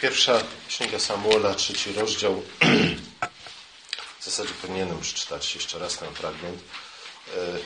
Pierwsza 0.00 0.42
Księga 0.68 0.98
Samuela, 0.98 1.54
trzeci 1.54 1.92
rozdział. 1.92 2.42
W 4.20 4.24
zasadzie 4.24 4.50
powinienem 4.62 5.00
przeczytać 5.00 5.54
jeszcze 5.54 5.78
raz 5.78 5.98
ten 5.98 6.14
fragment, 6.14 6.60
e, 7.36 7.58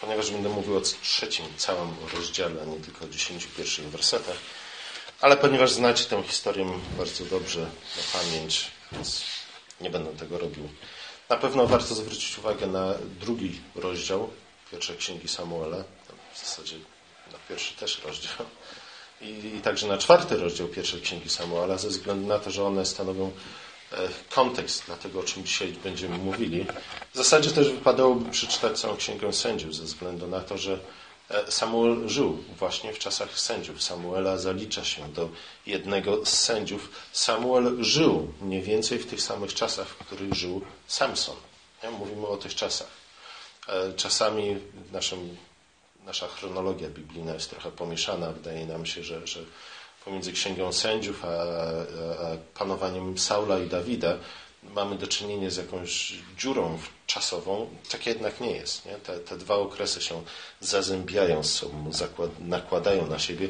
ponieważ 0.00 0.30
będę 0.30 0.48
mówił 0.48 0.76
o 0.76 0.80
trzecim 0.80 1.46
całym 1.56 1.94
rozdziale, 2.14 2.62
a 2.62 2.64
nie 2.64 2.80
tylko 2.80 3.04
o 3.04 3.08
dziesięciu 3.08 3.48
pierwszych 3.56 3.90
wersetach. 3.90 4.36
Ale 5.20 5.36
ponieważ 5.36 5.72
znacie 5.72 6.04
tę 6.04 6.22
historię 6.22 6.80
bardzo 6.98 7.24
dobrze 7.24 7.60
na 7.96 8.20
pamięć, 8.20 8.70
więc 8.92 9.24
nie 9.80 9.90
będę 9.90 10.16
tego 10.16 10.38
robił. 10.38 10.68
Na 11.28 11.36
pewno 11.36 11.66
warto 11.66 11.94
zwrócić 11.94 12.38
uwagę 12.38 12.66
na 12.66 12.94
drugi 13.20 13.60
rozdział 13.74 14.30
pierwszej 14.70 14.96
Księgi 14.96 15.28
Samuela, 15.28 15.84
w 16.34 16.38
zasadzie 16.38 16.76
na 17.32 17.38
pierwszy 17.48 17.74
też 17.74 18.00
rozdział 18.04 18.46
i, 19.22 19.60
także 19.60 19.86
na 19.86 19.98
czwarty 19.98 20.36
rozdział 20.36 20.68
pierwszej 20.68 21.00
Księgi 21.00 21.28
Samuela, 21.28 21.78
ze 21.78 21.88
względu 21.88 22.28
na 22.28 22.38
to, 22.38 22.50
że 22.50 22.64
one 22.64 22.86
stanowią 22.86 23.30
e, 23.92 23.96
kontekst 24.30 24.86
dla 24.86 24.96
tego, 24.96 25.20
o 25.20 25.22
czym 25.22 25.44
dzisiaj 25.44 25.72
będziemy 25.84 26.18
mówili. 26.18 26.66
W 27.12 27.16
zasadzie 27.16 27.50
też 27.50 27.70
wypadałoby 27.70 28.30
przeczytać 28.30 28.80
całą 28.80 28.96
Księgę 28.96 29.32
Sędziów, 29.32 29.74
ze 29.74 29.84
względu 29.84 30.26
na 30.26 30.40
to, 30.40 30.58
że 30.58 30.78
e, 31.30 31.52
Samuel 31.52 32.08
żył 32.08 32.44
właśnie 32.58 32.92
w 32.92 32.98
czasach 32.98 33.40
sędziów. 33.40 33.82
Samuela 33.82 34.38
zalicza 34.38 34.84
się 34.84 35.12
do 35.12 35.28
jednego 35.66 36.26
z 36.26 36.28
sędziów. 36.28 36.90
Samuel 37.12 37.84
żył 37.84 38.32
mniej 38.40 38.62
więcej 38.62 38.98
w 38.98 39.06
tych 39.06 39.22
samych 39.22 39.54
czasach, 39.54 39.88
w 39.88 39.96
których 39.96 40.34
żył 40.34 40.60
Samson. 40.86 41.36
Mówimy 41.98 42.26
o 42.26 42.36
tych 42.36 42.54
czasach. 42.54 42.88
E, 43.68 43.92
czasami 43.92 44.56
w 44.88 44.92
naszym 44.92 45.36
nasza 46.06 46.28
chronologia 46.28 46.88
biblijna 46.88 47.34
jest 47.34 47.50
trochę 47.50 47.70
pomieszana. 47.70 48.32
Wydaje 48.32 48.66
nam 48.66 48.86
się, 48.86 49.02
że, 49.02 49.26
że 49.26 49.40
pomiędzy 50.04 50.32
Księgą 50.32 50.72
Sędziów 50.72 51.24
a, 51.24 51.28
a, 51.28 51.34
panowaniem 52.54 53.18
Saula 53.18 53.58
i 53.58 53.68
Dawida 53.68 54.16
mamy 54.62 54.96
do 54.96 55.06
czynienia 55.06 55.50
z 55.50 55.56
jakąś 55.56 56.14
dziurą 56.38 56.78
czasową. 57.06 57.70
Tak 57.90 58.06
jednak 58.06 58.40
nie 58.40 58.50
jest. 58.50 58.86
Nie? 58.86 58.94
Te, 58.94 59.18
te 59.18 59.36
dwa 59.36 59.54
okresy 59.54 60.00
się 60.00 60.22
zazębiają 60.60 61.44
z 61.44 61.52
sobą, 61.52 61.90
nakładają 62.40 63.06
na 63.06 63.18
siebie. 63.18 63.48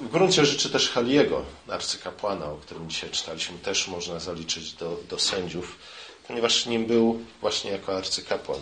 W 0.00 0.08
gruncie 0.08 0.46
rzeczy 0.46 0.70
też 0.70 0.90
Haliego, 0.90 1.44
arcykapłana, 1.68 2.46
o 2.46 2.56
którym 2.56 2.90
dzisiaj 2.90 3.10
czytaliśmy, 3.10 3.58
też 3.58 3.88
można 3.88 4.20
zaliczyć 4.20 4.72
do, 4.72 4.96
do 5.08 5.18
sędziów, 5.18 5.78
ponieważ 6.28 6.66
nim 6.66 6.86
był 6.86 7.20
właśnie 7.40 7.70
jako 7.70 7.96
arcykapłan. 7.96 8.60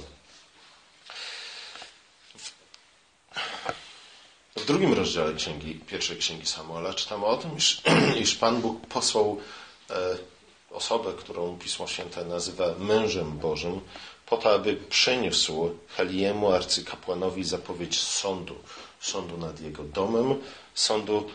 Drugim 4.72 4.92
rozdziale 4.92 5.34
księgi, 5.34 5.80
pierwszej 5.86 6.16
księgi 6.16 6.46
Samuela 6.46 6.94
czytamy 6.94 7.24
o 7.24 7.36
tym, 7.36 7.56
iż, 7.56 7.82
iż 8.22 8.34
Pan 8.34 8.60
Bóg 8.60 8.86
posłał 8.86 9.38
e, 9.90 9.94
osobę, 10.70 11.12
którą 11.18 11.58
Pismo 11.58 11.86
Święte 11.86 12.24
nazywa 12.24 12.74
mężem 12.78 13.38
Bożym, 13.38 13.80
po 14.26 14.36
to, 14.36 14.54
aby 14.54 14.76
przeniósł 14.76 15.70
Heliemu, 15.88 16.52
arcykapłanowi, 16.52 17.44
zapowiedź 17.44 18.00
sądu. 18.00 18.54
Sądu 19.00 19.38
nad 19.38 19.60
jego 19.60 19.82
domem, 19.84 20.34
sądu 20.74 21.30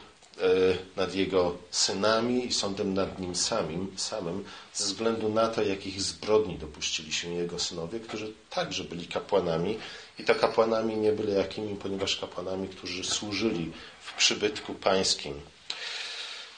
nad 0.95 1.16
jego 1.16 1.55
synami 1.71 2.45
i 2.45 2.53
sądem 2.53 2.93
nad 2.93 3.19
nim 3.19 3.35
samym, 3.35 3.91
samym, 3.97 4.44
ze 4.73 4.85
względu 4.85 5.29
na 5.29 5.47
to, 5.47 5.63
jakich 5.63 6.02
zbrodni 6.02 6.57
dopuścili 6.57 7.13
się 7.13 7.33
jego 7.33 7.59
synowie, 7.59 7.99
którzy 7.99 8.33
także 8.49 8.83
byli 8.83 9.07
kapłanami 9.07 9.79
i 10.19 10.23
to 10.23 10.35
kapłanami 10.35 10.97
nie 10.97 11.11
byli 11.11 11.33
jakimi, 11.33 11.75
ponieważ 11.75 12.17
kapłanami, 12.17 12.67
którzy 12.67 13.03
służyli 13.03 13.71
w 14.02 14.13
przybytku 14.13 14.73
pańskim. 14.73 15.33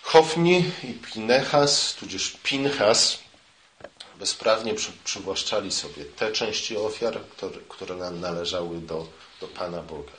Hofni 0.01 0.71
i 0.83 0.93
Pinechas, 0.93 1.95
tudzież 1.95 2.37
Pinchas, 2.43 3.19
bezprawnie 4.19 4.73
przy, 4.73 4.91
przywłaszczali 5.03 5.71
sobie 5.71 6.05
te 6.05 6.31
części 6.31 6.77
ofiar, 6.77 7.21
które, 7.21 7.59
które 7.69 7.95
nam 7.95 8.19
należały 8.19 8.81
do, 8.81 9.07
do 9.41 9.47
Pana 9.47 9.81
Boga. 9.81 10.18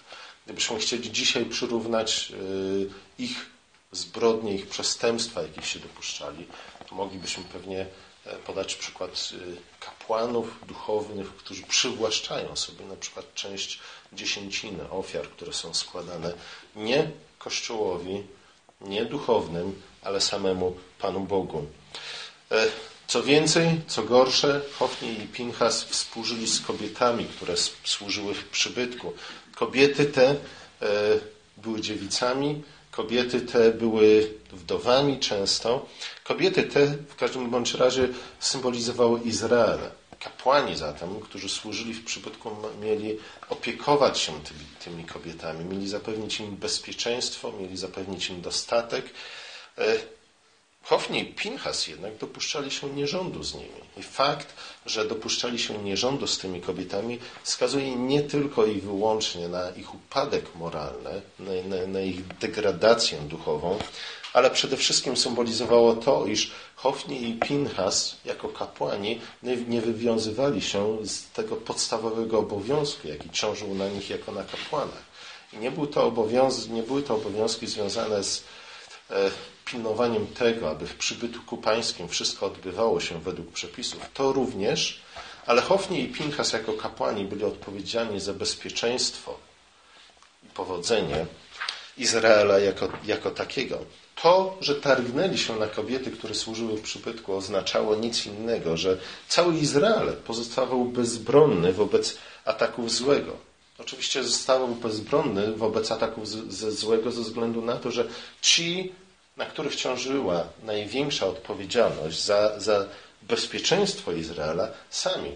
Gdybyśmy 0.51 0.79
chcieli 0.79 1.13
dzisiaj 1.13 1.45
przyrównać 1.45 2.33
y, 2.33 2.91
ich 3.19 3.47
zbrodnie, 3.93 4.55
ich 4.55 4.67
przestępstwa, 4.67 5.43
jakich 5.43 5.67
się 5.67 5.79
dopuszczali, 5.79 6.47
to 6.89 6.95
moglibyśmy 6.95 7.45
pewnie 7.45 7.87
E, 8.27 8.37
podać 8.37 8.75
przykład 8.75 9.33
y, 9.33 9.57
kapłanów 9.81 10.67
duchownych, 10.67 11.37
którzy 11.37 11.63
przywłaszczają 11.63 12.57
sobie 12.57 12.85
na 12.85 12.97
przykład 12.97 13.35
część 13.35 13.79
dziesięciny 14.13 14.91
ofiar, 14.91 15.29
które 15.29 15.53
są 15.53 15.75
składane 15.75 16.33
nie 16.77 17.11
Kościołowi, 17.39 18.23
nie 18.81 19.05
duchownym, 19.05 19.83
ale 20.03 20.21
samemu 20.21 20.77
Panu 20.99 21.21
Bogu. 21.21 21.67
E, 22.51 22.67
co 23.07 23.23
więcej, 23.23 23.81
co 23.87 24.03
gorsze, 24.03 24.61
Hofni 24.79 25.13
i 25.23 25.27
Pinchas 25.27 25.85
współżyli 25.85 26.47
z 26.49 26.61
kobietami, 26.61 27.25
które 27.25 27.55
służyły 27.85 28.35
w 28.35 28.49
przybytku. 28.49 29.13
Kobiety 29.61 30.05
te 30.05 30.27
e, 30.31 30.37
były 31.57 31.81
dziewicami, 31.81 32.63
Kobiety 32.91 33.41
te 33.41 33.71
były 33.71 34.35
wdowami 34.53 35.19
często. 35.19 35.87
Kobiety 36.25 36.63
te 36.63 36.87
w 36.87 37.17
każdym 37.17 37.51
bądź 37.51 37.75
razie 37.75 38.09
symbolizowały 38.41 39.21
Izrael. 39.21 39.79
Kapłani 40.21 40.77
zatem, 40.77 41.21
którzy 41.21 41.49
służyli 41.49 41.95
w 41.95 42.05
przybytku, 42.05 42.51
mieli 42.83 43.19
opiekować 43.49 44.19
się 44.19 44.33
tymi, 44.33 44.61
tymi 44.85 45.05
kobietami, 45.05 45.65
mieli 45.65 45.89
zapewnić 45.89 46.41
im 46.41 46.57
bezpieczeństwo, 46.57 47.53
mieli 47.53 47.77
zapewnić 47.77 48.31
im 48.31 48.41
dostatek. 48.41 49.05
Hofni 50.85 51.21
i 51.21 51.35
Pinchas 51.35 51.87
jednak 51.87 52.17
dopuszczali 52.17 52.71
się 52.71 52.91
nierządu 52.91 53.45
z 53.45 53.55
nimi. 53.55 53.81
I 53.97 54.03
fakt, 54.03 54.55
że 54.87 55.05
dopuszczali 55.05 55.59
się 55.59 55.79
nierządu 55.79 56.27
z 56.27 56.39
tymi 56.39 56.61
kobietami, 56.61 57.19
wskazuje 57.43 57.97
nie 57.97 58.23
tylko 58.23 58.67
i 58.67 58.81
wyłącznie 58.81 59.49
na 59.49 59.71
ich 59.71 59.95
upadek 59.95 60.55
moralny, 60.55 61.23
na, 61.39 61.77
na, 61.77 61.87
na 61.87 62.01
ich 62.01 62.27
degradację 62.27 63.19
duchową, 63.19 63.79
ale 64.33 64.51
przede 64.51 64.77
wszystkim 64.77 65.17
symbolizowało 65.17 65.95
to, 65.95 66.27
iż 66.27 66.51
Hofni 66.77 67.29
i 67.31 67.35
Pinchas 67.35 68.17
jako 68.25 68.49
kapłani 68.49 69.21
nie 69.69 69.81
wywiązywali 69.81 70.63
się 70.63 70.99
z 71.07 71.31
tego 71.31 71.57
podstawowego 71.57 72.39
obowiązku, 72.39 73.09
jaki 73.09 73.31
ciążył 73.31 73.75
na 73.75 73.89
nich 73.89 74.11
jako 74.11 74.33
na 74.33 74.45
kapłanach. 74.45 75.11
I 75.53 75.57
nie, 75.59 75.71
był 75.71 75.87
to 75.87 76.05
obowiąz, 76.05 76.69
nie 76.69 76.83
były 76.83 77.03
to 77.03 77.15
obowiązki 77.15 77.67
związane 77.67 78.25
z 78.25 78.45
e, 79.11 79.31
pilnowaniem 79.71 80.27
tego, 80.27 80.71
aby 80.71 80.87
w 80.87 80.95
przybytku 80.95 81.57
pańskim 81.57 82.09
wszystko 82.09 82.47
odbywało 82.47 83.01
się 83.01 83.21
według 83.21 83.53
przepisów, 83.53 84.01
to 84.15 84.33
również, 84.33 85.01
ale 85.47 85.63
Hofni 85.63 86.03
i 86.03 86.09
Pinchas 86.09 86.53
jako 86.53 86.73
kapłani 86.73 87.25
byli 87.25 87.45
odpowiedzialni 87.45 88.21
za 88.21 88.35
bezpieczeństwo 88.35 89.39
i 90.45 90.47
powodzenie 90.47 91.27
Izraela 91.99 92.59
jako, 92.59 92.89
jako 93.05 93.31
takiego. 93.31 93.79
To, 94.23 94.57
że 94.61 94.75
targnęli 94.75 95.39
się 95.39 95.57
na 95.57 95.67
kobiety, 95.67 96.11
które 96.11 96.35
służyły 96.35 96.77
w 96.77 96.83
przybytku, 96.83 97.35
oznaczało 97.37 97.97
nic 97.97 98.27
innego, 98.27 98.77
że 98.77 98.99
cały 99.29 99.55
Izrael 99.55 100.17
pozostawał 100.17 100.85
bezbronny 100.85 101.73
wobec 101.73 102.19
ataków 102.45 102.91
złego. 102.93 103.33
Oczywiście 103.79 104.25
został 104.25 104.69
bezbronny 104.69 105.53
wobec 105.53 105.93
ataków 105.93 106.29
ze 106.29 106.73
złego 106.73 107.13
ze 107.13 107.23
względu 107.23 107.63
na 107.63 107.77
to, 107.77 107.91
że 107.91 108.09
ci 108.43 108.93
na 109.41 109.47
których 109.47 109.77
ciążyła 109.77 110.45
największa 110.63 111.27
odpowiedzialność 111.27 112.25
za, 112.25 112.61
za 112.61 112.87
bezpieczeństwo 113.23 114.13
Izraela, 114.13 114.69
sami 114.91 115.31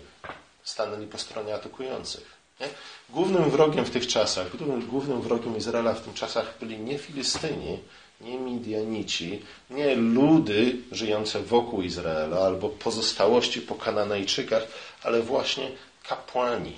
stanęli 0.64 1.06
po 1.06 1.18
stronie 1.18 1.54
atakujących. 1.54 2.26
Nie? 2.60 2.68
Głównym 3.10 3.50
wrogiem 3.50 3.84
w 3.84 3.90
tych 3.90 4.06
czasach, 4.06 4.46
głównym 4.88 5.22
wrogiem 5.22 5.56
Izraela 5.56 5.94
w 5.94 6.00
tych 6.00 6.14
czasach 6.14 6.54
byli 6.60 6.78
nie 6.78 6.98
Filistyni, 6.98 7.78
nie 8.20 8.38
Midianici, 8.38 9.42
nie 9.70 9.94
ludy 9.94 10.76
żyjące 10.92 11.40
wokół 11.42 11.82
Izraela 11.82 12.38
albo 12.38 12.68
pozostałości 12.68 13.60
po 13.60 13.74
Kananejczykach, 13.74 14.66
ale 15.02 15.22
właśnie 15.22 15.70
kapłani. 16.08 16.76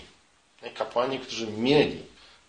Kapłani, 0.74 1.18
którzy 1.18 1.46
mieli 1.46 2.02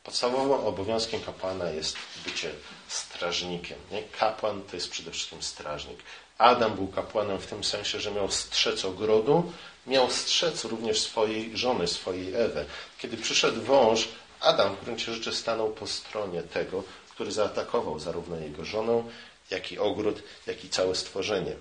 Podstawowym 0.08 0.52
obowiązkiem 0.68 1.22
kapłana 1.22 1.70
jest 1.70 1.98
bycie 2.26 2.52
strażnikiem. 2.88 3.78
Nie? 3.92 4.04
Kapłan 4.04 4.62
to 4.62 4.76
jest 4.76 4.90
przede 4.90 5.12
wszystkim 5.12 5.42
strażnik. 5.42 6.00
Adam 6.38 6.76
był 6.76 6.88
kapłanem 6.88 7.40
w 7.40 7.48
tym 7.48 7.64
sensie, 7.64 8.00
że 8.00 8.12
miał 8.12 8.32
strzec 8.32 8.86
ogrodu, 8.86 9.52
miał 9.88 10.12
strzec 10.12 10.66
również 10.66 11.02
swojej 11.02 11.58
żony, 11.58 11.88
swojej 11.88 12.36
Ewy. 12.36 12.66
Kiedy 13.00 13.18
przyszedł 13.18 13.62
wąż, 13.62 14.08
Adam 14.40 14.76
w 14.76 14.84
gruncie 14.84 15.14
rzeczy 15.14 15.36
stanął 15.36 15.70
po 15.70 15.88
stronie 15.88 16.44
tego, 16.44 16.84
który 17.10 17.32
zaatakował 17.32 18.00
zarówno 18.00 18.36
jego 18.36 18.66
żonę, 18.66 19.04
jak 19.50 19.72
i 19.72 19.80
ogród, 19.80 20.24
jak 20.46 20.66
i 20.66 20.70
całe 20.70 20.96
stworzenie. 20.96 21.56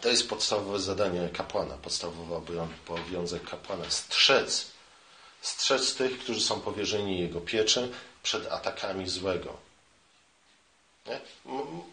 To 0.00 0.08
jest 0.08 0.28
podstawowe 0.28 0.78
zadanie 0.78 1.28
kapłana, 1.28 1.76
podstawowy 1.76 2.34
obowiązek 2.34 3.50
kapłana. 3.50 3.84
Strzec 3.88 4.66
Strzec 5.42 5.94
tych, 5.94 6.18
którzy 6.18 6.40
są 6.40 6.60
powierzeni 6.60 7.20
Jego 7.20 7.40
pieczy 7.40 7.88
przed 8.22 8.52
atakami 8.52 9.08
złego. 9.08 9.56
Nie? 11.06 11.20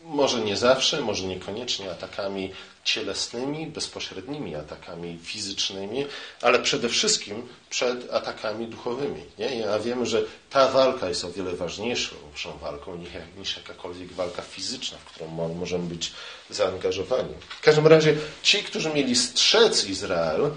Może 0.04 0.42
nie 0.42 0.58
zawsze, 0.58 1.02
może 1.02 1.24
niekoniecznie 1.24 1.92
atakami 1.92 2.54
cielesnymi, 2.84 3.68
bezpośrednimi 3.68 4.56
atakami 4.56 5.20
fizycznymi, 5.24 6.06
ale 6.42 6.60
przede 6.60 6.90
wszystkim 6.90 7.48
przed 7.70 8.14
atakami 8.14 8.68
duchowymi. 8.68 9.24
Nie? 9.40 9.70
A 9.72 9.80
wiemy, 9.80 10.06
że 10.06 10.22
ta 10.50 10.72
walka 10.72 11.10
jest 11.10 11.26
o 11.26 11.32
wiele 11.32 11.54
ważniejszą 11.54 12.16
walką 12.62 13.06
niż 13.38 13.58
jakakolwiek 13.58 14.14
walka 14.14 14.42
fizyczna, 14.42 14.98
w 14.98 15.06
którą 15.06 15.28
możemy 15.56 15.88
być 15.88 16.12
zaangażowani. 16.50 17.34
W 17.50 17.62
każdym 17.62 17.88
razie 17.88 18.16
ci, 18.44 18.64
którzy 18.64 18.90
mieli 18.90 19.16
strzec 19.16 19.86
Izrael, 19.86 20.52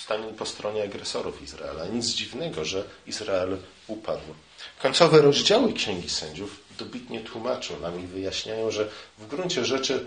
stanęli 0.00 0.34
po 0.34 0.46
stronie 0.46 0.82
agresorów 0.82 1.42
Izraela. 1.42 1.86
Nic 1.86 2.06
dziwnego, 2.06 2.64
że 2.64 2.84
Izrael 3.06 3.56
upadł. 3.86 4.34
Końcowe 4.82 5.22
rozdziały 5.22 5.72
Księgi 5.72 6.10
Sędziów 6.10 6.60
dobitnie 6.78 7.20
tłumaczą 7.20 7.80
nam 7.80 8.04
i 8.04 8.06
wyjaśniają, 8.06 8.70
że 8.70 8.88
w 9.18 9.26
gruncie 9.26 9.64
rzeczy 9.64 10.06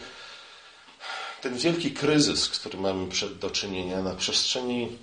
ten 1.41 1.57
wielki 1.57 1.91
kryzys, 1.91 2.43
z 2.43 2.49
którym 2.49 2.81
mamy 2.81 3.07
do 3.39 3.49
czynienia 3.49 4.01
na 4.01 4.15
przestrzeni, 4.15 4.97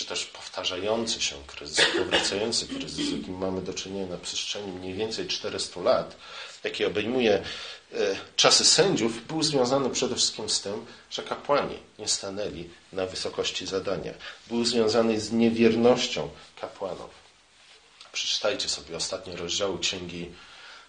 czy 0.00 0.06
też 0.06 0.24
powtarzający 0.24 1.20
się 1.20 1.36
kryzys, 1.46 1.86
powracający 1.98 2.66
kryzys, 2.66 3.06
z 3.06 3.12
jakim 3.12 3.38
mamy 3.38 3.62
do 3.62 3.74
czynienia 3.74 4.06
na 4.06 4.16
przestrzeni 4.16 4.72
mniej 4.72 4.94
więcej 4.94 5.26
400 5.26 5.80
lat, 5.80 6.16
jaki 6.64 6.84
obejmuje 6.84 7.34
e, 7.34 8.16
czasy 8.36 8.64
sędziów, 8.64 9.26
był 9.26 9.42
związany 9.42 9.90
przede 9.90 10.14
wszystkim 10.14 10.50
z 10.50 10.60
tym, 10.60 10.86
że 11.10 11.22
kapłani 11.22 11.76
nie 11.98 12.08
stanęli 12.08 12.70
na 12.92 13.06
wysokości 13.06 13.66
zadania. 13.66 14.12
Był 14.46 14.64
związany 14.64 15.20
z 15.20 15.32
niewiernością 15.32 16.28
kapłanów. 16.60 17.10
Przeczytajcie 18.12 18.68
sobie 18.68 18.96
ostatnie 18.96 19.36
rozdziały 19.36 19.78
Księgi 19.78 20.30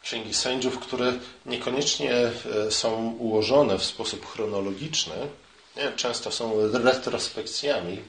księgi 0.03 0.33
sędziów, 0.33 0.79
które 0.79 1.13
niekoniecznie 1.45 2.13
e, 2.13 2.31
są 2.71 3.15
ułożone 3.19 3.77
w 3.77 3.83
sposób 3.83 4.25
chronologiczny, 4.25 5.15
nie? 5.77 5.91
często 5.91 6.31
są 6.31 6.53
retrospekcjami 6.73 8.01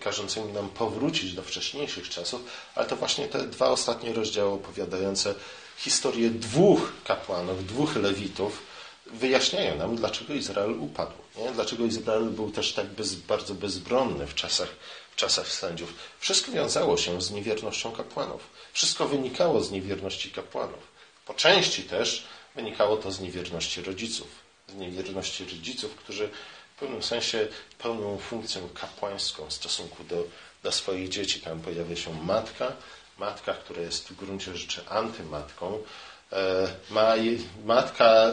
każącymi 0.00 0.52
nam 0.52 0.68
powrócić 0.68 1.34
do 1.34 1.42
wcześniejszych 1.42 2.08
czasów, 2.08 2.40
ale 2.74 2.86
to 2.86 2.96
właśnie 2.96 3.28
te 3.28 3.38
dwa 3.46 3.68
ostatnie 3.68 4.12
rozdziały 4.12 4.52
opowiadające 4.52 5.34
historię 5.76 6.30
dwóch 6.30 6.92
kapłanów, 7.04 7.66
dwóch 7.66 7.96
lewitów, 7.96 8.62
wyjaśniają 9.06 9.78
nam, 9.78 9.96
dlaczego 9.96 10.34
Izrael 10.34 10.80
upadł. 10.80 11.12
Nie? 11.36 11.52
Dlaczego 11.52 11.84
Izrael 11.84 12.24
był 12.24 12.50
też 12.50 12.72
tak 12.72 12.86
bez, 12.86 13.14
bardzo 13.14 13.54
bezbronny 13.54 14.26
w 14.26 14.34
czasach, 14.34 14.68
w 15.12 15.16
czasach 15.16 15.52
sędziów. 15.52 15.94
Wszystko 16.20 16.52
wiązało 16.52 16.96
się 16.96 17.22
z 17.22 17.30
niewiernością 17.30 17.92
kapłanów. 17.92 18.40
Wszystko 18.72 19.08
wynikało 19.08 19.60
z 19.60 19.70
niewierności 19.70 20.30
kapłanów. 20.30 20.92
Po 21.26 21.34
części 21.34 21.82
też 21.82 22.24
wynikało 22.54 22.96
to 22.96 23.12
z 23.12 23.20
niewierności 23.20 23.82
rodziców. 23.82 24.28
Z 24.68 24.74
niewierności 24.74 25.44
rodziców, 25.44 25.94
którzy 25.94 26.30
pewnym 26.82 27.02
sensie 27.02 27.48
pełnią 27.78 28.18
funkcję 28.18 28.62
kapłańską 28.74 29.46
w 29.46 29.52
stosunku 29.52 30.04
do, 30.04 30.24
do 30.62 30.72
swoich 30.72 31.08
dzieci. 31.08 31.40
Tam 31.40 31.60
pojawia 31.60 31.96
się 31.96 32.22
matka, 32.24 32.72
matka, 33.18 33.54
która 33.54 33.82
jest 33.82 34.08
w 34.08 34.16
gruncie 34.16 34.56
rzeczy 34.56 34.88
antymatką. 34.88 35.78
E, 36.32 36.68
ma, 36.90 37.14
matka 37.64 38.04
e, 38.04 38.32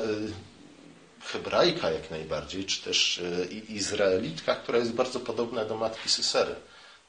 hebrajka 1.24 1.92
jak 1.92 2.12
najbardziej, 2.12 2.66
czy 2.66 2.82
też 2.82 3.20
e, 3.20 3.46
izraelitka, 3.54 4.56
która 4.56 4.78
jest 4.80 4.92
bardzo 4.94 5.20
podobna 5.20 5.66
do 5.66 5.78
matki 5.78 6.10
Sysery. 6.10 6.56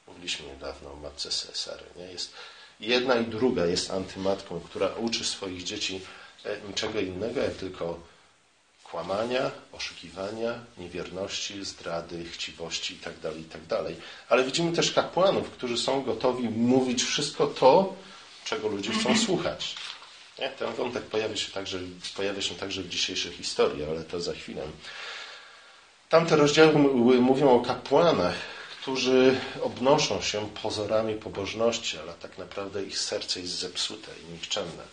Mówiliśmy 0.07 0.47
niedawno 0.47 0.91
o 0.93 0.95
matce 0.95 1.31
Sysery. 1.31 1.83
Nie? 1.95 2.05
Jest, 2.05 2.33
Jedna 2.79 3.15
i 3.15 3.25
druga 3.25 3.65
jest 3.65 3.91
antymatką, 3.91 4.59
która 4.59 4.87
uczy 4.87 5.25
swoich 5.25 5.63
dzieci 5.63 6.01
niczego 6.67 6.99
innego, 6.99 7.39
jak 7.41 7.53
tylko 7.53 7.99
kłamania, 8.91 9.51
oszukiwania, 9.71 10.53
niewierności, 10.77 11.65
zdrady, 11.65 12.25
chciwości 12.25 12.93
itd., 12.93 13.29
tak 13.29 13.37
itd. 13.37 13.67
Tak 13.67 13.93
Ale 14.29 14.43
widzimy 14.43 14.71
też 14.71 14.91
kapłanów, 14.91 15.49
którzy 15.49 15.77
są 15.77 16.03
gotowi 16.03 16.49
mówić 16.49 17.03
wszystko 17.03 17.47
to, 17.47 17.93
czego 18.45 18.67
ludzie 18.67 18.91
chcą 18.91 19.17
słuchać. 19.25 19.75
Nie? 20.39 20.49
Ten 20.49 20.73
wątek 20.73 21.03
pojawia 21.03 21.35
się, 21.35 21.51
także, 21.51 21.79
pojawia 22.15 22.41
się 22.41 22.55
także 22.55 22.81
w 22.81 22.89
dzisiejszej 22.89 23.31
historii, 23.31 23.83
ale 23.83 24.03
to 24.03 24.21
za 24.21 24.33
chwilę. 24.33 24.61
Tamte 26.09 26.35
rozdziały 26.35 26.73
mówią 27.21 27.49
o 27.49 27.59
kapłanach, 27.59 28.35
którzy 28.81 29.39
obnoszą 29.61 30.21
się 30.21 30.49
pozorami 30.63 31.15
pobożności, 31.15 31.97
ale 31.97 32.13
tak 32.13 32.37
naprawdę 32.37 32.83
ich 32.83 32.99
serce 32.99 33.39
jest 33.39 33.53
zepsute 33.53 34.11
i 34.23 34.31
nikczemne. 34.33 34.83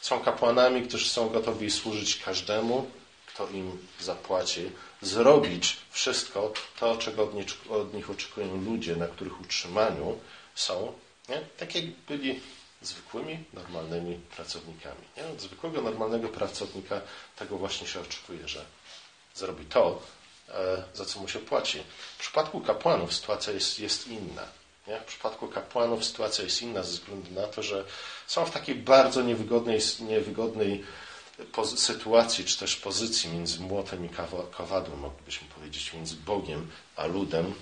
Są 0.00 0.20
kapłanami, 0.20 0.82
którzy 0.82 1.08
są 1.08 1.28
gotowi 1.28 1.70
służyć 1.70 2.16
każdemu, 2.16 2.90
kto 3.38 3.48
im 3.48 3.78
zapłaci, 4.00 4.70
zrobić 5.02 5.76
wszystko 5.90 6.52
to, 6.80 6.96
czego 6.96 7.22
od 7.70 7.94
nich, 7.94 8.10
oczekują 8.10 8.62
ludzie, 8.64 8.96
na 8.96 9.06
których 9.06 9.40
utrzymaniu 9.40 10.18
są, 10.54 10.92
nie? 11.28 11.40
tak 11.58 11.74
jak 11.74 11.84
byli 12.08 12.40
zwykłymi, 12.82 13.44
normalnymi 13.52 14.20
pracownikami. 14.36 15.04
Nie? 15.16 15.26
Od 15.26 15.40
zwykłego, 15.40 15.82
normalnego 15.82 16.28
pracownika 16.28 17.00
tego 17.36 17.56
właśnie 17.56 17.86
się 17.86 18.00
oczekuje, 18.00 18.48
że 18.48 18.64
zrobi 19.34 19.64
to, 19.64 20.02
E, 20.54 20.82
za 20.94 21.04
co 21.04 21.20
mu 21.20 21.28
się 21.28 21.38
płaci. 21.38 21.82
W 22.16 22.20
przypadku 22.20 22.60
kapłanów 22.60 23.14
sytuacja 23.14 23.52
jest, 23.52 23.80
jest 23.80 24.08
inna. 24.08 24.42
Nie? 24.86 25.00
W 25.00 25.04
przypadku 25.04 25.48
kapłanów 25.48 26.04
sytuacja 26.04 26.44
jest 26.44 26.62
inna 26.62 26.82
ze 26.82 26.90
względu 26.90 27.40
na 27.40 27.46
to, 27.46 27.62
że 27.62 27.84
są 28.26 28.44
w 28.44 28.50
takiej 28.50 28.74
bardzo 28.74 29.22
niewygodnej, 29.22 29.80
niewygodnej 30.00 30.84
sytuacji, 31.76 32.44
czy 32.44 32.58
też 32.58 32.76
pozycji 32.76 33.30
między 33.30 33.60
młotem 33.60 34.06
i 34.06 34.08
kowadłem, 34.50 34.98
moglibyśmy 35.00 35.48
powiedzieć, 35.48 35.92
między 35.92 36.16
Bogiem 36.16 36.70
a 36.96 37.06
ludem. 37.06 37.54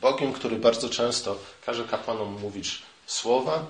Bogiem, 0.00 0.32
który 0.32 0.56
bardzo 0.56 0.88
często 0.88 1.38
każe 1.66 1.84
kapłanom 1.84 2.40
mówić 2.40 2.82
słowa, 3.06 3.66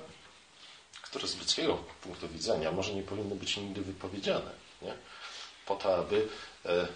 które 1.03 1.29
z 1.29 1.39
ludzkiego 1.39 1.77
punktu 2.03 2.29
widzenia 2.29 2.73
może 2.73 2.95
nie 2.95 3.03
powinny 3.03 3.35
być 3.35 3.57
nigdy 3.57 3.83
wypowiedziane. 3.83 4.51
Nie? 4.83 4.95
Po 5.67 5.77
to, 5.77 5.97
aby 5.97 6.29
e, 6.67 6.87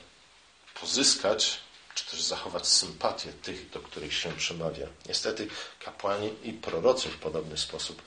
pozyskać, 0.81 1.61
czy 1.95 2.07
też 2.07 2.23
zachować 2.23 2.69
sympatię 2.69 3.33
tych, 3.33 3.71
do 3.71 3.81
których 3.81 4.15
się 4.15 4.33
przemawia. 4.33 4.87
Niestety 5.09 5.49
kapłani 5.81 6.35
i 6.43 6.53
prorocy 6.53 7.09
w 7.09 7.19
podobny 7.19 7.59
sposób 7.59 8.03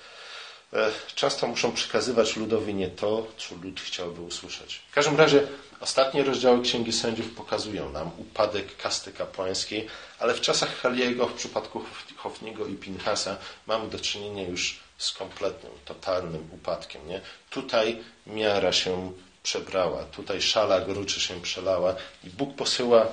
często 1.16 1.48
muszą 1.48 1.72
przekazywać 1.72 2.36
ludowi 2.36 2.74
nie 2.74 2.88
to, 2.88 3.28
co 3.38 3.56
lud 3.56 3.82
chciałby 3.82 4.22
usłyszeć. 4.22 4.82
W 4.92 4.94
każdym 4.94 5.18
razie 5.18 5.48
ostatnie 5.80 6.24
rozdziały 6.24 6.62
Księgi 6.62 6.94
Sędziów 6.94 7.30
pokazują 7.30 7.92
nam 7.92 8.12
upadek 8.18 8.78
kasty 8.78 9.12
kapłańskiej, 9.12 9.88
ale 10.20 10.34
w 10.34 10.42
czasach 10.42 10.76
Haliego, 10.76 11.28
w 11.28 11.34
przypadku 11.34 11.84
Hofniego 12.18 12.68
i 12.68 12.74
Pinchasa 12.74 13.38
mamy 13.68 13.90
do 13.90 14.00
czynienia 14.00 14.48
już 14.48 14.80
z 14.98 15.12
kompletnym, 15.12 15.72
totalnym 15.86 16.50
upadkiem. 16.52 17.08
Nie? 17.08 17.22
Tutaj 17.50 18.04
miara 18.28 18.74
się 18.74 19.12
przebrała. 19.44 20.04
Tutaj 20.04 20.42
szala 20.42 20.82
goruczy 20.82 21.20
się 21.20 21.42
przelała 21.42 21.96
i 22.24 22.30
Bóg 22.30 22.56
posyła 22.56 23.08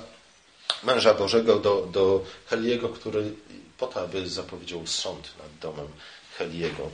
męża 0.83 1.13
Bożego 1.13 1.59
do, 1.59 1.87
do 1.91 2.23
Heliego, 2.47 2.89
który 2.89 3.33
po 3.77 3.87
to, 3.87 4.01
aby 4.01 4.29
zapowiedział 4.29 4.87
sąd 4.87 5.33
nad 5.37 5.59
domem 5.61 5.87
Heliego. 6.37 6.89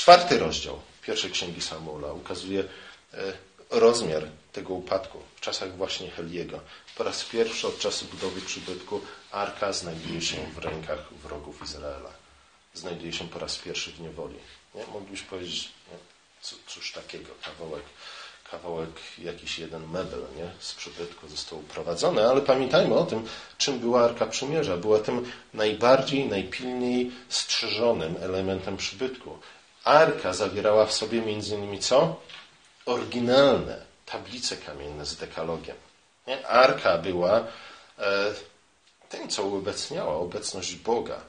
Czwarty 0.00 0.38
rozdział 0.38 0.80
pierwszej 1.02 1.30
księgi 1.30 1.60
Samuela 1.60 2.12
ukazuje 2.12 2.64
e, 3.14 3.32
rozmiar 3.70 4.26
tego 4.52 4.74
upadku 4.74 5.18
w 5.36 5.40
czasach 5.40 5.76
właśnie 5.76 6.10
Heliego. 6.10 6.60
Po 6.96 7.04
raz 7.04 7.24
pierwszy 7.24 7.66
od 7.66 7.78
czasu 7.78 8.04
budowy 8.04 8.40
przybytku 8.40 9.00
Arka 9.30 9.72
znajduje 9.72 10.20
się 10.20 10.36
w 10.54 10.58
rękach 10.58 11.14
wrogów 11.14 11.62
Izraela. 11.62 12.10
Znajduje 12.74 13.12
się 13.12 13.28
po 13.28 13.38
raz 13.38 13.58
pierwszy 13.58 13.92
w 13.92 14.00
niewoli. 14.00 14.34
Nie? 14.74 14.86
Moglibyśmy 14.86 15.28
powiedzieć, 15.28 15.68
nie? 15.92 15.98
cóż 16.66 16.92
takiego, 16.92 17.30
kawałek, 17.44 17.84
kawałek, 18.50 18.90
jakiś 19.18 19.58
jeden 19.58 19.90
mebel 19.90 20.20
nie? 20.36 20.50
z 20.60 20.74
przybytku 20.74 21.28
został 21.28 21.58
uprowadzony, 21.58 22.28
ale 22.28 22.40
pamiętajmy 22.40 22.94
o 22.94 23.04
tym, 23.04 23.28
czym 23.58 23.78
była 23.78 24.04
Arka 24.04 24.26
Przymierza. 24.26 24.76
Była 24.76 24.98
tym 24.98 25.32
najbardziej, 25.54 26.28
najpilniej 26.28 27.10
strzeżonym 27.28 28.16
elementem 28.20 28.76
przybytku. 28.76 29.38
Arka 29.84 30.32
zawierała 30.32 30.86
w 30.86 30.92
sobie 30.92 31.18
innymi 31.32 31.78
co? 31.78 32.20
Oryginalne 32.86 33.82
tablice 34.06 34.56
kamienne 34.56 35.06
z 35.06 35.16
dekalogiem. 35.16 35.76
Nie? 36.26 36.46
Arka 36.48 36.98
była 36.98 37.40
e, 37.98 38.34
tym, 39.08 39.28
co 39.28 39.42
uobecniała 39.42 40.14
obecność 40.14 40.76
Boga 40.76 41.20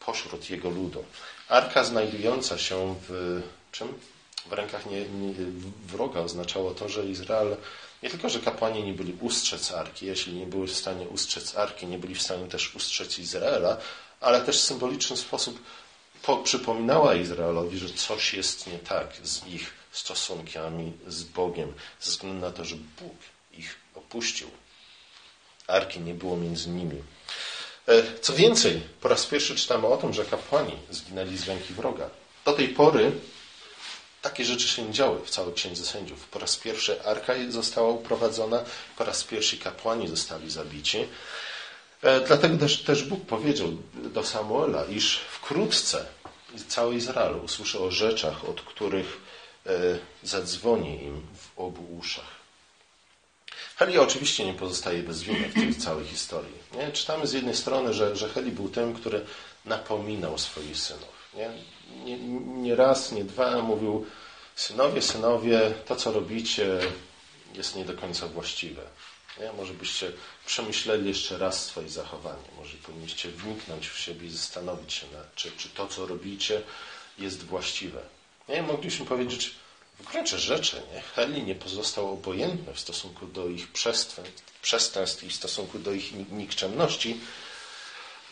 pośród 0.00 0.50
Jego 0.50 0.70
ludu. 0.70 1.04
Arka 1.48 1.84
znajdująca 1.84 2.58
się 2.58 2.94
w 3.08 3.42
czym? 3.72 3.98
w 4.48 4.52
rękach 4.52 4.86
nie, 4.86 5.00
nie, 5.00 5.34
wroga 5.86 6.20
oznaczało 6.20 6.74
to, 6.74 6.88
że 6.88 7.04
Izrael 7.04 7.56
nie 8.02 8.10
tylko, 8.10 8.28
że 8.28 8.40
kapłani 8.40 8.82
nie 8.82 8.92
byli 8.92 9.16
ustrzec 9.20 9.72
arki, 9.72 10.06
jeśli 10.06 10.32
nie 10.32 10.46
były 10.46 10.66
w 10.66 10.76
stanie 10.76 11.08
ustrzec 11.08 11.56
arki, 11.56 11.86
nie 11.86 11.98
byli 11.98 12.14
w 12.14 12.22
stanie 12.22 12.46
też 12.46 12.74
ustrzec 12.74 13.18
Izraela, 13.18 13.76
ale 14.20 14.40
też 14.40 14.58
w 14.58 14.64
symboliczny 14.64 15.16
sposób 15.16 15.62
po, 16.28 16.36
przypominała 16.36 17.14
Izraelowi, 17.14 17.78
że 17.78 17.88
coś 17.88 18.34
jest 18.34 18.66
nie 18.66 18.78
tak 18.78 19.06
z 19.22 19.46
ich 19.46 19.72
stosunkami 19.92 20.92
z 21.06 21.22
Bogiem, 21.22 21.72
ze 22.00 22.10
względu 22.10 22.40
na 22.40 22.52
to, 22.52 22.64
że 22.64 22.76
Bóg 22.76 23.14
ich 23.52 23.76
opuścił. 23.94 24.50
Arki 25.66 26.00
nie 26.00 26.14
było 26.14 26.36
między 26.36 26.68
nimi. 26.68 27.02
E, 27.86 28.20
co 28.20 28.32
więcej, 28.32 28.80
po 29.00 29.08
raz 29.08 29.26
pierwszy 29.26 29.56
czytamy 29.56 29.86
o 29.86 29.96
tym, 29.96 30.12
że 30.12 30.24
kapłani 30.24 30.72
zginęli 30.90 31.36
z 31.36 31.48
ręki 31.48 31.74
wroga. 31.74 32.10
Do 32.44 32.52
tej 32.52 32.68
pory 32.68 33.12
takie 34.22 34.44
rzeczy 34.44 34.68
się 34.68 34.82
nie 34.82 34.92
działy 34.92 35.20
w 35.24 35.30
całej 35.30 35.54
Księdze 35.54 35.84
Sędziów. 35.84 36.28
Po 36.28 36.38
raz 36.38 36.56
pierwszy 36.56 37.02
arka 37.04 37.32
została 37.48 37.88
uprowadzona, 37.88 38.64
po 38.96 39.04
raz 39.04 39.24
pierwszy 39.24 39.58
kapłani 39.58 40.08
zostali 40.08 40.50
zabici. 40.50 40.98
E, 42.02 42.20
dlatego 42.20 42.56
też, 42.56 42.82
też 42.82 43.04
Bóg 43.04 43.26
powiedział 43.26 43.68
do 43.94 44.24
Samuela, 44.24 44.84
iż 44.84 45.18
wkrótce 45.18 46.06
cały 46.68 46.94
Izrael 46.94 47.36
usłyszy 47.36 47.80
o 47.80 47.90
rzeczach, 47.90 48.44
od 48.44 48.60
których 48.60 49.20
e, 49.66 49.70
zadzwoni 50.22 51.04
im 51.04 51.22
w 51.36 51.58
obu 51.58 51.96
uszach. 51.98 52.38
Heli 53.76 53.98
oczywiście 53.98 54.44
nie 54.44 54.54
pozostaje 54.54 55.02
bez 55.02 55.22
winy 55.22 55.48
w 55.48 55.54
tej 55.54 55.74
całej 55.74 56.06
historii. 56.06 56.54
Nie? 56.74 56.92
Czytamy 56.92 57.26
z 57.26 57.32
jednej 57.32 57.56
strony, 57.56 57.94
że, 57.94 58.16
że 58.16 58.28
Heli 58.28 58.52
był 58.52 58.68
tym, 58.68 58.94
który 58.94 59.24
napominał 59.64 60.38
swoich 60.38 60.78
synów. 60.78 61.18
Nie? 61.34 61.50
Nie, 62.04 62.18
nie 62.62 62.74
raz, 62.74 63.12
nie 63.12 63.24
dwa 63.24 63.62
mówił, 63.62 64.06
synowie, 64.56 65.02
synowie, 65.02 65.74
to 65.86 65.96
co 65.96 66.12
robicie 66.12 66.80
jest 67.54 67.76
nie 67.76 67.84
do 67.84 67.94
końca 67.94 68.26
właściwe. 68.26 68.82
Nie? 69.40 69.52
Może 69.52 69.74
byście 69.74 70.12
przemyśleli 70.46 71.08
jeszcze 71.08 71.38
raz 71.38 71.66
swoje 71.66 71.88
zachowanie. 71.88 72.48
Może 72.56 72.76
powinniście 72.76 73.28
wniknąć 73.28 73.88
w 73.88 73.98
siebie 73.98 74.26
i 74.26 74.30
zastanowić 74.30 74.92
się, 74.92 75.06
nad, 75.12 75.34
czy, 75.34 75.52
czy 75.52 75.68
to, 75.68 75.86
co 75.86 76.06
robicie, 76.06 76.62
jest 77.18 77.44
właściwe. 77.44 78.00
Nie? 78.48 78.62
Mogliśmy 78.62 79.06
powiedzieć, 79.06 79.54
w 79.98 80.04
gruncie 80.10 80.38
rzeczy 80.38 80.82
nie? 80.94 81.00
Heli 81.00 81.42
nie 81.42 81.54
pozostał 81.54 82.12
obojętny 82.12 82.74
w 82.74 82.80
stosunku 82.80 83.26
do 83.26 83.48
ich 83.48 83.68
przestępstw 84.62 85.24
i 85.24 85.28
w 85.28 85.34
stosunku 85.34 85.78
do 85.78 85.92
ich 85.92 86.30
nikczemności, 86.30 87.20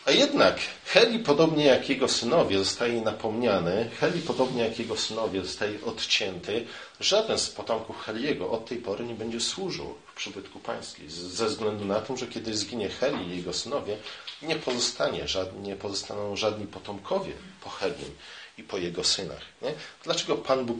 a 0.07 0.11
jednak 0.11 0.59
Heli, 0.85 1.19
podobnie 1.19 1.65
jak 1.65 1.89
jego 1.89 2.07
synowie, 2.07 2.57
zostaje 2.57 3.01
napomniany, 3.01 3.89
Heli, 3.99 4.21
podobnie 4.21 4.63
jak 4.63 4.79
jego 4.79 4.97
synowie, 4.97 5.43
zostaje 5.43 5.81
odcięty. 5.81 6.65
Żaden 6.99 7.39
z 7.39 7.49
potomków 7.49 8.01
Heliego 8.01 8.51
od 8.51 8.65
tej 8.65 8.77
pory 8.77 9.05
nie 9.05 9.13
będzie 9.13 9.39
służył 9.39 9.95
przybytku 10.17 10.59
pańskim, 10.59 11.11
ze 11.11 11.45
względu 11.45 11.85
na 11.85 12.01
to, 12.01 12.17
że 12.17 12.27
kiedy 12.27 12.57
zginie 12.57 12.89
Heli 12.89 13.27
i 13.27 13.37
jego 13.37 13.53
synowie, 13.53 13.97
nie, 14.41 14.55
pozostanie, 14.55 15.25
nie 15.61 15.75
pozostaną 15.75 16.35
żadni 16.35 16.67
potomkowie 16.67 17.33
po 17.63 17.69
Helim 17.69 18.15
i 18.57 18.63
po 18.63 18.77
jego 18.77 19.03
synach. 19.03 19.41
Nie? 19.61 19.73
Dlaczego 20.03 20.35
Pan 20.35 20.65
Bóg 20.65 20.77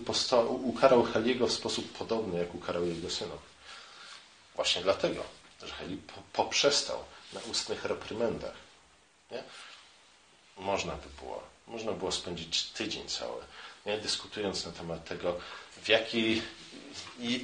ukarał 0.63 1.03
Heliego 1.03 1.47
w 1.47 1.53
sposób 1.53 1.97
podobny, 1.97 2.39
jak 2.39 2.55
ukarał 2.55 2.85
jego 2.85 3.09
synów? 3.09 3.39
Właśnie 4.55 4.81
dlatego, 4.81 5.23
że 5.63 5.73
Heli 5.73 6.01
poprzestał 6.33 7.03
na 7.33 7.39
ustnych 7.39 7.85
reprymendach. 7.85 8.55
Nie? 9.31 9.43
Można 10.57 10.93
by 10.93 11.21
było, 11.21 11.43
można 11.67 11.91
było 11.91 12.11
spędzić 12.11 12.63
tydzień 12.63 13.07
cały, 13.07 13.41
nie? 13.87 13.97
dyskutując 13.97 14.65
na 14.65 14.71
temat 14.71 15.05
tego, 15.05 15.37
w 15.83 15.89
jaki, 15.89 16.41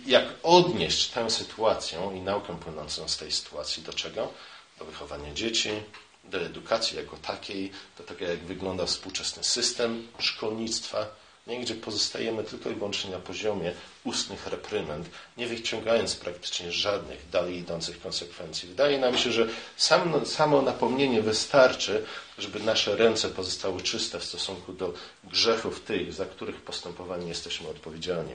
jak 0.06 0.26
odnieść 0.44 1.08
tę 1.08 1.30
sytuację 1.30 2.12
i 2.16 2.22
naukę 2.22 2.60
płynącą 2.60 3.08
z 3.08 3.18
tej 3.18 3.32
sytuacji 3.32 3.84
do 3.84 3.94
czego? 3.94 4.32
Do 4.80 4.86
wychowania 4.86 5.34
dzieci, 5.34 5.70
do 6.24 6.42
edukacji 6.42 6.98
jako 6.98 7.18
takiej, 7.18 7.72
do 7.98 8.04
tego, 8.04 8.26
jak 8.26 8.40
wygląda 8.40 8.86
współczesny 8.86 9.44
system 9.44 10.08
szkolnictwa, 10.20 11.08
nie, 11.48 11.60
gdzie 11.60 11.76
pozostajemy 11.76 12.44
tylko 12.44 12.70
i 12.70 12.76
wyłącznie 12.76 13.12
na 13.12 13.20
poziomie 13.20 13.72
ustnych 14.04 14.48
reprymend, 14.48 15.10
nie 15.38 15.48
wyciągając 15.48 16.16
praktycznie 16.16 16.72
żadnych 16.72 17.30
dalej 17.30 17.58
idących 17.58 18.02
konsekwencji. 18.02 18.70
Wydaje 18.70 19.00
nam 19.00 19.18
się, 19.18 19.32
że 19.32 19.48
sam, 19.78 20.26
samo 20.26 20.62
napomnienie 20.62 21.22
wystarczy, 21.22 22.06
żeby 22.38 22.60
nasze 22.60 22.96
ręce 22.96 23.30
pozostały 23.30 23.82
czyste 23.82 24.20
w 24.20 24.24
stosunku 24.26 24.74
do 24.74 24.94
grzechów 25.24 25.82
tych, 25.82 26.14
za 26.14 26.26
których 26.26 26.62
postępowanie 26.62 27.28
jesteśmy 27.28 27.70
odpowiedzialni. 27.70 28.34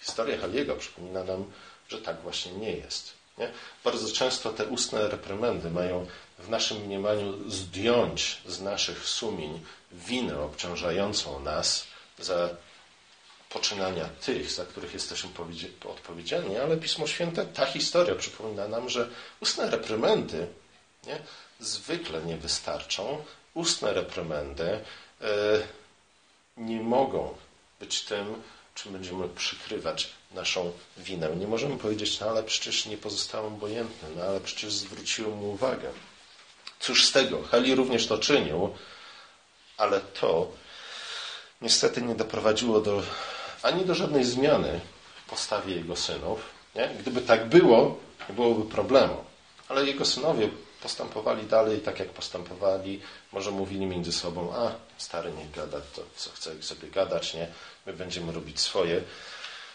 Historia 0.00 0.38
Haliego 0.38 0.76
przypomina 0.76 1.24
nam, 1.24 1.44
że 1.88 1.98
tak 1.98 2.20
właśnie 2.20 2.52
nie 2.52 2.72
jest. 2.72 3.12
Nie? 3.38 3.50
Bardzo 3.84 4.12
często 4.12 4.52
te 4.52 4.66
ustne 4.66 5.08
reprymendy 5.08 5.70
mają 5.70 6.06
w 6.38 6.48
naszym 6.48 6.78
mniemaniu 6.78 7.50
zdjąć 7.50 8.42
z 8.46 8.60
naszych 8.60 9.08
sumień 9.08 9.60
winę 9.92 10.40
obciążającą 10.40 11.40
nas 11.40 11.86
za 12.18 12.48
poczynania 13.50 14.08
tych, 14.08 14.50
za 14.50 14.64
których 14.64 14.94
jesteśmy 14.94 15.30
odpowiedzialni, 15.84 16.56
ale 16.58 16.76
Pismo 16.76 17.06
Święte, 17.06 17.46
ta 17.46 17.66
historia 17.66 18.14
przypomina 18.14 18.68
nam, 18.68 18.88
że 18.88 19.08
ustne 19.40 19.70
reprymendy 19.70 20.46
nie, 21.06 21.18
zwykle 21.60 22.22
nie 22.22 22.36
wystarczą. 22.36 23.24
Ustne 23.54 23.92
reprymendy 23.92 24.68
e, 25.20 25.26
nie 26.56 26.80
mogą 26.80 27.34
być 27.80 28.00
tym, 28.04 28.42
czym 28.74 28.92
będziemy 28.92 29.28
przykrywać 29.28 30.08
naszą 30.30 30.72
winę. 30.96 31.36
Nie 31.36 31.46
możemy 31.46 31.78
powiedzieć, 31.78 32.20
no 32.20 32.30
ale 32.30 32.42
przecież 32.42 32.86
nie 32.86 32.96
pozostałem 32.96 33.54
obojętny, 33.54 34.08
no 34.16 34.22
ale 34.22 34.40
przecież 34.40 34.72
zwróciłem 34.72 35.32
mu 35.32 35.50
uwagę. 35.50 35.90
Cóż 36.80 37.06
z 37.06 37.12
tego? 37.12 37.42
Heli 37.42 37.74
również 37.74 38.06
to 38.06 38.18
czynił, 38.18 38.74
ale 39.76 40.00
to 40.00 40.52
niestety 41.62 42.02
nie 42.02 42.14
doprowadziło 42.14 42.80
do, 42.80 43.02
ani 43.62 43.84
do 43.84 43.94
żadnej 43.94 44.24
zmiany 44.24 44.80
w 45.26 45.30
postawie 45.30 45.74
jego 45.74 45.96
synów. 45.96 46.40
Nie? 46.74 46.88
Gdyby 47.00 47.20
tak 47.20 47.48
było, 47.48 47.98
nie 48.28 48.34
byłoby 48.34 48.70
problemu. 48.70 49.24
Ale 49.68 49.84
jego 49.84 50.04
synowie 50.04 50.48
postępowali 50.82 51.46
dalej 51.46 51.80
tak, 51.80 51.98
jak 51.98 52.08
postępowali. 52.08 53.00
Może 53.32 53.50
mówili 53.50 53.86
między 53.86 54.12
sobą, 54.12 54.54
a 54.54 54.72
stary 54.98 55.32
nie 55.32 55.46
gada, 55.56 55.80
to 55.94 56.02
co 56.16 56.30
chce 56.30 56.62
sobie 56.62 56.88
gadać, 56.88 57.34
nie? 57.34 57.48
My 57.86 57.92
będziemy 57.92 58.32
robić 58.32 58.60
swoje. 58.60 59.02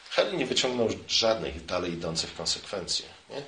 Heli 0.09 0.37
nie 0.37 0.45
wyciągnął 0.45 0.87
żadnych 1.07 1.65
dalej 1.65 1.93
idących 1.93 2.35
konsekwencji. 2.35 3.05
Nie? 3.29 3.41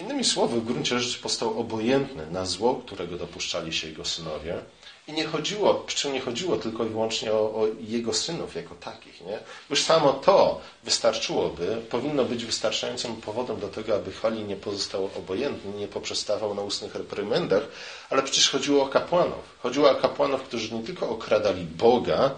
Innymi 0.00 0.24
słowy, 0.24 0.60
w 0.60 0.64
gruncie 0.64 1.00
rzeczy 1.00 1.22
postał 1.22 1.60
obojętny 1.60 2.26
na 2.30 2.46
zło, 2.46 2.82
którego 2.86 3.16
dopuszczali 3.16 3.72
się 3.72 3.88
jego 3.88 4.04
synowie. 4.04 4.58
I 5.08 5.12
nie 5.12 5.24
chodziło, 5.24 5.74
przy 5.74 5.96
czym 5.96 6.12
nie 6.12 6.20
chodziło 6.20 6.56
tylko 6.56 6.84
i 6.84 6.88
wyłącznie 6.88 7.32
o, 7.32 7.36
o, 7.36 7.66
jego 7.80 8.14
synów 8.14 8.54
jako 8.54 8.74
takich. 8.74 9.20
Nie? 9.20 9.38
Już 9.70 9.82
samo 9.82 10.12
to 10.12 10.60
wystarczyłoby, 10.84 11.82
powinno 11.90 12.24
być 12.24 12.44
wystarczającym 12.44 13.16
powodem 13.16 13.60
do 13.60 13.68
tego, 13.68 13.94
aby 13.94 14.12
Chali 14.12 14.44
nie 14.44 14.56
pozostał 14.56 15.10
obojętny, 15.18 15.72
nie 15.72 15.88
poprzestawał 15.88 16.54
na 16.54 16.62
ustnych 16.62 16.94
reprymendach, 16.94 17.62
ale 18.10 18.22
przecież 18.22 18.50
chodziło 18.50 18.84
o 18.84 18.88
kapłanów. 18.88 19.58
Chodziło 19.62 19.90
o 19.90 19.94
kapłanów, 19.94 20.42
którzy 20.42 20.74
nie 20.74 20.82
tylko 20.82 21.08
okradali 21.08 21.64
Boga, 21.64 22.30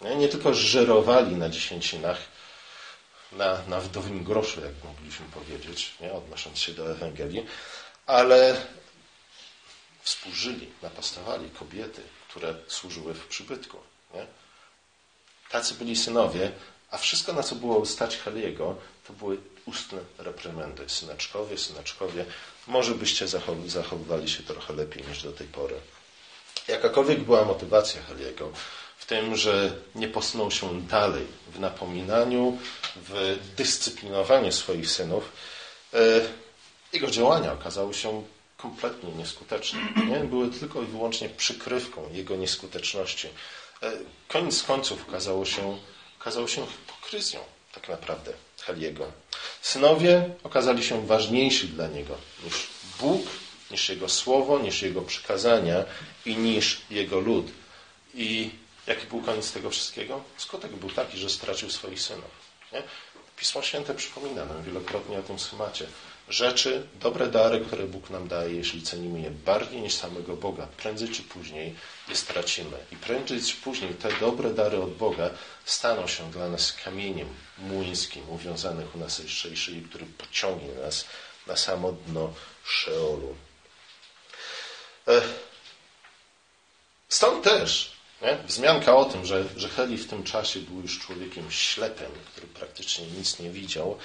nie, 0.00 0.16
nie 0.16 0.28
tylko 0.28 0.54
żerowali 0.54 1.36
na 1.36 1.48
dziesięcinach, 1.48 2.18
na, 3.32 3.58
na 3.68 3.80
wdowym 3.80 4.24
groszu, 4.24 4.60
jak 4.60 4.72
mogliśmy 4.84 5.26
powiedzieć, 5.26 5.94
nie, 6.00 6.12
odnosząc 6.12 6.58
się 6.58 6.72
do 6.72 6.90
Ewangelii, 6.90 7.46
ale 8.06 8.56
współżyli, 10.04 10.70
napastowali 10.82 11.50
kobiety, 11.50 12.02
które 12.28 12.54
służyły 12.68 13.14
w 13.14 13.26
przybytku. 13.26 13.78
Nie? 14.14 14.26
Tacy 15.50 15.74
byli 15.74 15.96
synowie, 15.96 16.52
a 16.90 16.98
wszystko, 16.98 17.32
na 17.32 17.42
co 17.42 17.54
było 17.54 17.86
stać 17.86 18.16
Heliego, 18.16 18.76
to 19.06 19.12
były 19.12 19.38
ustne 19.66 19.98
reprymendy. 20.18 20.88
Syneczkowie, 20.88 21.58
syneczkowie, 21.58 22.24
może 22.66 22.94
byście 22.94 23.28
zachowywali 23.66 24.28
się 24.28 24.42
trochę 24.42 24.72
lepiej 24.72 25.04
niż 25.08 25.22
do 25.22 25.32
tej 25.32 25.46
pory. 25.46 25.76
Jakakolwiek 26.68 27.20
była 27.20 27.44
motywacja 27.44 28.02
Heliego 28.02 28.52
w 28.96 29.06
tym, 29.06 29.36
że 29.36 29.76
nie 29.94 30.08
posunął 30.08 30.50
się 30.50 30.82
dalej 30.82 31.26
w 31.54 31.60
napominaniu, 31.60 32.58
w 32.96 33.38
dyscyplinowaniu 33.56 34.52
swoich 34.52 34.90
synów, 34.90 35.32
e, 35.94 35.98
jego 36.92 37.10
działania 37.10 37.52
okazały 37.52 37.94
się 37.94 38.24
kompletnie 38.64 39.10
nieskuteczne. 39.12 39.78
Nie? 40.10 40.18
Były 40.18 40.48
tylko 40.48 40.82
i 40.82 40.86
wyłącznie 40.86 41.28
przykrywką 41.28 42.10
jego 42.12 42.36
nieskuteczności. 42.36 43.28
E, 43.82 43.92
koniec 44.28 44.62
końców 44.62 45.08
okazało 45.08 45.44
się, 45.44 45.78
okazało 46.20 46.48
się 46.48 46.66
hipokryzją 46.66 47.40
tak 47.72 47.88
naprawdę 47.88 48.32
Heliego. 48.60 49.12
Synowie 49.62 50.30
okazali 50.42 50.84
się 50.84 51.06
ważniejsi 51.06 51.68
dla 51.68 51.86
niego 51.88 52.16
niż 52.44 52.66
Bóg, 53.00 53.22
niż 53.70 53.88
jego 53.88 54.08
słowo, 54.08 54.58
niż 54.58 54.82
jego 54.82 55.02
przykazania 55.02 55.84
i 56.26 56.36
niż 56.36 56.80
jego 56.90 57.20
lud. 57.20 57.46
I 58.14 58.50
jaki 58.86 59.06
był 59.06 59.20
koniec 59.22 59.52
tego 59.52 59.70
wszystkiego? 59.70 60.24
Skutek 60.36 60.72
był 60.72 60.90
taki, 60.90 61.18
że 61.18 61.30
stracił 61.30 61.70
swoich 61.70 62.00
synów. 62.00 62.30
Nie? 62.72 62.82
Pismo 63.36 63.62
Święte 63.62 63.94
przypomina 63.94 64.44
nam 64.44 64.62
wielokrotnie 64.62 65.18
o 65.18 65.22
tym 65.22 65.38
schemacie. 65.38 65.86
Rzeczy, 66.28 66.86
dobre 67.00 67.26
dary, 67.26 67.60
które 67.60 67.84
Bóg 67.84 68.10
nam 68.10 68.28
daje, 68.28 68.54
jeśli 68.54 68.82
cenimy 68.82 69.20
je 69.20 69.30
bardziej 69.30 69.80
niż 69.80 69.94
samego 69.94 70.36
Boga, 70.36 70.66
prędzej 70.76 71.08
czy 71.08 71.22
później 71.22 71.74
je 72.08 72.16
stracimy. 72.16 72.76
I 72.92 72.96
prędzej 72.96 73.42
czy 73.42 73.56
później 73.56 73.94
te 73.94 74.08
dobre 74.20 74.50
dary 74.50 74.82
od 74.82 74.94
Boga 74.94 75.30
staną 75.64 76.06
się 76.06 76.30
dla 76.30 76.48
nas 76.48 76.72
kamieniem 76.72 77.28
młyńskim 77.58 78.30
uwiązanych 78.30 78.94
u 78.94 78.98
nas 78.98 79.22
szyi, 79.54 79.82
który 79.82 80.06
pociągnie 80.06 80.74
nas 80.74 81.04
na 81.46 81.56
samo 81.56 81.92
dno 81.92 82.34
Szeolu. 82.64 83.34
Stąd 87.08 87.44
też 87.44 87.94
nie? 88.22 88.38
wzmianka 88.46 88.96
o 88.96 89.04
tym, 89.04 89.26
że, 89.26 89.44
że 89.56 89.68
Heli 89.68 89.98
w 89.98 90.08
tym 90.08 90.24
czasie 90.24 90.60
był 90.60 90.80
już 90.80 90.98
człowiekiem 90.98 91.50
ślepym, 91.50 92.10
który 92.32 92.46
praktycznie 92.46 93.06
nic 93.06 93.38
nie 93.38 93.50
widział, 93.50 93.98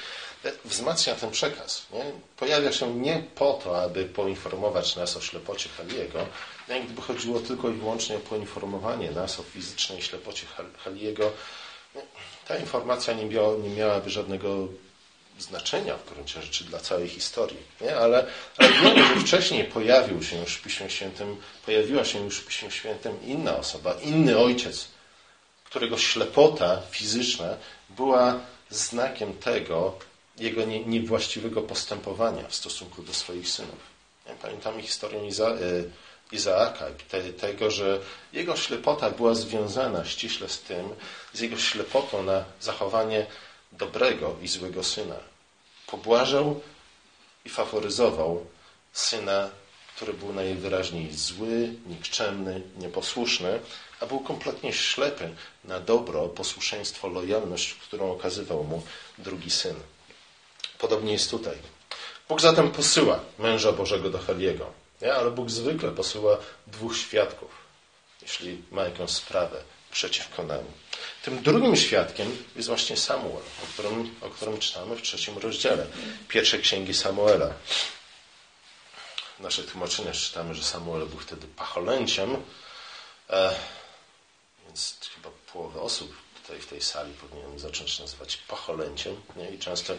wzmacnia 0.65 1.15
ten 1.15 1.31
przekaz. 1.31 1.85
Nie? 1.93 2.05
Pojawia 2.37 2.71
się 2.71 2.95
nie 2.95 3.23
po 3.35 3.53
to, 3.53 3.81
aby 3.81 4.05
poinformować 4.05 4.95
nas 4.95 5.17
o 5.17 5.21
ślepocie 5.21 5.69
Heliego, 5.69 6.25
nie? 6.69 6.81
gdyby 6.81 7.01
chodziło 7.01 7.39
tylko 7.39 7.69
i 7.69 7.73
wyłącznie 7.73 8.15
o 8.15 8.19
poinformowanie 8.19 9.11
nas 9.11 9.39
o 9.39 9.43
fizycznej 9.43 10.01
ślepocie 10.01 10.47
Heliego, 10.83 11.31
ta 12.47 12.57
informacja 12.57 13.13
nie, 13.13 13.25
miała, 13.25 13.57
nie 13.57 13.69
miałaby 13.69 14.09
żadnego 14.09 14.67
znaczenia 15.39 15.97
w 15.97 16.13
gruncie 16.13 16.41
rzeczy 16.41 16.63
dla 16.63 16.79
całej 16.79 17.07
historii. 17.07 17.57
Nie? 17.81 17.97
Ale, 17.97 18.27
ale 18.57 18.69
wiemy, 18.69 19.07
że 19.07 19.15
wcześniej 19.15 19.63
pojawił 19.63 20.23
się 20.23 20.39
już 20.39 20.55
w 20.55 20.61
Piśmie 20.61 20.89
Świętym, 20.89 21.37
pojawiła 21.65 22.05
się 22.05 22.23
już 22.23 22.37
w 22.37 22.45
Piśmie 22.45 22.71
Świętym 22.71 23.23
inna 23.25 23.57
osoba, 23.57 23.93
inny 23.93 24.37
ojciec, 24.37 24.87
którego 25.63 25.97
ślepota 25.97 26.81
fizyczna 26.91 27.57
była 27.89 28.39
znakiem 28.69 29.33
tego, 29.33 29.99
jego 30.39 30.65
nie, 30.65 30.85
niewłaściwego 30.85 31.61
postępowania 31.61 32.47
w 32.47 32.55
stosunku 32.55 33.03
do 33.03 33.13
swoich 33.13 33.49
synów. 33.49 33.99
Pamiętamy 34.41 34.81
historię 34.81 35.27
Iza, 35.27 35.49
y, 35.49 35.89
Izaaka, 36.31 36.85
te, 37.09 37.33
tego, 37.33 37.71
że 37.71 37.99
jego 38.33 38.55
ślepota 38.55 39.09
była 39.09 39.35
związana 39.35 40.05
ściśle 40.05 40.49
z 40.49 40.59
tym, 40.59 40.89
z 41.33 41.39
jego 41.39 41.57
ślepotą 41.57 42.23
na 42.23 42.43
zachowanie 42.61 43.25
dobrego 43.71 44.35
i 44.41 44.47
złego 44.47 44.83
syna. 44.83 45.15
Pobłażał 45.87 46.61
i 47.45 47.49
faworyzował 47.49 48.45
syna, 48.93 49.49
który 49.95 50.13
był 50.13 50.33
najwyraźniej 50.33 51.13
zły, 51.13 51.73
nikczemny, 51.87 52.61
nieposłuszny, 52.77 53.59
a 53.99 54.05
był 54.05 54.19
kompletnie 54.19 54.73
ślepy 54.73 55.29
na 55.63 55.79
dobro, 55.79 56.29
posłuszeństwo, 56.29 57.07
lojalność, 57.07 57.73
którą 57.73 58.11
okazywał 58.11 58.63
mu 58.63 58.83
drugi 59.17 59.49
syn. 59.49 59.75
Podobnie 60.79 61.13
jest 61.13 61.29
tutaj. 61.31 61.57
Bóg 62.29 62.41
zatem 62.41 62.71
posyła 62.71 63.19
męża 63.39 63.71
Bożego 63.71 64.09
do 64.09 64.19
Heliego, 64.19 64.73
nie? 65.01 65.13
ale 65.13 65.31
Bóg 65.31 65.49
zwykle 65.49 65.91
posyła 65.91 66.37
dwóch 66.67 66.97
świadków, 66.97 67.51
jeśli 68.21 68.61
ma 68.71 68.83
jakąś 68.83 69.09
sprawę 69.09 69.63
przeciwko 69.91 70.43
nam. 70.43 70.63
Tym 71.23 71.43
drugim 71.43 71.75
świadkiem 71.75 72.45
jest 72.55 72.67
właśnie 72.67 72.97
Samuel, 72.97 73.43
o 73.63 73.67
którym, 73.73 74.15
o 74.21 74.29
którym 74.29 74.59
czytamy 74.59 74.95
w 74.95 75.01
trzecim 75.01 75.37
rozdziale 75.37 75.85
pierwszej 76.27 76.61
księgi 76.61 76.93
Samuela. 76.93 77.53
W 79.39 79.41
naszych 79.41 79.71
tłumaczeniach 79.71 80.15
czytamy, 80.15 80.55
że 80.55 80.63
Samuel 80.63 81.07
był 81.07 81.19
wtedy 81.19 81.47
pacholęciem, 81.47 82.43
e, 83.29 83.55
więc 84.65 84.97
chyba 85.15 85.29
połowę 85.53 85.81
osób 85.81 86.15
tutaj 86.41 86.59
w 86.59 86.67
tej 86.67 86.81
sali 86.81 87.13
powinienem 87.13 87.59
zacząć 87.59 87.99
nazywać 87.99 88.37
pacholęciem. 88.37 89.15
Nie? 89.35 89.49
I 89.49 89.59
często 89.59 89.93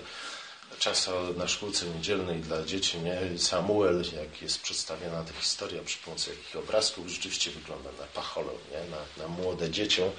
Często 0.81 1.33
na 1.37 1.49
szkółce 1.49 1.87
niedzielnej 1.87 2.41
dla 2.41 2.65
dzieci 2.65 2.99
nie? 2.99 3.39
Samuel, 3.39 4.05
jak 4.17 4.43
jest 4.43 4.63
przedstawiona 4.63 5.25
ta 5.25 5.33
historia 5.33 5.83
przy 5.85 5.99
pomocy 5.99 6.31
jakich 6.31 6.57
obrazków, 6.57 7.09
rzeczywiście 7.09 7.51
wygląda 7.51 7.91
na 7.93 8.07
pacholę, 8.07 8.53
nie? 8.71 8.91
Na, 8.91 9.25
na 9.25 9.29
młode 9.29 9.71
dziecię. 9.71 10.11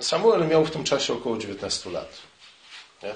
Samuel 0.00 0.48
miał 0.48 0.64
w 0.64 0.70
tym 0.70 0.84
czasie 0.84 1.12
około 1.12 1.38
19 1.38 1.90
lat. 1.90 2.18
Nie? 3.02 3.14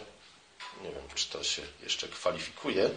nie 0.83 0.91
wiem, 0.91 1.03
czy 1.15 1.29
to 1.29 1.45
się 1.45 1.63
jeszcze 1.83 2.09
kwalifikuje 2.09 2.91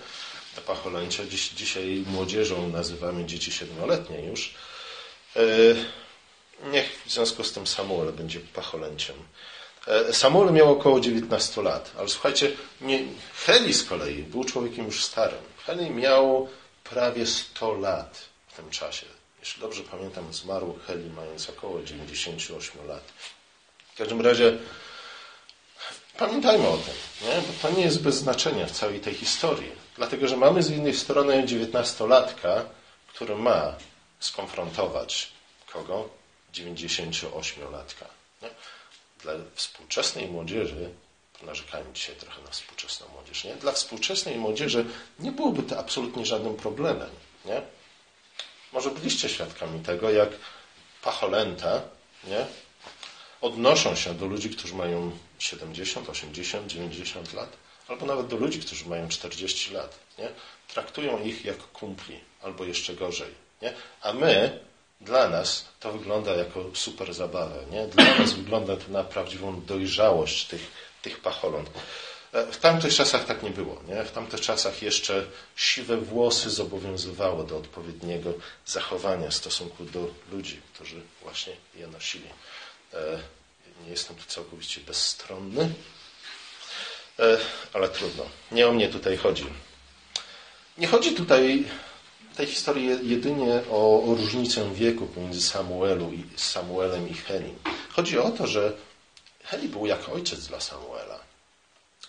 do 0.56 0.62
pacholęcia. 0.62 1.26
Dziś, 1.26 1.50
dzisiaj 1.50 2.04
młodzieżą 2.08 2.70
nazywamy 2.70 3.26
dzieci 3.26 3.52
siedmioletnie 3.52 4.22
już. 4.22 4.54
E, 5.36 5.42
niech 6.72 7.04
w 7.06 7.12
związku 7.12 7.44
z 7.44 7.54
tym 7.54 7.68
Samuel 7.68 8.14
będzie 8.14 8.40
pacholęciem. 8.40 9.16
E, 9.90 10.14
Samuel 10.14 10.54
miał 10.54 10.72
około 10.72 11.00
19 11.00 11.62
lat, 11.62 11.92
ale 11.98 12.10
słuchajcie, 12.10 12.52
nie, 12.82 13.04
Heli 13.46 13.74
z 13.74 13.84
kolei 13.84 14.24
był 14.24 14.44
człowiekiem 14.44 14.86
już 14.86 15.04
starym. 15.04 15.40
Heli 15.66 15.90
miał 15.90 16.50
prawie 16.84 17.26
100 17.26 17.74
lat 17.74 18.20
w 18.48 18.56
tym 18.56 18.70
czasie. 18.70 19.06
Jeśli 19.40 19.62
dobrze 19.62 19.84
pamiętam, 19.84 20.34
zmarł 20.34 20.80
Heli 20.88 21.10
mając 21.10 21.50
około 21.50 21.84
98 21.84 22.88
lat. 22.88 23.04
W 23.94 23.98
każdym 23.98 24.22
razie 24.22 24.58
pamiętajmy 26.18 26.68
o 26.68 26.78
tym, 26.78 26.94
nie? 27.22 27.36
bo 27.36 27.54
to 27.62 27.76
nie 27.76 27.84
jest 27.84 28.02
bez 28.02 28.16
znaczenia 28.16 28.66
w 28.66 28.72
całej 28.72 29.00
tej 29.00 29.14
historii. 29.14 29.72
Dlatego, 29.96 30.28
że 30.28 30.38
mamy 30.38 30.64
z 30.64 30.70
jednej 30.70 30.96
strony 30.96 31.44
19-latka, 31.44 32.62
który 33.08 33.36
ma 33.36 33.76
skonfrontować 34.20 35.32
kogo? 35.74 36.10
98-latka. 36.54 38.19
Dla 39.24 39.34
współczesnej 39.56 40.28
młodzieży, 40.28 40.90
narzekajmy 41.42 41.94
dzisiaj 41.94 42.16
trochę 42.16 42.42
na 42.42 42.50
współczesną 42.50 43.08
młodzież, 43.08 43.44
nie? 43.44 43.56
dla 43.56 43.72
współczesnej 43.72 44.38
młodzieży 44.38 44.86
nie 45.20 45.32
byłoby 45.32 45.64
to 45.64 45.80
absolutnie 45.80 46.26
żadnym 46.26 46.56
problemem. 46.56 47.10
Nie? 47.46 47.62
Może 48.74 48.92
byliście 48.92 49.30
świadkami 49.30 49.80
tego, 49.80 50.10
jak 50.10 50.30
pacholęta 51.02 51.82
nie? 52.24 52.46
odnoszą 53.42 53.96
się 53.96 54.14
do 54.14 54.26
ludzi, 54.26 54.50
którzy 54.50 54.76
mają 54.76 55.12
70, 55.40 56.10
80, 56.10 56.68
90 56.68 57.34
lat, 57.34 57.50
albo 57.88 58.06
nawet 58.06 58.28
do 58.28 58.38
ludzi, 58.38 58.60
którzy 58.60 58.86
mają 58.86 59.10
40 59.10 59.74
lat. 59.74 60.00
Nie? 60.18 60.30
Traktują 60.68 61.24
ich 61.24 61.46
jak 61.46 61.58
kumpli, 61.58 62.20
albo 62.42 62.64
jeszcze 62.64 62.94
gorzej. 62.94 63.34
Nie? 63.62 63.74
A 64.02 64.14
my 64.14 64.60
dla 65.02 65.30
nas 65.30 65.66
to 65.80 65.92
wygląda 65.92 66.34
jako 66.34 66.66
super 66.74 67.14
zabawę. 67.14 67.66
Nie? 67.72 67.88
Dla 67.88 68.18
nas 68.20 68.34
wygląda 68.34 68.78
to 68.78 68.92
na 68.92 69.04
prawdziwą 69.04 69.62
dojrzałość 69.62 70.46
tych, 70.46 70.72
tych 71.02 71.20
pacholąt. 71.20 71.70
E, 72.34 72.52
w 72.52 72.58
tamtych 72.58 72.94
czasach 72.94 73.26
tak 73.26 73.44
nie 73.44 73.50
było. 73.50 73.82
Nie? 73.88 74.04
W 74.04 74.12
tamtych 74.12 74.42
czasach 74.42 74.82
jeszcze 74.82 75.26
siwe 75.56 75.98
włosy 75.98 76.50
zobowiązywało 76.50 77.44
do 77.44 77.58
odpowiedniego 77.58 78.34
zachowania 78.66 79.30
w 79.30 79.34
stosunku 79.34 79.86
do 79.86 80.08
ludzi, 80.32 80.62
którzy 80.74 81.02
właśnie 81.22 81.54
je 81.76 81.88
nosili. 81.88 82.28
E, 82.94 83.20
nie 83.84 83.90
jestem 83.90 84.16
tu 84.16 84.26
całkowicie 84.26 84.82
bezstronny, 84.82 85.70
e, 87.20 87.38
ale 87.74 87.90
trudno. 87.90 88.26
Nie 88.52 88.68
o 88.68 88.72
mnie 88.72 88.90
tutaj 88.90 89.18
chodzi. 89.18 89.46
Nie 90.78 90.88
chodzi 90.88 91.12
tutaj 91.16 91.66
tej 92.40 92.48
historii 92.48 93.10
jedynie 93.10 93.62
o, 93.72 94.04
różnicę 94.06 94.74
wieku 94.74 95.06
pomiędzy 95.06 95.42
Samuelu 95.42 96.12
i, 96.14 96.24
Samuelem 96.36 97.10
i 97.10 97.14
Helim. 97.14 97.56
Chodzi 97.90 98.20
o 98.20 98.32
to, 98.32 98.48
że 98.48 98.74
Heli 99.44 99.68
był 99.68 99.86
jak 99.86 100.10
ojciec 100.10 100.48
dla 100.48 100.60
Samuela. 100.60 101.20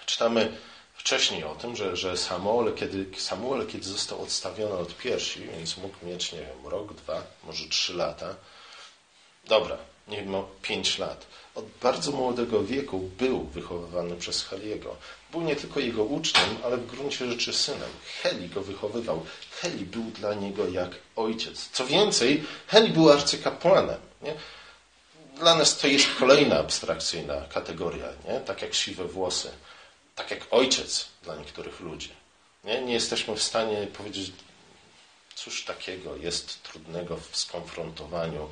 Czytamy 0.06 0.52
wcześniej 0.94 1.44
o 1.44 1.54
tym, 1.54 1.76
że, 1.76 1.96
że 1.96 2.16
Samuel, 2.16 2.74
kiedy, 2.74 3.06
Samuel, 3.16 3.66
kiedy 3.66 3.84
został 3.84 4.22
odstawiony 4.22 4.74
od 4.74 4.96
piersi, 4.96 5.40
więc 5.58 5.76
mógł 5.76 6.06
mieć, 6.06 6.32
nie 6.32 6.38
wiem, 6.38 6.66
rok, 6.66 6.94
dwa, 6.94 7.22
może 7.44 7.68
trzy 7.68 7.94
lata. 7.94 8.34
Dobra, 9.44 9.78
nie 10.08 10.16
wiem, 10.16 10.34
pięć 10.62 10.98
lat 10.98 11.26
od 11.54 11.64
bardzo 11.82 12.12
młodego 12.12 12.64
wieku 12.64 12.98
był 12.98 13.44
wychowywany 13.44 14.16
przez 14.16 14.44
Heliego. 14.44 14.96
Był 15.32 15.40
nie 15.40 15.56
tylko 15.56 15.80
jego 15.80 16.04
uczniem, 16.04 16.56
ale 16.64 16.76
w 16.76 16.86
gruncie 16.86 17.30
rzeczy 17.30 17.52
synem. 17.52 17.90
Heli 18.22 18.48
go 18.48 18.62
wychowywał. 18.62 19.26
Heli 19.50 19.84
był 19.84 20.02
dla 20.02 20.34
niego 20.34 20.68
jak 20.68 20.90
ojciec. 21.16 21.68
Co 21.72 21.86
więcej, 21.86 22.44
Heli 22.66 22.92
był 22.92 23.10
arcykapłanem. 23.10 24.00
Nie? 24.22 24.34
Dla 25.36 25.54
nas 25.54 25.78
to 25.78 25.86
jest 25.86 26.06
kolejna 26.18 26.58
abstrakcyjna 26.58 27.40
kategoria, 27.54 28.08
nie? 28.28 28.40
tak 28.40 28.62
jak 28.62 28.74
siwe 28.74 29.04
włosy, 29.04 29.50
tak 30.14 30.30
jak 30.30 30.40
ojciec 30.50 31.06
dla 31.22 31.36
niektórych 31.36 31.80
ludzi. 31.80 32.10
Nie, 32.64 32.82
nie 32.82 32.92
jesteśmy 32.92 33.36
w 33.36 33.42
stanie 33.42 33.86
powiedzieć, 33.86 34.32
cóż 35.34 35.64
takiego 35.64 36.16
jest 36.16 36.62
trudnego 36.62 37.16
w 37.16 37.36
skonfrontowaniu 37.36 38.48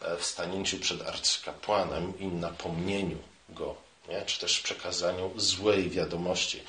E, 0.00 0.16
w 0.16 0.24
stanięciu 0.24 0.78
przed 0.78 1.08
arcykapłanem 1.08 2.18
i 2.18 2.26
napomnieniu 2.26 3.18
go, 3.48 3.74
nie? 4.08 4.22
czy 4.22 4.40
też 4.40 4.60
przekazaniu 4.60 5.32
złej 5.36 5.90
wiadomości. 5.90 6.62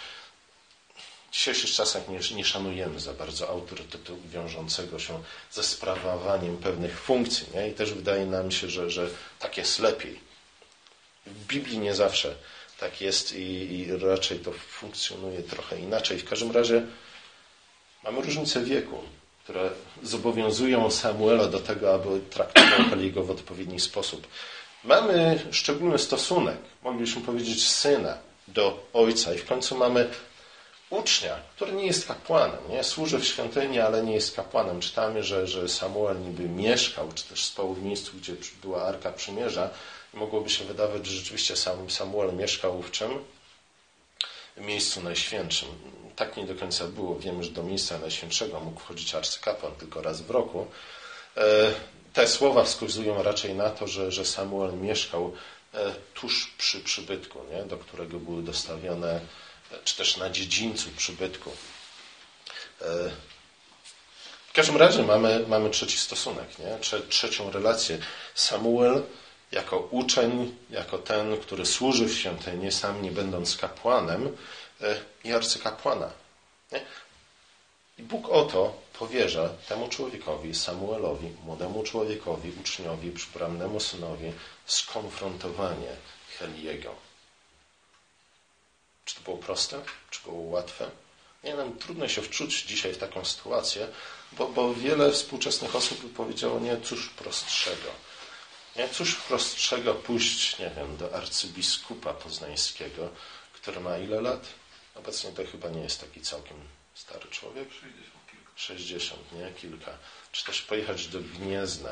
W 1.30 1.34
dzisiejszych 1.34 1.72
czasach 1.72 2.04
nie, 2.08 2.20
nie 2.36 2.46
szanujemy 2.46 3.00
za 3.00 3.14
bardzo 3.14 3.50
autorytetu 3.50 4.18
wiążącego 4.26 5.00
się 5.00 5.24
ze 5.52 5.64
sprawowaniem 5.64 6.58
pewnych 6.58 7.00
funkcji. 7.00 7.48
Nie? 7.54 7.70
I 7.70 7.74
też 7.74 7.94
wydaje 7.94 8.26
nam 8.26 8.52
się, 8.52 8.70
że, 8.70 8.90
że 8.90 9.10
tak 9.40 9.58
jest 9.58 9.80
lepiej. 9.80 10.20
W 11.26 11.46
Biblii 11.46 11.80
nie 11.80 11.96
zawsze 11.96 12.36
tak 12.80 13.02
jest 13.02 13.34
i, 13.34 13.78
i 13.80 13.98
raczej 13.98 14.40
to 14.40 14.52
funkcjonuje 14.52 15.44
trochę 15.44 15.80
inaczej. 15.80 16.18
W 16.20 16.30
każdym 16.30 16.52
razie 16.52 16.86
Mamy 18.08 18.22
różnice 18.22 18.64
wieku, 18.64 19.00
które 19.44 19.70
zobowiązują 20.04 20.92
Samuela 20.92 21.48
do 21.48 21.60
tego, 21.60 21.94
aby 21.94 22.20
traktował 22.30 22.90
Heliego 22.90 23.24
w 23.24 23.32
odpowiedni 23.32 23.80
sposób. 23.80 24.28
Mamy 24.84 25.46
szczególny 25.52 26.00
stosunek, 26.00 26.58
moglibyśmy 26.84 27.22
powiedzieć 27.22 27.68
syna 27.68 28.18
do 28.48 28.88
ojca 28.94 29.34
i 29.34 29.38
w 29.38 29.46
końcu 29.46 29.78
mamy 29.78 30.10
ucznia, 30.90 31.36
który 31.56 31.72
nie 31.72 31.86
jest 31.86 32.08
kapłanem, 32.08 32.60
nie? 32.70 32.84
służy 32.84 33.20
w 33.20 33.26
świątyni, 33.26 33.80
ale 33.80 34.04
nie 34.04 34.14
jest 34.14 34.36
kapłanem. 34.36 34.82
Czytamy, 34.82 35.24
że, 35.24 35.48
że 35.48 35.70
Samuel 35.70 36.22
niby 36.22 36.50
mieszkał, 36.50 37.10
czy 37.16 37.24
też 37.24 37.46
spał 37.46 37.74
w 37.74 37.84
miejscu, 37.84 38.12
gdzie 38.18 38.34
była 38.62 38.84
Arka 38.84 39.12
Przymierza. 39.12 39.70
I 40.14 40.18
mogłoby 40.18 40.50
się 40.50 40.66
wydawać, 40.66 41.06
że 41.06 41.18
rzeczywiście 41.18 41.56
sam 41.56 41.90
Samuel 41.90 42.36
mieszkał 42.36 42.82
w 42.82 42.92
czym? 42.92 43.12
Miejscu 44.58 45.02
najświętszym. 45.02 45.70
Tak 46.16 46.38
nie 46.38 46.46
do 46.46 46.56
końca 46.56 46.88
było. 46.88 47.20
Wiemy, 47.20 47.44
że 47.44 47.50
do 47.50 47.64
miejsca 47.64 48.00
najświętszego 48.00 48.60
mógł 48.60 48.80
wchodzić 48.80 49.16
arcykapłan 49.16 49.72
tylko 49.76 50.02
raz 50.02 50.22
w 50.22 50.30
roku. 50.30 50.68
E, 52.18 52.22
te 52.22 52.28
słowa 52.28 52.64
wskazują 52.64 53.24
raczej 53.24 53.56
na 53.56 53.70
to, 53.70 53.88
że, 53.88 54.12
że 54.12 54.26
Samuel 54.26 54.74
mieszkał 54.74 55.34
e, 55.74 55.94
tuż 56.14 56.54
przy 56.58 56.80
przybytku, 56.80 57.40
nie? 57.52 57.64
do 57.64 57.78
którego 57.78 58.20
były 58.20 58.44
dostawione 58.44 59.20
czy 59.84 59.98
też 59.98 60.18
na 60.18 60.30
dziedzińcu 60.30 60.90
przybytku. 60.98 61.52
E, 62.82 62.86
w 64.50 64.54
każdym 64.54 64.78
razie 64.78 65.04
mamy, 65.04 65.46
mamy 65.48 65.70
trzeci 65.70 65.98
stosunek, 65.98 66.60
nie? 66.60 66.78
trzecią 67.10 67.52
relację. 67.52 67.98
Samuel 68.36 69.04
jako 69.52 69.80
uczeń, 69.80 70.56
jako 70.70 70.98
ten, 70.98 71.38
który 71.38 71.66
służy 71.66 72.06
w 72.06 72.14
świątyni, 72.14 72.72
sam 72.72 73.02
nie 73.02 73.12
będąc 73.12 73.58
kapłanem 73.58 74.38
e, 74.82 74.96
i 75.24 75.34
arcykapłana. 75.34 76.10
Nie? 76.72 76.82
I 77.98 78.04
Bóg 78.04 78.30
oto 78.30 78.87
powierza 79.00 79.50
temu 79.50 79.90
człowiekowi, 79.90 80.56
Samuelowi, 80.56 81.28
młodemu 81.46 81.84
człowiekowi, 81.84 82.52
uczniowi, 82.62 83.12
przybrannemu 83.12 83.80
synowi, 83.80 84.34
skonfrontowanie 84.66 85.96
Heliego. 86.40 86.96
Czy 89.06 89.16
to 89.16 89.22
było 89.22 89.38
proste? 89.38 89.82
Czy 90.10 90.24
było 90.24 90.42
łatwe? 90.42 90.92
Nie 91.44 91.56
wiem, 91.56 91.78
trudno 91.80 92.08
się 92.08 92.22
wczuć 92.22 92.64
dzisiaj 92.64 92.94
w 92.94 92.98
taką 92.98 93.26
sytuację, 93.26 93.88
bo, 94.32 94.48
bo 94.48 94.74
wiele 94.74 95.12
współczesnych 95.12 95.76
osób 95.76 96.02
by 96.02 96.10
powiedziało, 96.10 96.60
nie, 96.60 96.82
cóż 96.82 97.10
prostszego. 97.10 97.92
Nie, 98.76 98.90
cóż 98.90 99.16
prostszego 99.16 99.94
pójść, 99.94 100.60
nie 100.60 100.70
wiem, 100.70 100.98
do 100.98 101.16
arcybiskupa 101.16 102.14
poznańskiego, 102.14 103.10
który 103.54 103.80
ma 103.80 103.98
ile 103.98 104.22
lat? 104.22 104.48
Obecnie 104.96 105.32
to 105.32 105.44
chyba 105.52 105.70
nie 105.70 105.82
jest 105.82 106.02
taki 106.02 106.22
całkiem 106.22 106.58
stary 106.94 107.30
człowiek. 107.30 107.74
60, 107.74 108.17
nie? 109.32 109.52
Kilka. 109.52 109.92
Czy 110.32 110.46
też 110.46 110.62
pojechać 110.62 111.08
do 111.08 111.20
Gniezna. 111.20 111.92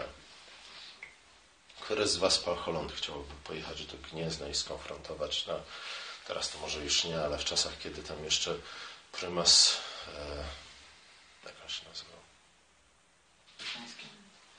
Który 1.81 2.07
z 2.07 2.17
Was, 2.17 2.43
Holland, 2.43 2.91
chciałby 2.91 3.33
pojechać 3.43 3.85
do 3.85 3.97
Gniezna 3.97 4.47
i 4.47 4.55
skonfrontować 4.55 5.47
na 5.47 5.59
Teraz 6.27 6.49
to 6.49 6.59
może 6.59 6.83
już 6.83 7.03
nie, 7.03 7.21
ale 7.21 7.37
w 7.37 7.45
czasach, 7.45 7.77
kiedy 7.79 8.03
tam 8.03 8.23
jeszcze 8.23 8.55
prymas, 9.11 9.77
e, 10.07 10.43
jak 11.45 11.55
on 11.63 11.69
się 11.69 11.85
nazywał? 11.89 12.19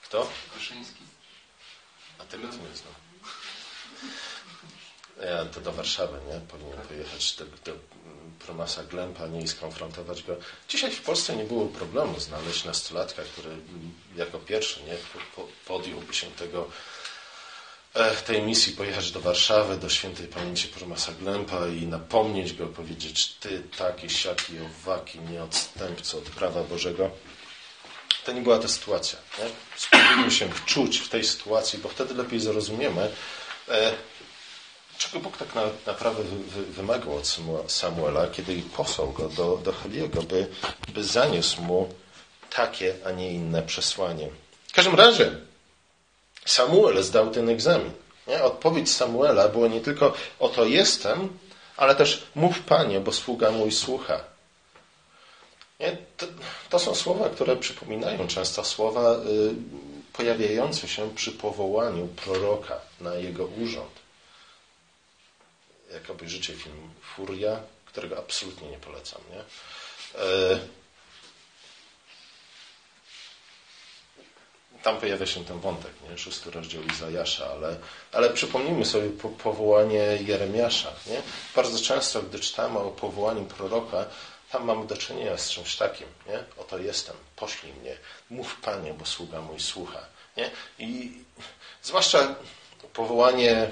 Kto? 0.03 0.31
Wyszyński. 0.55 1.03
A 2.19 2.25
tego 2.25 2.49
to 2.49 2.57
nie 2.57 2.77
znam. 2.77 2.95
Ja 5.23 5.45
to 5.45 5.61
do 5.61 5.73
Warszawy, 5.73 6.19
nie? 6.29 6.41
Powinien 6.41 6.79
pojechać 6.89 7.37
do, 7.37 7.45
do 7.45 7.79
prymasa 8.39 8.85
Glempa, 8.85 9.27
nie 9.27 9.41
i 9.41 9.49
skonfrontować 9.49 10.23
go. 10.23 10.37
Dzisiaj 10.69 10.91
w 10.91 11.03
Polsce 11.03 11.37
nie 11.37 11.45
było 11.45 11.67
problemu 11.67 12.21
znaleźć 12.21 12.65
nastolatka, 12.65 13.23
który 13.23 13.57
jako 14.17 14.39
pierwszy 14.39 14.83
nie 14.83 14.97
podjąłby 15.67 16.15
się 16.15 16.27
tego 16.27 16.69
E, 17.97 18.17
tej 18.17 18.43
misji 18.43 18.73
pojechać 18.73 19.11
do 19.11 19.21
Warszawy, 19.21 19.77
do 19.77 19.89
świętej 19.89 20.27
pamięci 20.27 20.69
promasa 20.69 21.13
Glempa 21.13 21.67
i 21.67 21.87
napomnieć 21.87 22.53
go, 22.53 22.67
powiedzieć 22.67 23.27
ty 23.41 23.63
taki, 23.79 24.11
siaki, 24.11 24.53
owaki, 24.59 25.21
nieodstępco 25.21 26.19
od 26.19 26.25
prawa 26.25 26.63
Bożego. 26.63 27.11
To 28.25 28.33
nie 28.33 28.41
była 28.41 28.59
ta 28.59 28.69
sytuacja. 28.69 29.19
Nie? 29.39 29.45
Spróbujmy 29.77 30.31
się 30.31 30.49
wczuć 30.51 30.99
w 30.99 31.09
tej 31.09 31.25
sytuacji, 31.25 31.79
bo 31.79 31.89
wtedy 31.89 32.15
lepiej 32.15 32.41
zrozumiemy, 32.41 33.11
e, 33.69 33.93
czego 34.99 35.21
Bóg 35.21 35.37
tak 35.37 35.55
na, 35.55 35.63
naprawdę 35.87 36.23
wy, 36.23 36.63
wymagał 36.63 37.15
od 37.17 37.73
Samuela, 37.73 38.27
kiedy 38.27 38.63
posłał 38.77 39.13
go 39.13 39.29
do, 39.29 39.57
do 39.57 39.73
Heliego, 39.73 40.23
by, 40.23 40.47
by 40.89 41.05
zaniósł 41.05 41.63
mu 41.63 41.89
takie, 42.51 42.95
a 43.05 43.11
nie 43.11 43.33
inne 43.33 43.63
przesłanie. 43.63 44.29
W 44.69 44.73
każdym 44.73 44.95
razie, 44.95 45.31
Samuel 46.45 47.03
zdał 47.03 47.31
ten 47.31 47.49
egzamin. 47.49 47.91
Nie? 48.27 48.43
Odpowiedź 48.43 48.91
Samuela 48.91 49.49
było 49.49 49.69
nie 49.69 49.81
tylko 49.81 50.15
oto 50.39 50.65
jestem, 50.65 51.39
ale 51.77 51.95
też 51.95 52.23
mów 52.35 52.61
Panie, 52.61 53.01
bo 53.01 53.13
sługa 53.13 53.51
mój 53.51 53.73
słucha. 53.73 54.21
Nie? 55.81 55.97
To, 56.17 56.27
to, 56.71 56.79
są 56.79 56.95
słowa, 56.95 57.29
które 57.29 57.57
przypominają 57.57 58.27
często 58.27 58.65
słowa 58.65 59.13
y, 59.13 59.19
pojawiające 60.13 60.89
się 60.89 61.15
przy 61.15 61.33
powołaniu 61.33 62.07
proroka 62.07 62.81
na 63.01 63.15
jego 63.15 63.47
urząd. 63.47 63.96
Jak 65.97 66.11
obejrzycie 66.11 66.55
film 66.55 66.91
Furia, 67.01 67.61
którego 67.85 68.19
absolutnie 68.19 68.71
nie 68.71 68.79
polecam. 68.79 69.23
Nie? 69.31 69.41
Y, 70.23 70.59
tam 74.83 75.01
pojawia 75.01 75.27
się 75.27 75.45
ten 75.45 75.61
wątek, 75.61 75.93
nie? 76.11 76.19
szósty 76.19 76.51
rozdział 76.51 76.83
Izajasza, 76.83 77.47
ale, 77.51 77.77
ale 78.13 78.31
przypomnijmy 78.31 78.85
sobie 78.85 79.11
po, 79.11 79.29
powołanie 79.29 80.19
Jeremiasza. 80.27 80.93
Nie? 81.07 81.23
Bardzo 81.57 81.79
często, 81.79 82.23
gdy 82.23 82.41
czytamy 82.41 82.79
o 82.79 82.91
powołaniu 82.91 83.45
proroka, 83.45 84.07
tam 84.51 84.65
mamy 84.65 84.87
do 84.87 84.97
czynienia 84.97 85.39
z 85.39 85.51
czymś 85.51 85.77
takim. 85.77 86.07
Nie? 86.29 86.45
Oto 86.59 86.79
jestem, 86.79 87.17
poślij 87.37 87.73
mnie, 87.73 87.97
mów 88.31 88.61
Panie, 88.61 88.95
bo 88.95 89.07
sługa 89.07 89.41
mój 89.41 89.61
słucha. 89.61 90.01
Nie? 90.37 90.51
I 90.79 91.13
zwłaszcza 91.83 92.35
powołanie 92.93 93.71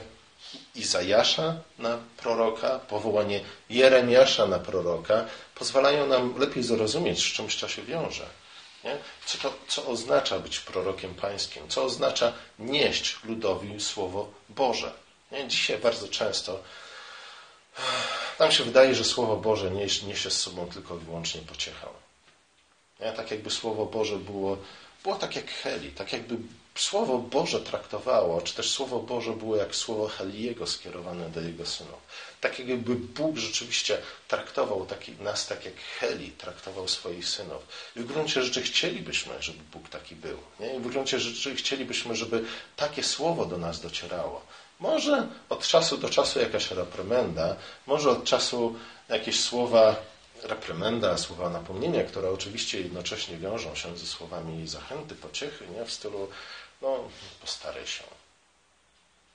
Izajasza 0.75 1.57
na 1.79 1.99
proroka, 2.17 2.79
powołanie 2.79 3.41
Jeremiasza 3.71 4.47
na 4.47 4.59
proroka 4.59 5.25
pozwalają 5.55 6.07
nam 6.07 6.39
lepiej 6.39 6.63
zrozumieć, 6.63 7.19
z 7.19 7.33
czymś 7.33 7.57
to 7.57 7.69
się 7.69 7.83
wiąże. 7.83 8.27
Nie? 8.85 8.99
Co, 9.27 9.39
to, 9.39 9.55
co 9.69 9.87
oznacza 9.87 10.39
być 10.39 10.61
prorokiem 10.61 11.15
pańskim? 11.15 11.69
Co 11.69 11.85
oznacza 11.85 12.33
nieść 12.59 13.17
ludowi 13.25 13.81
Słowo 13.81 14.31
Boże? 14.49 14.93
Nie? 15.33 15.49
Dzisiaj 15.49 15.79
bardzo 15.79 16.09
często 16.09 16.63
nam 18.41 18.53
się 18.53 18.65
wydaje, 18.65 18.95
że 18.95 19.05
Słowo 19.05 19.37
Boże 19.37 19.71
niesie, 19.71 20.07
niesie 20.07 20.31
z 20.31 20.41
sobą 20.41 20.69
tylko 20.69 20.97
i 20.97 20.99
wyłącznie 20.99 21.41
pociechę. 21.41 21.87
Nie? 23.01 23.13
Tak 23.13 23.31
jakby 23.31 23.51
Słowo 23.51 23.87
Boże 23.87 24.17
było, 24.17 24.59
było 25.03 25.17
tak 25.17 25.37
jak 25.37 25.51
Heli, 25.51 25.91
tak 25.91 26.13
jakby 26.13 26.37
Słowo 26.79 27.19
Boże 27.19 27.61
traktowało, 27.61 28.41
czy 28.41 28.55
też 28.55 28.71
Słowo 28.71 28.99
Boże 28.99 29.33
było 29.33 29.57
jak 29.57 29.75
Słowo 29.77 30.09
Heliego 30.09 30.67
skierowane 30.67 31.29
do 31.31 31.41
jego 31.41 31.67
synów. 31.67 32.01
Tak 32.41 32.59
jakby 32.59 32.95
Bóg 32.95 33.37
rzeczywiście 33.37 33.99
traktował 34.29 34.87
taki, 34.87 35.13
nas 35.13 35.47
tak 35.47 35.65
jak 35.65 35.75
Heli 35.99 36.31
traktował 36.31 36.89
swoich 36.89 37.29
synów. 37.29 37.63
I 37.97 38.01
w 38.01 38.07
gruncie 38.07 38.43
rzeczy 38.43 38.63
chcielibyśmy, 38.63 39.33
żeby 39.41 39.59
Bóg 39.73 39.89
taki 39.89 40.17
był. 40.17 40.39
Nie? 40.61 40.75
I 40.75 40.79
w 40.79 40.89
gruncie 40.89 41.21
rzeczy 41.21 41.55
chcielibyśmy, 41.55 42.17
żeby 42.17 42.45
takie 42.77 43.03
Słowo 43.03 43.47
do 43.47 43.59
nas 43.59 43.81
docierało. 43.81 44.43
Może 44.81 45.29
od 45.49 45.67
czasu 45.67 45.97
do 45.97 46.09
czasu 46.09 46.41
jakaś 46.41 46.71
reprymenda, 46.71 47.57
może 47.87 48.11
od 48.11 48.25
czasu 48.25 48.75
jakieś 49.09 49.41
słowa 49.41 49.97
reprymenda, 50.43 51.19
słowa 51.19 51.51
napomnienia, 51.51 52.05
które 52.05 52.31
oczywiście 52.31 52.81
jednocześnie 52.81 53.37
wiążą 53.37 53.75
się 53.75 53.97
ze 53.97 54.07
słowami 54.07 54.69
zachęty, 54.69 55.15
pociechy, 55.15 55.67
nie? 55.69 55.85
w 55.85 55.93
stylu 55.93 56.29
no, 56.85 57.09
postaraj 57.41 57.87
się. 57.87 58.05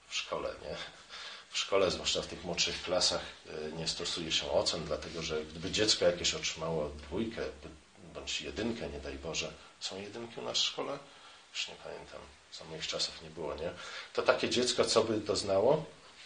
W 0.07 0.15
szkole, 0.15 0.49
nie? 0.62 0.75
W 1.49 1.57
szkole, 1.57 1.91
zwłaszcza 1.91 2.21
w 2.21 2.27
tych 2.27 2.43
młodszych 2.43 2.83
klasach, 2.83 3.21
y, 3.47 3.71
nie 3.77 3.88
stosuje 3.88 4.31
się 4.31 4.51
ocen, 4.51 4.85
dlatego 4.85 5.21
że 5.21 5.45
gdyby 5.45 5.71
dziecko 5.71 6.05
jakieś 6.05 6.33
otrzymało 6.33 6.89
dwójkę 6.89 7.41
bądź 8.13 8.41
jedynkę, 8.41 8.89
nie 8.89 8.99
daj 8.99 9.17
Boże, 9.17 9.51
są 9.79 10.01
jedynki 10.01 10.39
u 10.39 10.43
nas 10.43 10.57
w 10.57 10.62
szkole? 10.62 10.97
Już 11.53 11.67
nie 11.67 11.75
pamiętam, 11.75 12.21
za 12.59 12.65
moich 12.65 12.88
czasów 12.88 13.21
nie 13.21 13.29
było, 13.29 13.55
nie? 13.55 13.71
To 14.13 14.21
takie 14.21 14.49
dziecko, 14.49 14.85
co 14.85 15.03
by 15.03 15.17
doznało? 15.17 15.85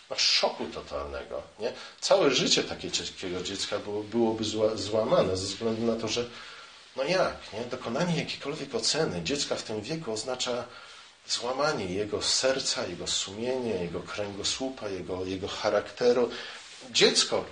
No, 0.10 0.16
szoku 0.20 0.66
totalnego, 0.66 1.44
nie? 1.60 1.74
Całe 2.00 2.32
życie 2.32 2.64
takiego 2.64 3.44
dziecka 3.44 3.80
było, 3.80 4.04
byłoby 4.04 4.44
zła, 4.44 4.76
złamane 4.76 5.38
ze 5.38 5.46
względu 5.46 5.82
na 5.82 6.02
to, 6.02 6.08
że 6.08 6.26
no 6.96 7.04
jak, 7.04 7.54
nie? 7.54 7.62
Dokonanie 7.62 8.18
jakiejkolwiek 8.18 8.76
oceny 8.76 9.24
dziecka 9.24 9.56
w 9.56 9.64
tym 9.64 9.82
wieku 9.82 10.14
oznacza 10.14 10.66
złamanie 11.28 11.86
jego 11.86 12.22
serca, 12.22 12.88
jego 12.88 13.08
sumienia, 13.08 13.76
jego 13.76 14.00
kręgosłupa, 14.00 14.90
jego, 14.90 15.26
jego 15.26 15.48
charakteru. 15.48 16.30
Dziecko, 16.92 17.46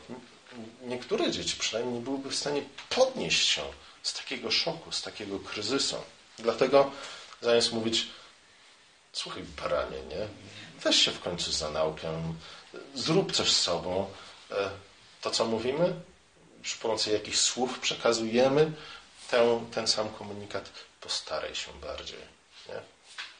niektóre 0.81 1.31
dzieci 1.31 1.55
przynajmniej 1.59 1.95
nie 1.95 2.01
byłyby 2.01 2.29
w 2.29 2.35
stanie 2.35 2.63
podnieść 2.89 3.47
się 3.47 3.61
z 4.03 4.13
takiego 4.13 4.51
szoku, 4.51 4.91
z 4.91 5.01
takiego 5.01 5.39
kryzysu. 5.39 5.95
Dlatego 6.39 6.91
zamiast 7.41 7.73
mówić, 7.73 8.07
słuchaj 9.13 9.43
baranie, 9.43 9.97
nie? 9.97 10.27
weź 10.83 10.95
się 10.95 11.11
w 11.11 11.19
końcu 11.19 11.51
za 11.51 11.69
naukę, 11.69 12.33
zrób 12.95 13.31
coś 13.31 13.51
z 13.51 13.61
sobą. 13.61 14.09
E, 14.51 14.69
to, 15.21 15.31
co 15.31 15.45
mówimy, 15.45 15.95
przy 16.63 16.77
pomocy 16.77 17.11
jakichś 17.11 17.37
słów 17.37 17.79
przekazujemy 17.79 18.71
ten, 19.29 19.71
ten 19.71 19.87
sam 19.87 20.09
komunikat, 20.09 20.69
postaraj 21.01 21.55
się 21.55 21.71
bardziej. 21.81 22.19
Nie? 22.69 22.81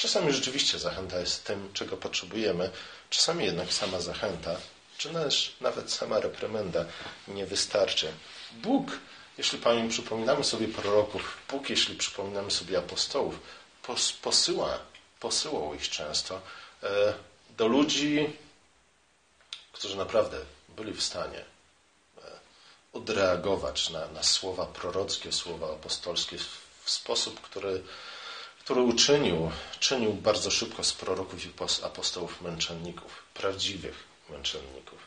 Czasami 0.01 0.33
rzeczywiście 0.33 0.79
zachęta 0.79 1.19
jest 1.19 1.43
tym, 1.43 1.73
czego 1.73 1.97
potrzebujemy, 1.97 2.69
czasami 3.09 3.45
jednak 3.45 3.73
sama 3.73 3.99
zachęta, 3.99 4.55
czy 4.97 5.09
nawet 5.61 5.91
sama 5.91 6.19
reprymenda 6.19 6.85
nie 7.27 7.45
wystarczy. 7.45 8.11
Bóg, 8.51 8.91
jeśli 9.37 9.59
Panie 9.59 9.89
przypominamy 9.89 10.43
sobie 10.43 10.67
proroków, 10.67 11.37
Bóg, 11.49 11.69
jeśli 11.69 11.95
przypominamy 11.95 12.51
sobie 12.51 12.77
apostołów, 12.77 13.39
posyła, 14.21 14.79
posyłał 15.19 15.75
ich 15.75 15.89
często 15.89 16.41
e, 16.83 17.13
do 17.57 17.67
ludzi, 17.67 18.37
którzy 19.71 19.97
naprawdę 19.97 20.37
byli 20.69 20.93
w 20.93 21.03
stanie 21.03 21.39
e, 21.39 22.21
odreagować 22.93 23.89
na, 23.89 24.07
na 24.07 24.23
słowa 24.23 24.65
prorockie, 24.65 25.31
słowa 25.31 25.73
apostolskie 25.73 26.37
w 26.83 26.89
sposób, 26.91 27.41
który, 27.41 27.83
który 28.71 28.85
uczynił, 28.85 29.51
czynił 29.79 30.13
bardzo 30.13 30.51
szybko 30.51 30.83
z 30.83 30.93
proroków 30.93 31.45
i 31.45 31.49
apostołów 31.83 32.41
męczenników, 32.41 33.23
prawdziwych 33.33 33.95
męczenników. 34.29 34.99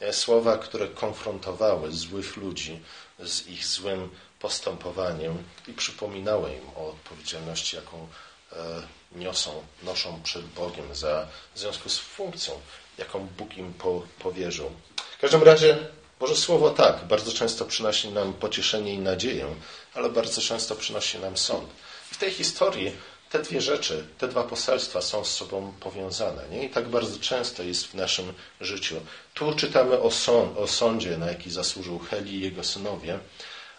E, 0.00 0.12
słowa, 0.12 0.58
które 0.58 0.88
konfrontowały 0.88 1.92
złych 1.92 2.36
ludzi 2.36 2.80
z 3.18 3.46
ich 3.46 3.66
złym 3.66 4.10
postępowaniem 4.40 5.44
i 5.68 5.72
przypominały 5.72 6.52
im 6.52 6.68
o 6.76 6.88
odpowiedzialności, 6.88 7.76
jaką 7.76 8.08
e, 8.52 8.82
niosą, 9.12 9.62
noszą 9.82 10.22
przed 10.22 10.46
Bogiem 10.46 10.94
za, 10.94 11.26
w 11.54 11.58
związku 11.58 11.88
z 11.88 11.98
funkcją, 11.98 12.60
jaką 12.98 13.26
Bóg 13.26 13.56
im 13.56 13.74
po, 13.74 14.02
powierzył. 14.18 14.70
W 15.18 15.20
każdym 15.20 15.42
razie 15.42 15.78
Boże 16.20 16.36
Słowo 16.36 16.70
tak, 16.70 17.04
bardzo 17.04 17.32
często 17.32 17.64
przynosi 17.64 18.08
nam 18.08 18.32
pocieszenie 18.32 18.94
i 18.94 18.98
nadzieję, 18.98 19.54
ale 19.94 20.08
bardzo 20.08 20.40
często 20.40 20.74
przynosi 20.74 21.18
nam 21.18 21.36
sąd. 21.36 21.68
W 22.16 22.18
tej 22.18 22.30
historii 22.30 22.92
te 23.30 23.38
dwie 23.38 23.60
rzeczy, 23.60 24.06
te 24.18 24.28
dwa 24.28 24.42
poselstwa 24.42 25.00
są 25.02 25.24
z 25.24 25.34
sobą 25.34 25.72
powiązane. 25.80 26.48
Nie? 26.48 26.64
I 26.64 26.70
tak 26.70 26.88
bardzo 26.88 27.18
często 27.20 27.62
jest 27.62 27.86
w 27.86 27.94
naszym 27.94 28.32
życiu. 28.60 29.00
Tu 29.34 29.54
czytamy 29.54 29.98
o, 29.98 30.10
o 30.56 30.66
sądzie, 30.66 31.18
na 31.18 31.26
jaki 31.26 31.50
zasłużył 31.50 31.98
Heli 31.98 32.34
i 32.34 32.40
jego 32.40 32.64
synowie, 32.64 33.18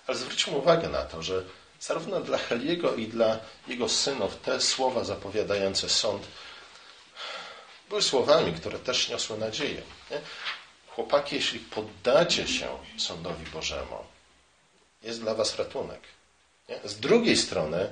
ale 0.08 0.17
zwróćmy 0.17 0.58
uwagę 0.58 0.89
na 0.89 1.02
to, 1.02 1.23
że 1.23 1.43
zarówno 1.80 2.21
dla 2.21 2.38
Heliego 2.38 2.95
i 2.95 3.08
dla 3.08 3.39
jego 3.67 3.89
synów 3.89 4.36
te 4.36 4.62
słowa 4.62 5.04
zapowiadające 5.04 5.89
sąd 5.89 6.28
były 7.89 8.02
słowami, 8.02 8.54
które 8.54 8.80
też 8.80 9.10
niosły 9.10 9.38
nadzieję. 9.38 9.82
Nie? 10.12 10.21
Chłopaki, 10.88 11.36
jeśli 11.36 11.60
poddacie 11.60 12.47
się 12.47 12.67
sądowi 12.97 13.45
Bożemu, 13.45 13.97
jest 15.04 15.21
dla 15.21 15.34
was 15.34 15.60
ratunek. 15.60 16.02
Nie? 16.69 16.80
Z 16.86 17.00
drugiej 17.00 17.38
strony, 17.38 17.91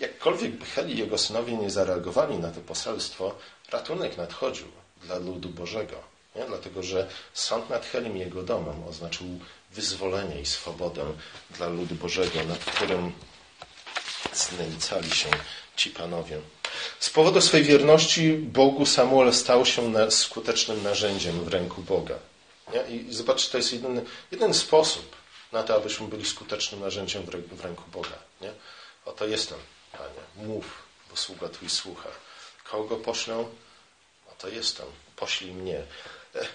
jakkolwiek 0.00 0.52
by 0.52 0.64
Heli 0.64 0.94
i 0.94 0.98
jego 0.98 1.18
synowie 1.18 1.52
nie 1.56 1.70
zareagowali 1.70 2.38
na 2.38 2.50
to 2.50 2.60
poselstwo, 2.60 3.34
ratunek 3.72 4.16
nadchodził 4.16 4.66
dla 5.02 5.18
ludu 5.18 5.48
Bożego. 5.48 5.96
Nie? 6.36 6.44
Dlatego, 6.44 6.82
że 6.82 7.08
sąd 7.34 7.70
nad 7.70 7.86
Helim 7.86 8.16
i 8.16 8.20
jego 8.20 8.42
domem 8.42 8.84
oznaczył 8.88 9.26
wyzwolenie 9.70 10.40
i 10.40 10.46
swobodę 10.46 11.04
dla 11.50 11.68
ludu 11.68 11.94
Bożego, 11.94 12.44
nad 12.44 12.64
którym 12.64 13.12
znęcali 14.32 15.10
się 15.10 15.28
ci 15.76 15.90
panowie. 15.90 16.40
Z 17.00 17.10
powodu 17.10 17.40
swej 17.40 17.62
wierności 17.62 18.32
Bogu 18.32 18.86
Samuel 18.86 19.34
stał 19.34 19.66
się 19.66 20.10
skutecznym 20.10 20.82
narzędziem 20.82 21.44
w 21.44 21.48
ręku 21.48 21.82
Boga. 21.82 22.14
Nie? 22.72 22.96
I 22.96 23.14
zobaczcie, 23.14 23.50
to 23.50 23.58
jest 23.58 23.74
jeden 24.32 24.54
sposób 24.54 25.16
na 25.52 25.62
to, 25.62 25.74
abyśmy 25.74 26.08
byli 26.08 26.24
skutecznym 26.24 26.80
narzędziem 26.80 27.22
w 27.52 27.60
ręku 27.60 27.84
Boga. 27.92 28.18
Nie? 28.40 28.52
Oto 29.04 29.26
jestem, 29.26 29.58
Panie, 29.92 30.48
mów, 30.48 30.82
bo 31.10 31.16
sługa 31.16 31.48
Twój 31.48 31.68
słucha. 31.68 32.08
Kogo 32.64 32.96
poślę? 32.96 33.44
Oto 34.32 34.48
jestem, 34.48 34.86
poślij 35.16 35.52
mnie. 35.52 35.82
E, 36.34 36.46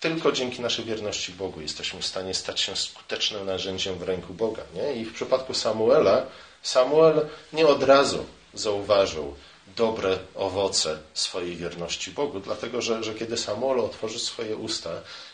tylko 0.00 0.32
dzięki 0.32 0.60
naszej 0.60 0.84
wierności 0.84 1.32
Bogu 1.32 1.60
jesteśmy 1.60 2.00
w 2.00 2.06
stanie 2.06 2.34
stać 2.34 2.60
się 2.60 2.76
skutecznym 2.76 3.46
narzędziem 3.46 3.98
w 3.98 4.02
ręku 4.02 4.34
Boga. 4.34 4.62
Nie? 4.74 4.92
I 4.92 5.04
w 5.04 5.14
przypadku 5.14 5.54
Samuela, 5.54 6.26
Samuel 6.62 7.28
nie 7.52 7.66
od 7.66 7.82
razu 7.82 8.26
zauważył 8.54 9.36
dobre 9.76 10.18
owoce 10.34 10.98
swojej 11.14 11.56
wierności 11.56 12.10
Bogu, 12.10 12.40
dlatego 12.40 12.82
że, 12.82 13.04
że 13.04 13.14
kiedy 13.14 13.36
Samuel 13.36 13.80
otworzył 13.80 14.18
swoje 14.18 14.56
usta 14.56 14.90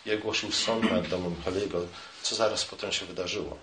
i 0.06 0.14
ogłosił 0.14 0.52
sąd 0.52 0.90
nad 0.90 1.08
domem 1.08 1.42
Heliego, 1.44 1.86
co 2.22 2.34
zaraz 2.34 2.64
potem 2.64 2.92
się 2.92 3.06
wydarzyło? 3.06 3.58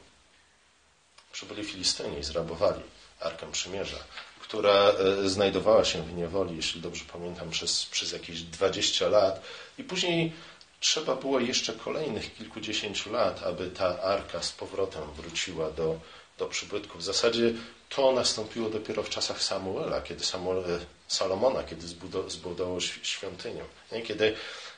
Przybyli 1.32 1.64
Filistyni 1.64 2.20
i 2.20 2.24
zrabowali 2.24 2.82
Arkę 3.24 3.52
Przymierza, 3.52 3.98
która 4.42 4.92
e, 4.92 5.30
znajdowała 5.30 5.86
się 5.86 6.04
w 6.04 6.14
niewoli, 6.14 6.56
jeśli 6.56 6.82
dobrze 6.82 7.04
pamiętam, 7.14 7.50
przez, 7.50 7.86
przez 7.86 8.12
jakieś 8.12 8.42
20 8.42 9.08
lat 9.08 9.42
i 9.78 9.84
później 9.84 10.34
trzeba 10.80 11.16
było 11.16 11.40
jeszcze 11.40 11.74
kolejnych 11.74 12.36
kilkudziesięciu 12.36 13.12
lat, 13.12 13.44
aby 13.44 13.70
ta 13.70 14.02
arka 14.02 14.42
z 14.42 14.52
powrotem 14.52 15.04
wróciła 15.12 15.72
do, 15.72 16.00
do 16.38 16.46
przybytku. 16.46 16.98
W 16.98 17.04
zasadzie 17.04 17.54
to 17.90 18.12
nastąpiło 18.12 18.70
dopiero 18.70 19.04
w 19.04 19.10
czasach 19.10 19.44
Samuela, 19.44 20.02
kiedy 20.02 20.24
Samuel, 20.24 20.60
e, 20.60 20.80
Salomona, 21.08 21.64
kiedy 21.64 21.88
zbudował 22.28 22.82
świątynię. 22.82 23.64
Kiedy, 24.06 24.36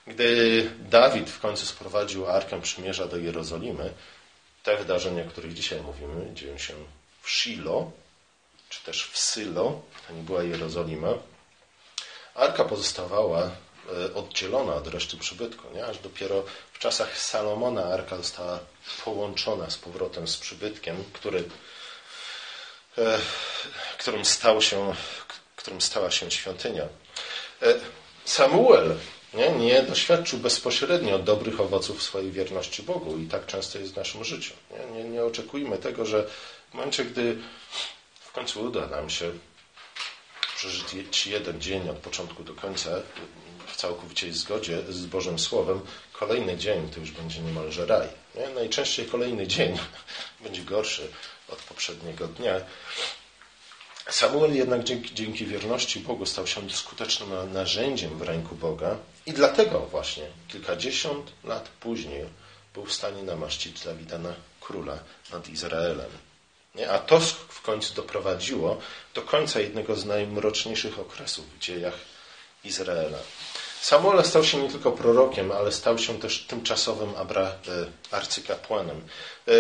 gdy 0.07 0.71
Dawid 0.89 1.29
w 1.29 1.39
końcu 1.39 1.65
sprowadził 1.65 2.27
Arkę 2.27 2.61
Przymierza 2.61 3.07
do 3.07 3.17
Jerozolimy, 3.17 3.93
te 4.63 4.77
wydarzenia, 4.77 5.23
o 5.23 5.27
których 5.27 5.53
dzisiaj 5.53 5.81
mówimy, 5.81 6.33
dzieją 6.33 6.57
się 6.57 6.73
w 7.21 7.29
Shilo, 7.29 7.91
czy 8.75 8.83
też 8.85 9.09
w 9.11 9.17
Sylo, 9.17 9.81
to 10.07 10.13
nie 10.13 10.21
była 10.21 10.43
Jerozolima. 10.43 11.13
Arka 12.35 12.65
pozostawała 12.65 13.41
e, 13.43 14.13
oddzielona 14.13 14.75
od 14.75 14.87
reszty 14.87 15.17
przybytku, 15.17 15.67
nie? 15.75 15.85
aż 15.85 15.97
dopiero 15.97 16.43
w 16.73 16.79
czasach 16.79 17.17
Salomona 17.17 17.85
Arka 17.85 18.17
została 18.17 18.59
połączona 19.05 19.69
z 19.69 19.77
powrotem 19.77 20.27
z 20.27 20.37
przybytkiem, 20.37 21.03
który 21.13 21.43
E, 22.97 23.19
którym, 23.97 24.25
stał 24.25 24.61
się, 24.61 24.93
którym 25.55 25.81
stała 25.81 26.11
się 26.11 26.31
świątynia. 26.31 26.83
E, 27.61 27.73
Samuel 28.25 28.95
nie, 29.33 29.49
nie 29.49 29.83
doświadczył 29.83 30.39
bezpośrednio 30.39 31.19
dobrych 31.19 31.59
owoców 31.59 32.03
swojej 32.03 32.31
wierności 32.31 32.83
Bogu 32.83 33.17
i 33.17 33.27
tak 33.27 33.45
często 33.45 33.79
jest 33.79 33.93
w 33.93 33.97
naszym 33.97 34.23
życiu. 34.23 34.53
Nie, 34.71 35.03
nie, 35.03 35.09
nie 35.09 35.23
oczekujmy 35.23 35.77
tego, 35.77 36.05
że 36.05 36.27
w 36.71 36.73
momencie, 36.73 37.05
gdy 37.05 37.37
końcu 38.35 38.63
uda 38.63 38.87
nam 38.87 39.09
się 39.09 39.31
przeżyć 40.55 41.27
jeden 41.27 41.61
dzień 41.61 41.89
od 41.89 41.97
początku 41.97 42.43
do 42.43 42.53
końca 42.53 42.89
w 43.67 43.75
całkowitej 43.75 44.31
zgodzie 44.33 44.81
z 44.89 45.05
Bożym 45.05 45.39
Słowem, 45.39 45.81
kolejny 46.13 46.57
dzień 46.57 46.89
to 46.89 46.99
już 46.99 47.11
będzie 47.11 47.41
niemalże 47.41 47.85
raj. 47.85 48.07
Nie? 48.35 48.49
Najczęściej 48.49 49.05
kolejny 49.05 49.47
dzień 49.55 49.77
będzie 50.39 50.61
gorszy 50.61 51.11
od 51.49 51.59
poprzedniego 51.59 52.27
dnia. 52.27 52.55
Samuel 54.09 54.55
jednak 54.55 54.83
dzięki, 54.83 55.15
dzięki 55.15 55.45
wierności 55.45 55.99
Bogu 55.99 56.25
stał 56.25 56.47
się 56.47 56.69
skutecznym 56.69 57.53
narzędziem 57.53 58.17
w 58.17 58.21
ręku 58.21 58.55
Boga 58.55 58.97
i 59.25 59.33
dlatego 59.33 59.79
właśnie 59.79 60.23
kilkadziesiąt 60.47 61.31
lat 61.43 61.69
później 61.79 62.25
był 62.73 62.85
w 62.85 62.93
stanie 62.93 63.23
namaścić 63.23 63.83
Dawida 63.83 64.17
na 64.17 64.33
króla 64.61 64.99
nad 65.31 65.49
Izraelem. 65.49 66.24
Nie? 66.75 66.91
A 66.91 66.99
to 66.99 67.19
w 67.49 67.61
końcu 67.61 67.93
doprowadziło 67.93 68.77
do 69.13 69.21
końca 69.21 69.59
jednego 69.59 69.95
z 69.95 70.05
najmroczniejszych 70.05 70.99
okresów 70.99 71.45
w 71.55 71.59
dziejach 71.59 71.93
Izraela. 72.63 73.17
Samuel 73.81 74.23
stał 74.23 74.43
się 74.43 74.57
nie 74.57 74.69
tylko 74.69 74.91
prorokiem, 74.91 75.51
ale 75.51 75.71
stał 75.71 75.97
się 75.97 76.19
też 76.19 76.45
tymczasowym 76.47 77.15
abra, 77.15 77.41
e, 77.41 77.55
arcykapłanem. 78.11 79.01
E, 79.47 79.51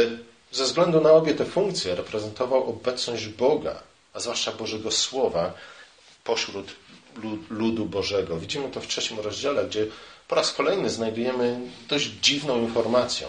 ze 0.51 0.63
względu 0.63 1.01
na 1.01 1.11
obie 1.11 1.33
te 1.33 1.45
funkcje 1.45 1.95
reprezentował 1.95 2.69
obecność 2.69 3.27
Boga, 3.27 3.83
a 4.13 4.19
zwłaszcza 4.19 4.51
Bożego 4.51 4.91
Słowa 4.91 5.53
pośród 6.23 6.75
ludu 7.49 7.85
Bożego. 7.85 8.37
Widzimy 8.37 8.71
to 8.71 8.81
w 8.81 8.87
trzecim 8.87 9.19
rozdziale, 9.19 9.65
gdzie 9.65 9.87
po 10.27 10.35
raz 10.35 10.53
kolejny 10.53 10.89
znajdujemy 10.89 11.59
dość 11.89 12.05
dziwną 12.05 12.61
informację. 12.61 13.27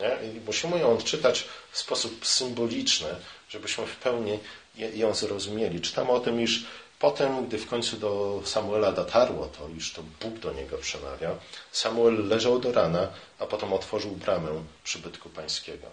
Nie? 0.00 0.40
Musimy 0.46 0.78
ją 0.78 0.92
odczytać 0.92 1.44
w 1.70 1.78
sposób 1.78 2.26
symboliczny, 2.26 3.08
żebyśmy 3.48 3.86
w 3.86 3.96
pełni 3.96 4.38
ją 4.76 5.14
zrozumieli. 5.14 5.80
Czytamy 5.80 6.10
o 6.10 6.20
tym, 6.20 6.40
iż 6.40 6.64
potem, 6.98 7.46
gdy 7.46 7.58
w 7.58 7.66
końcu 7.66 7.96
do 7.96 8.42
Samuela 8.44 8.92
dotarło 8.92 9.46
to, 9.46 9.68
iż 9.68 9.92
to 9.92 10.02
Bóg 10.20 10.38
do 10.38 10.52
niego 10.52 10.78
przemawia, 10.78 11.30
Samuel 11.72 12.28
leżał 12.28 12.58
do 12.58 12.72
rana, 12.72 13.08
a 13.38 13.46
potem 13.46 13.72
otworzył 13.72 14.10
bramę 14.10 14.64
przybytku 14.84 15.28
pańskiego. 15.28 15.86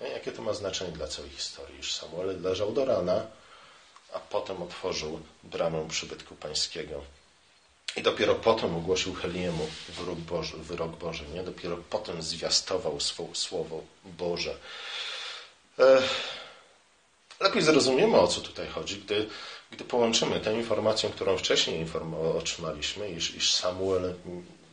Jakie 0.00 0.32
to 0.32 0.42
ma 0.42 0.54
znaczenie 0.54 0.92
dla 0.92 1.06
całej 1.06 1.30
historii? 1.30 1.80
Iż 1.80 1.94
Samuel 1.94 2.42
leżał 2.42 2.72
do 2.72 2.84
rana, 2.84 3.26
a 4.12 4.20
potem 4.20 4.62
otworzył 4.62 5.20
bramę 5.42 5.88
przybytku 5.88 6.34
pańskiego. 6.34 7.04
I 7.96 8.02
dopiero 8.02 8.34
potem 8.34 8.76
ogłosił 8.76 9.14
Heliemu 9.14 9.68
wyrok 9.88 10.18
Boży, 10.18 10.56
wyrok 10.56 10.96
Boży 10.96 11.24
nie? 11.34 11.42
Dopiero 11.42 11.76
potem 11.90 12.22
zwiastował 12.22 12.98
słowo 13.34 13.82
Boże. 14.04 14.56
Lepiej 17.40 17.62
zrozumiemy, 17.62 18.20
o 18.20 18.26
co 18.26 18.40
tutaj 18.40 18.68
chodzi, 18.68 18.96
gdy, 18.96 19.28
gdy 19.70 19.84
połączymy 19.84 20.40
tę 20.40 20.54
informację, 20.54 21.10
którą 21.10 21.38
wcześniej 21.38 21.86
otrzymaliśmy, 22.38 23.10
iż, 23.10 23.34
iż 23.34 23.54
Samuel 23.54 24.14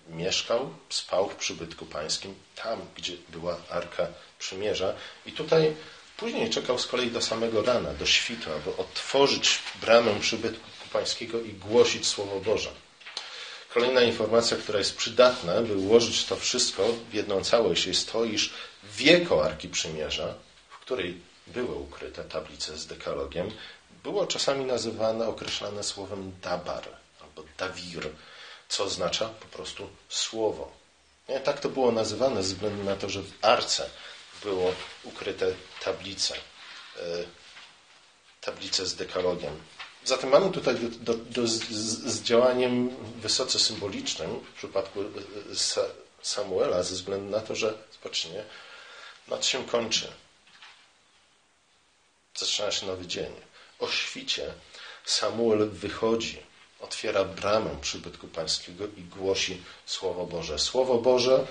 mieszkał, 0.09 0.69
spał 0.89 1.29
w 1.29 1.35
przybytku 1.35 1.85
pańskim, 1.85 2.35
tam, 2.55 2.79
gdzie 2.95 3.13
była 3.29 3.57
Arka 3.69 4.07
Przymierza. 4.39 4.93
I 5.25 5.31
tutaj 5.31 5.75
później 6.17 6.49
czekał 6.49 6.79
z 6.79 6.87
kolei 6.87 7.11
do 7.11 7.21
samego 7.21 7.61
rana, 7.61 7.93
do 7.93 8.05
świtu, 8.05 8.49
aby 8.53 8.77
otworzyć 8.77 9.59
bramę 9.81 10.19
przybytku 10.19 10.69
pańskiego 10.93 11.41
i 11.41 11.53
głosić 11.53 12.07
Słowo 12.07 12.39
Boże. 12.39 12.69
Kolejna 13.73 14.01
informacja, 14.01 14.57
która 14.57 14.79
jest 14.79 14.97
przydatna, 14.97 15.61
by 15.61 15.77
ułożyć 15.77 16.25
to 16.25 16.35
wszystko 16.35 16.87
w 17.09 17.13
jedną 17.13 17.43
całość, 17.43 17.85
jest 17.85 18.11
to, 18.11 18.25
iż 18.25 18.53
wieko 18.83 19.45
Arki 19.45 19.69
Przymierza, 19.69 20.33
w 20.69 20.79
której 20.79 21.21
były 21.47 21.75
ukryte 21.75 22.23
tablice 22.23 22.77
z 22.77 22.87
dekalogiem, 22.87 23.51
było 24.03 24.27
czasami 24.27 24.65
nazywane, 24.65 25.27
określane 25.27 25.83
słowem 25.83 26.31
dabar 26.41 26.83
albo 27.21 27.43
dawir, 27.57 28.09
co 28.69 28.83
oznacza 28.83 29.29
po 29.29 29.45
prostu 29.45 29.89
słowo. 30.09 30.71
Nie? 31.29 31.39
Tak 31.39 31.59
to 31.59 31.69
było 31.69 31.91
nazywane 31.91 32.43
ze 32.43 32.53
względu 32.53 32.83
na 32.83 32.95
to, 32.95 33.09
że 33.09 33.21
w 33.21 33.33
arce 33.41 33.89
było 34.43 34.73
ukryte 35.03 35.53
tablice, 35.83 36.35
e, 36.97 37.01
tablice 38.41 38.85
z 38.85 38.95
dekalogiem. 38.95 39.57
Zatem 40.05 40.29
mamy 40.29 40.51
tutaj 40.51 40.75
do, 40.75 40.89
do, 40.89 41.13
do 41.13 41.47
z, 41.47 41.63
z, 41.69 42.23
działaniem 42.23 42.89
wysoce 43.21 43.59
symbolicznym 43.59 44.39
w 44.39 44.57
przypadku 44.57 45.01
e, 45.01 45.05
Samuela 46.21 46.83
ze 46.83 46.95
względu 46.95 47.31
na 47.31 47.39
to, 47.39 47.55
że 47.55 47.73
zobaczcie, 47.93 48.45
noc 49.27 49.45
się 49.45 49.65
kończy. 49.65 50.11
Zaczyna 52.35 52.71
się 52.71 52.85
nowy 52.87 53.07
dzień. 53.07 53.33
O 53.79 53.89
świcie 53.89 54.53
Samuel 55.05 55.69
wychodzi, 55.69 56.43
otwiera 56.79 57.23
bramę 57.25 57.77
przybytku 57.81 58.27
pańskiego 58.27 58.85
i 58.97 59.03
głosi 59.03 59.63
Słowo 59.85 60.25
Boże. 60.25 60.59
Słowo 60.59 60.97
Boże, 60.97 61.47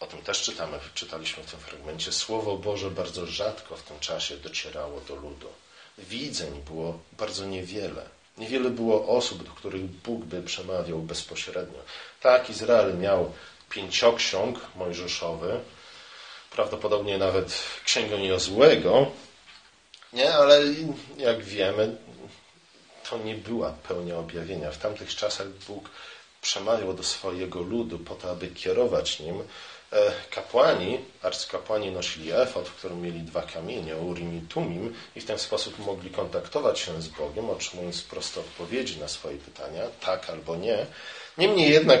o 0.00 0.06
tym 0.06 0.22
też 0.22 0.42
czytamy, 0.42 0.78
czytaliśmy 0.94 1.42
w 1.42 1.50
tym 1.50 1.60
fragmencie, 1.60 2.12
Słowo 2.12 2.56
Boże 2.56 2.90
bardzo 2.90 3.26
rzadko 3.26 3.76
w 3.76 3.82
tym 3.82 4.00
czasie 4.00 4.36
docierało 4.36 5.00
do 5.00 5.14
ludu. 5.14 5.48
Widzeń 5.98 6.62
było 6.66 6.98
bardzo 7.18 7.46
niewiele. 7.46 8.04
Niewiele 8.38 8.70
było 8.70 9.08
osób, 9.16 9.42
do 9.44 9.50
których 9.50 9.84
Bóg 9.84 10.24
by 10.24 10.42
przemawiał 10.42 10.98
bezpośrednio. 10.98 11.78
Tak, 12.20 12.50
Izrael 12.50 12.98
miał 12.98 13.32
pięcioksiąg 13.70 14.60
mojżeszowy, 14.76 15.60
prawdopodobnie 16.50 17.18
nawet 17.18 17.62
księgę 17.84 18.16
Jozłego, 18.26 19.06
nie, 20.12 20.34
ale 20.34 20.60
jak 21.18 21.44
wiemy, 21.44 21.96
to 23.10 23.18
nie 23.18 23.34
była 23.34 23.70
pełnia 23.88 24.18
objawienia. 24.18 24.70
W 24.70 24.78
tamtych 24.78 25.14
czasach 25.16 25.48
Bóg 25.48 25.90
przemawiał 26.42 26.94
do 26.94 27.02
swojego 27.02 27.60
ludu 27.60 27.98
po 27.98 28.14
to, 28.14 28.30
aby 28.30 28.48
kierować 28.48 29.20
nim. 29.20 29.42
E, 29.92 30.12
kapłani, 30.30 30.98
arcykapłani 31.22 31.90
nosili 31.90 32.32
efod, 32.32 32.68
w 32.68 32.74
którym 32.74 33.02
mieli 33.02 33.20
dwa 33.20 33.42
kamienie, 33.42 33.96
Urim 33.96 34.38
i 34.38 34.40
Tumim 34.40 34.94
i 35.16 35.20
w 35.20 35.24
ten 35.24 35.38
sposób 35.38 35.78
mogli 35.78 36.10
kontaktować 36.10 36.78
się 36.78 37.02
z 37.02 37.08
Bogiem, 37.08 37.50
otrzymując 37.50 38.02
proste 38.02 38.40
odpowiedzi 38.40 39.00
na 39.00 39.08
swoje 39.08 39.38
pytania, 39.38 39.82
tak 40.00 40.30
albo 40.30 40.56
nie. 40.56 40.86
Niemniej 41.38 41.70
jednak 41.70 42.00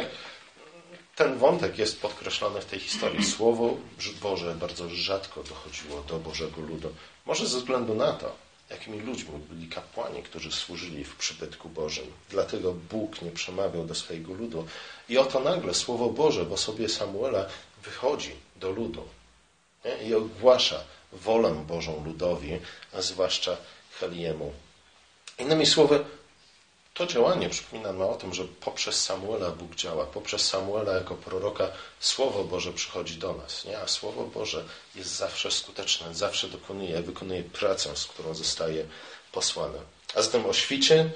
ten 1.16 1.38
wątek 1.38 1.78
jest 1.78 2.00
podkreślony 2.00 2.60
w 2.60 2.64
tej 2.64 2.80
historii. 2.80 3.24
Słowo 3.24 3.76
Boże 4.22 4.54
bardzo 4.54 4.88
rzadko 4.88 5.42
dochodziło 5.42 6.02
do 6.02 6.18
Bożego 6.18 6.60
ludu. 6.60 6.92
Może 7.26 7.46
ze 7.46 7.58
względu 7.58 7.94
na 7.94 8.12
to, 8.12 8.32
jakimi 8.70 9.00
ludźmi 9.00 9.38
byli 9.50 9.68
kapłani, 9.68 10.22
którzy 10.22 10.52
służyli 10.52 11.04
w 11.04 11.16
przybytku 11.16 11.68
Bożym. 11.68 12.04
Dlatego 12.30 12.74
Bóg 12.90 13.22
nie 13.22 13.30
przemawiał 13.30 13.84
do 13.84 13.94
swojego 13.94 14.34
ludu. 14.34 14.66
I 15.08 15.18
oto 15.18 15.40
nagle 15.40 15.74
Słowo 15.74 16.10
Boże 16.10 16.44
w 16.44 16.52
osobie 16.52 16.88
Samuela 16.88 17.46
wychodzi 17.84 18.36
do 18.56 18.70
ludu 18.70 19.08
nie? 19.84 20.08
i 20.08 20.14
ogłasza 20.14 20.84
wolę 21.12 21.64
Bożą 21.68 22.04
ludowi, 22.04 22.58
a 22.92 23.02
zwłaszcza 23.02 23.56
Heliemu. 24.00 24.52
Innymi 25.38 25.66
słowy, 25.66 26.04
to 26.94 27.06
działanie 27.06 27.48
przypomina 27.48 27.92
nam 27.92 28.08
o 28.08 28.14
tym, 28.14 28.34
że 28.34 28.44
poprzez 28.44 29.04
Samuela 29.04 29.50
Bóg 29.50 29.74
działa, 29.74 30.06
poprzez 30.06 30.48
Samuela 30.48 30.92
jako 30.92 31.14
proroka 31.14 31.68
Słowo 32.00 32.44
Boże 32.44 32.72
przychodzi 32.72 33.16
do 33.16 33.32
nas, 33.34 33.64
nie? 33.64 33.78
a 33.78 33.88
Słowo 33.88 34.24
Boże 34.24 34.64
jest 34.94 35.16
zawsze 35.16 35.50
skuteczne, 35.50 36.14
zawsze 36.14 36.48
dokonuje, 36.48 37.02
wykonuje 37.02 37.42
pracę, 37.42 37.96
z 37.96 38.06
którą 38.06 38.34
zostaje 38.34 38.84
posłane. 39.32 39.78
A 40.14 40.22
zatem 40.22 40.46
o 40.46 40.52
świcie 40.52 41.10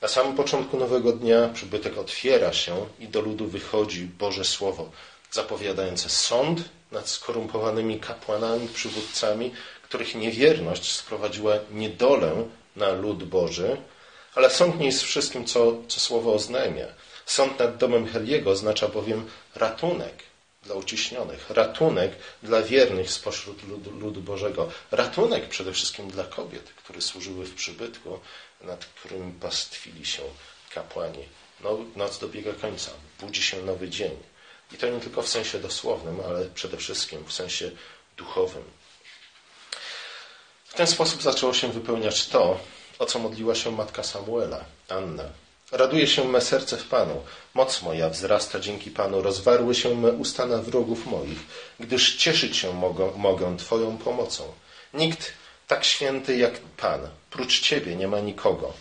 na 0.00 0.08
samym 0.08 0.36
początku 0.36 0.76
nowego 0.76 1.12
dnia 1.12 1.48
przybytek 1.48 1.98
otwiera 1.98 2.52
się 2.52 2.86
i 3.00 3.08
do 3.08 3.20
ludu 3.20 3.46
wychodzi 3.46 4.04
Boże 4.04 4.44
Słowo, 4.44 4.90
zapowiadające 5.32 6.08
sąd 6.08 6.60
nad 6.92 7.08
skorumpowanymi 7.08 8.00
kapłanami, 8.00 8.68
przywódcami, 8.68 9.52
których 9.82 10.14
niewierność 10.14 10.92
sprowadziła 10.92 11.54
niedolę 11.70 12.48
na 12.76 12.92
lud 12.92 13.24
Boży, 13.24 13.76
ale 14.34 14.50
sąd 14.50 14.78
nie 14.78 14.86
jest 14.86 15.02
wszystkim, 15.02 15.44
co, 15.44 15.72
co 15.88 16.00
słowo 16.00 16.34
oznajmia. 16.34 16.86
Sąd 17.26 17.58
nad 17.58 17.76
domem 17.76 18.06
Heliego 18.06 18.50
oznacza 18.50 18.88
bowiem 18.88 19.28
ratunek 19.54 20.14
dla 20.62 20.74
uciśnionych, 20.74 21.50
ratunek 21.50 22.12
dla 22.42 22.62
wiernych 22.62 23.10
spośród 23.10 23.68
ludu, 23.68 23.90
ludu 23.90 24.20
Bożego, 24.20 24.68
ratunek 24.90 25.48
przede 25.48 25.72
wszystkim 25.72 26.10
dla 26.10 26.24
kobiet, 26.24 26.70
które 26.76 27.00
służyły 27.00 27.46
w 27.46 27.54
przybytku, 27.54 28.18
nad 28.60 28.84
którymi 28.84 29.32
pastwili 29.32 30.06
się 30.06 30.22
kapłani. 30.74 31.24
No, 31.60 31.78
noc 31.96 32.18
dobiega 32.18 32.52
końca, 32.52 32.90
budzi 33.20 33.42
się 33.42 33.62
nowy 33.62 33.88
dzień. 33.88 34.31
I 34.74 34.76
to 34.76 34.88
nie 34.88 35.00
tylko 35.00 35.22
w 35.22 35.28
sensie 35.28 35.58
dosłownym, 35.58 36.20
ale 36.26 36.44
przede 36.44 36.76
wszystkim 36.76 37.24
w 37.24 37.32
sensie 37.32 37.70
duchowym. 38.16 38.62
W 40.64 40.74
ten 40.74 40.86
sposób 40.86 41.22
zaczęło 41.22 41.54
się 41.54 41.68
wypełniać 41.68 42.26
to, 42.26 42.58
o 42.98 43.06
co 43.06 43.18
modliła 43.18 43.54
się 43.54 43.72
matka 43.72 44.02
Samuela, 44.02 44.64
Anna. 44.88 45.24
Raduje 45.72 46.06
się 46.06 46.24
me 46.24 46.40
serce 46.40 46.76
w 46.76 46.84
Panu, 46.84 47.22
moc 47.54 47.82
moja 47.82 48.08
wzrasta 48.08 48.60
dzięki 48.60 48.90
Panu, 48.90 49.22
rozwarły 49.22 49.74
się 49.74 49.96
me 49.96 50.12
usta 50.12 50.46
na 50.46 50.58
wrogów 50.58 51.06
moich, 51.06 51.38
gdyż 51.80 52.16
cieszyć 52.16 52.56
się 52.56 52.72
mogą, 52.72 53.12
mogę 53.16 53.56
Twoją 53.56 53.98
pomocą. 53.98 54.52
Nikt 54.94 55.32
tak 55.66 55.84
święty 55.84 56.36
jak 56.36 56.58
Pan, 56.58 57.08
prócz 57.30 57.60
Ciebie 57.60 57.96
nie 57.96 58.08
ma 58.08 58.20
nikogo. 58.20 58.72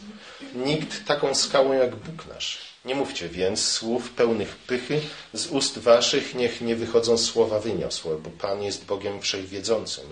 Nikt 0.56 1.06
taką 1.06 1.36
skałą 1.36 1.74
jak 1.74 1.96
Bóg 1.96 2.26
nasz. 2.26 2.71
Nie 2.86 2.96
mówcie 2.96 3.30
więc 3.30 3.67
słów 3.67 4.10
pełnych 4.10 4.56
pychy, 4.56 5.02
z 5.34 5.48
ust 5.48 5.80
waszych 5.80 6.36
niech 6.36 6.62
nie 6.62 6.76
wychodzą 6.76 7.17
słowa 7.17 7.60
wyniosłe, 7.60 8.17
bo 8.17 8.30
Pan 8.30 8.63
jest 8.63 8.86
Bogiem 8.86 9.22
Wszechwiedzącym. 9.22 10.06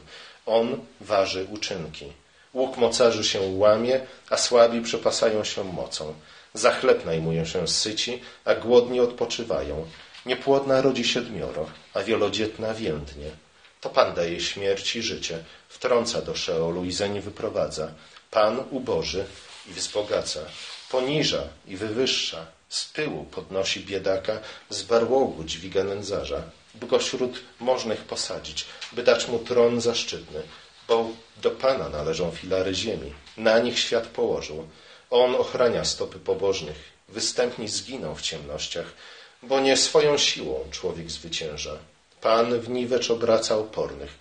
On 0.46 0.78
waży 1.02 1.48
uczynki. 1.52 2.06
Łuk 2.54 2.78
mocarzy 2.78 3.24
się 3.24 3.42
łamie, 3.42 4.02
a 4.30 4.38
słabi 4.38 4.82
przepasają 4.82 5.44
się 5.44 5.64
mocą. 5.64 6.14
Za 6.54 6.72
chleb 6.72 7.06
najmują 7.06 7.46
się 7.46 7.68
syci, 7.68 8.22
a 8.46 8.56
głodni 8.56 9.00
odpoczywają. 9.00 9.86
Niepłodna 10.26 10.82
rodzi 10.82 11.04
siedmioro, 11.04 11.70
a 11.94 12.04
wielodzietna 12.04 12.74
więdnie. 12.74 13.32
To 13.82 13.90
Pan 13.90 14.14
daje 14.14 14.40
śmierć 14.42 14.96
i 14.96 15.02
życie, 15.02 15.44
wtrąca 15.70 16.22
do 16.22 16.36
Szeolu 16.36 16.86
i 16.86 16.92
zeń 16.92 17.22
wyprowadza. 17.22 17.92
Pan 18.32 18.64
uboży 18.72 19.26
i 19.70 19.74
wzbogaca, 19.74 20.40
poniża 20.92 21.44
i 21.68 21.78
wywyższa, 21.78 22.46
z 22.70 22.86
pyłu 22.86 23.24
podnosi 23.24 23.80
biedaka, 23.80 24.40
z 24.70 24.84
barłogu 24.84 25.44
dźwiga 25.44 25.84
nędzarza, 25.84 26.42
by 26.76 26.88
go 26.88 27.00
wśród 27.00 27.40
możnych 27.60 28.04
posadzić, 28.04 28.66
by 28.92 29.04
dać 29.04 29.28
mu 29.28 29.40
tron 29.40 29.82
zaszczytny, 29.82 30.44
bo 30.88 31.10
do 31.42 31.52
Pana 31.52 31.90
należą 31.90 32.32
filary 32.32 32.76
ziemi. 32.76 33.14
Na 33.38 33.60
nich 33.60 33.80
świat 33.80 34.08
położył. 34.08 34.68
On 35.10 35.36
ochrania 35.36 35.86
stopy 35.86 36.20
pobożnych. 36.20 37.00
Występni 37.10 37.68
zginą 37.68 38.16
w 38.16 38.22
ciemnościach, 38.22 38.94
bo 39.44 39.60
nie 39.60 39.78
swoją 39.78 40.18
siłą 40.18 40.66
człowiek 40.72 41.12
zwycięża. 41.12 41.78
Pan 42.22 42.60
w 42.60 42.70
niwecz 42.70 43.12
obraca 43.12 43.58
opornych. 43.58 44.12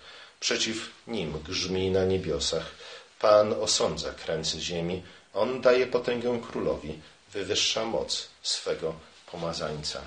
Przeciw 0.41 0.91
nim 1.07 1.43
grzmi 1.49 1.91
na 1.91 2.05
niebiosach. 2.05 2.71
Pan 3.19 3.53
osądza 3.53 4.13
krańce 4.13 4.61
ziemi. 4.61 5.03
On 5.35 5.61
daje 5.61 5.87
potęgę 5.87 6.41
królowi. 6.51 6.99
Wywyższa 7.33 7.85
moc 7.85 8.29
swego 8.49 8.95
pomazańca. 9.33 10.01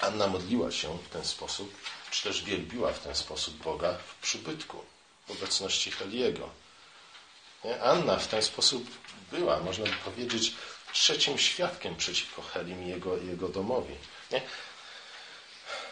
Anna 0.00 0.26
modliła 0.26 0.72
się 0.72 0.98
w 0.98 1.08
ten 1.08 1.24
sposób, 1.24 1.74
czy 2.10 2.22
też 2.22 2.42
wielbiła 2.42 2.92
w 2.92 2.98
ten 2.98 3.14
sposób 3.14 3.54
Boga 3.54 3.98
w 4.08 4.22
przybytku, 4.22 4.84
w 5.26 5.30
obecności 5.30 5.90
Heliego. 5.90 6.50
Anna 7.82 8.16
w 8.16 8.28
ten 8.28 8.42
sposób 8.42 8.90
była, 9.32 9.60
można 9.60 9.84
by 9.84 9.96
powiedzieć, 10.04 10.54
trzecim 10.92 11.38
świadkiem 11.38 11.96
przeciwko 11.96 12.42
Helim 12.42 12.84
i 12.84 12.88
jego, 12.88 13.16
jego 13.16 13.48
domowi. 13.48 13.94
Nie? 14.32 14.42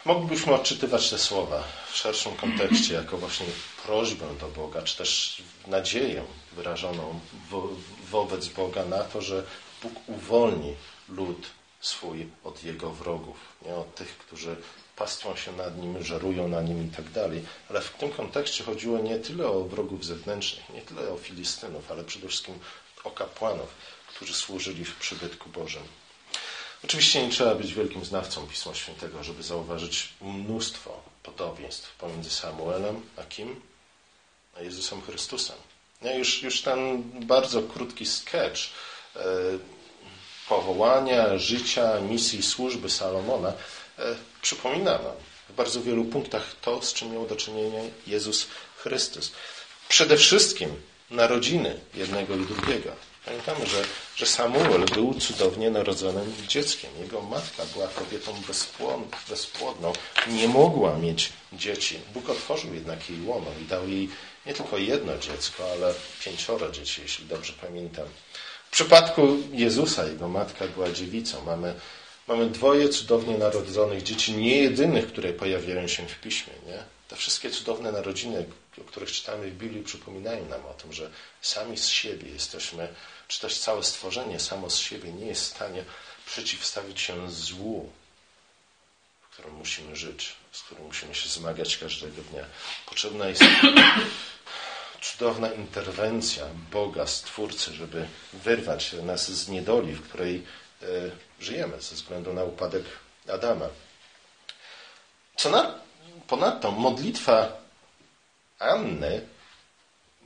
Moglibyśmy 0.05 0.53
odczytywać 0.53 1.09
te 1.09 1.17
słowa 1.17 1.63
w 1.91 1.97
szerszym 1.97 2.35
kontekście, 2.35 2.93
jako 2.93 3.17
właśnie 3.17 3.45
prośbę 3.85 4.35
do 4.39 4.47
Boga, 4.47 4.81
czy 4.81 4.97
też 4.97 5.41
nadzieję 5.67 6.25
wyrażoną 6.51 7.19
wo 7.49 7.69
wobec 8.11 8.47
Boga 8.47 8.85
na 8.85 9.03
to, 9.03 9.21
że 9.21 9.43
Bóg 9.81 9.93
uwolni 10.07 10.75
lud 11.15 11.47
swój 11.81 12.27
od 12.43 12.63
jego 12.63 12.89
wrogów, 12.91 13.37
nie? 13.65 13.75
od 13.75 13.95
tych, 13.95 14.17
którzy 14.17 14.55
pastwą 14.95 15.35
się 15.35 15.51
nad 15.51 15.77
nim, 15.77 16.03
żerują 16.03 16.47
na 16.47 16.61
nim 16.61 16.87
i 16.87 16.95
tak 16.95 17.09
dalej. 17.09 17.45
Ale 17.69 17.81
w 17.81 17.89
tym 17.89 18.11
kontekście 18.11 18.63
chodziło 18.63 18.99
nie 18.99 19.19
tyle 19.19 19.47
o 19.47 19.63
wrogów 19.63 20.05
zewnętrznych, 20.05 20.69
nie 20.69 20.81
tyle 20.81 21.09
o 21.09 21.17
Filistynów, 21.17 21.91
ale 21.91 22.03
przede 22.03 22.27
wszystkim 22.27 22.59
o 23.03 23.11
kapłanów, 23.11 23.69
którzy 24.07 24.33
służyli 24.33 24.85
w 24.85 24.95
przybytku 24.95 25.49
Bożym. 25.49 25.83
Oczywiście 26.83 27.25
nie 27.25 27.31
trzeba 27.31 27.55
być 27.55 27.73
wielkim 27.73 28.05
znawcą 28.05 28.47
Pisma 28.47 28.73
Świętego, 28.73 29.23
żeby 29.23 29.43
zauważyć 29.43 30.09
mnóstwo 30.21 31.01
podobieństw 31.23 31.95
pomiędzy 31.95 32.29
Samuelem 32.29 33.01
a 33.17 33.23
kim? 33.23 33.61
A 34.57 34.61
Jezusem 34.61 35.01
Chrystusem. 35.01 35.55
No 36.01 36.13
już, 36.13 36.43
już 36.43 36.61
ten 36.61 37.03
bardzo 37.03 37.61
krótki 37.61 38.05
sketch 38.05 38.59
e, 39.15 39.19
powołania, 40.49 41.37
życia, 41.37 41.99
misji, 41.99 42.43
służby 42.43 42.89
Salomona 42.89 43.53
e, 43.99 44.15
przypomina 44.41 44.91
nam 44.91 45.15
w 45.49 45.53
bardzo 45.53 45.81
wielu 45.81 46.05
punktach 46.05 46.55
to, 46.61 46.81
z 46.81 46.93
czym 46.93 47.13
miał 47.13 47.27
do 47.27 47.35
czynienia 47.35 47.79
Jezus 48.07 48.47
Chrystus. 48.77 49.31
Przede 49.89 50.17
wszystkim 50.17 50.69
narodziny 51.11 51.79
jednego 51.93 52.35
i 52.35 52.45
drugiego. 52.45 52.91
Pamiętamy, 53.25 53.65
że, 53.65 53.83
że 54.15 54.25
Samuel 54.25 54.85
był 54.85 55.13
cudownie 55.13 55.69
narodzonym 55.71 56.33
dzieckiem. 56.47 56.91
Jego 56.99 57.21
matka 57.21 57.63
była 57.73 57.87
kobietą 57.87 58.41
bezpłodną, 59.29 59.93
nie 60.27 60.47
mogła 60.47 60.97
mieć 60.97 61.29
dzieci. 61.53 61.99
Bóg 62.13 62.29
otworzył 62.29 62.73
jednak 62.73 63.09
jej 63.09 63.21
łono 63.25 63.47
i 63.61 63.65
dał 63.65 63.89
jej 63.89 64.09
nie 64.45 64.53
tylko 64.53 64.77
jedno 64.77 65.17
dziecko, 65.17 65.71
ale 65.71 65.93
pięcioro 66.25 66.71
dzieci, 66.71 67.01
jeśli 67.01 67.25
dobrze 67.25 67.53
pamiętam. 67.61 68.05
W 68.73 68.75
przypadku 68.75 69.37
Jezusa 69.51 70.05
jego 70.05 70.27
matka 70.27 70.67
była 70.67 70.91
dziewicą. 70.91 71.45
Mamy, 71.45 71.73
mamy 72.27 72.49
dwoje 72.49 72.89
cudownie 72.89 73.37
narodzonych 73.37 74.03
dzieci, 74.03 74.33
nie 74.33 74.57
jedynych, 74.57 75.07
które 75.07 75.33
pojawiają 75.33 75.87
się 75.87 76.07
w 76.07 76.19
piśmie. 76.19 76.53
Nie? 76.67 76.83
Te 77.07 77.15
wszystkie 77.15 77.49
cudowne 77.49 77.91
narodziny, 77.91 78.45
o 78.81 78.83
których 78.83 79.11
czytamy 79.11 79.51
w 79.51 79.57
Biblii, 79.57 79.83
przypominają 79.83 80.45
nam 80.45 80.65
o 80.65 80.73
tym, 80.73 80.93
że 80.93 81.09
sami 81.41 81.77
z 81.77 81.87
siebie 81.87 82.29
jesteśmy, 82.29 82.87
czy 83.27 83.41
też 83.41 83.57
całe 83.57 83.83
stworzenie 83.83 84.39
samo 84.39 84.69
z 84.69 84.77
siebie 84.77 85.11
nie 85.11 85.25
jest 85.25 85.41
w 85.43 85.55
stanie 85.55 85.83
przeciwstawić 86.25 87.01
się 87.01 87.31
złu, 87.31 87.91
w 89.21 89.33
którym 89.33 89.53
musimy 89.53 89.95
żyć, 89.95 90.35
z 90.51 90.61
którym 90.61 90.85
musimy 90.85 91.15
się 91.15 91.29
zmagać 91.29 91.77
każdego 91.77 92.21
dnia. 92.21 92.45
Potrzebna 92.89 93.27
jest 93.27 93.43
cudowna 95.03 95.53
interwencja 95.53 96.45
Boga, 96.71 97.07
Stwórcy, 97.07 97.73
żeby 97.73 98.07
wyrwać 98.33 98.93
nas 98.93 99.31
z 99.31 99.49
niedoli, 99.49 99.93
w 99.93 100.01
której 100.01 100.43
e, 100.81 100.85
żyjemy 101.39 101.81
ze 101.81 101.95
względu 101.95 102.33
na 102.33 102.43
upadek 102.43 102.83
Adama. 103.33 103.67
Co 105.35 105.49
na, 105.49 105.75
ponadto 106.27 106.71
modlitwa 106.71 107.57
Anny 108.59 109.27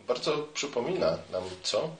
bardzo 0.07 0.38
przypomina 0.38 1.17
nam 1.32 1.43
co? 1.63 1.95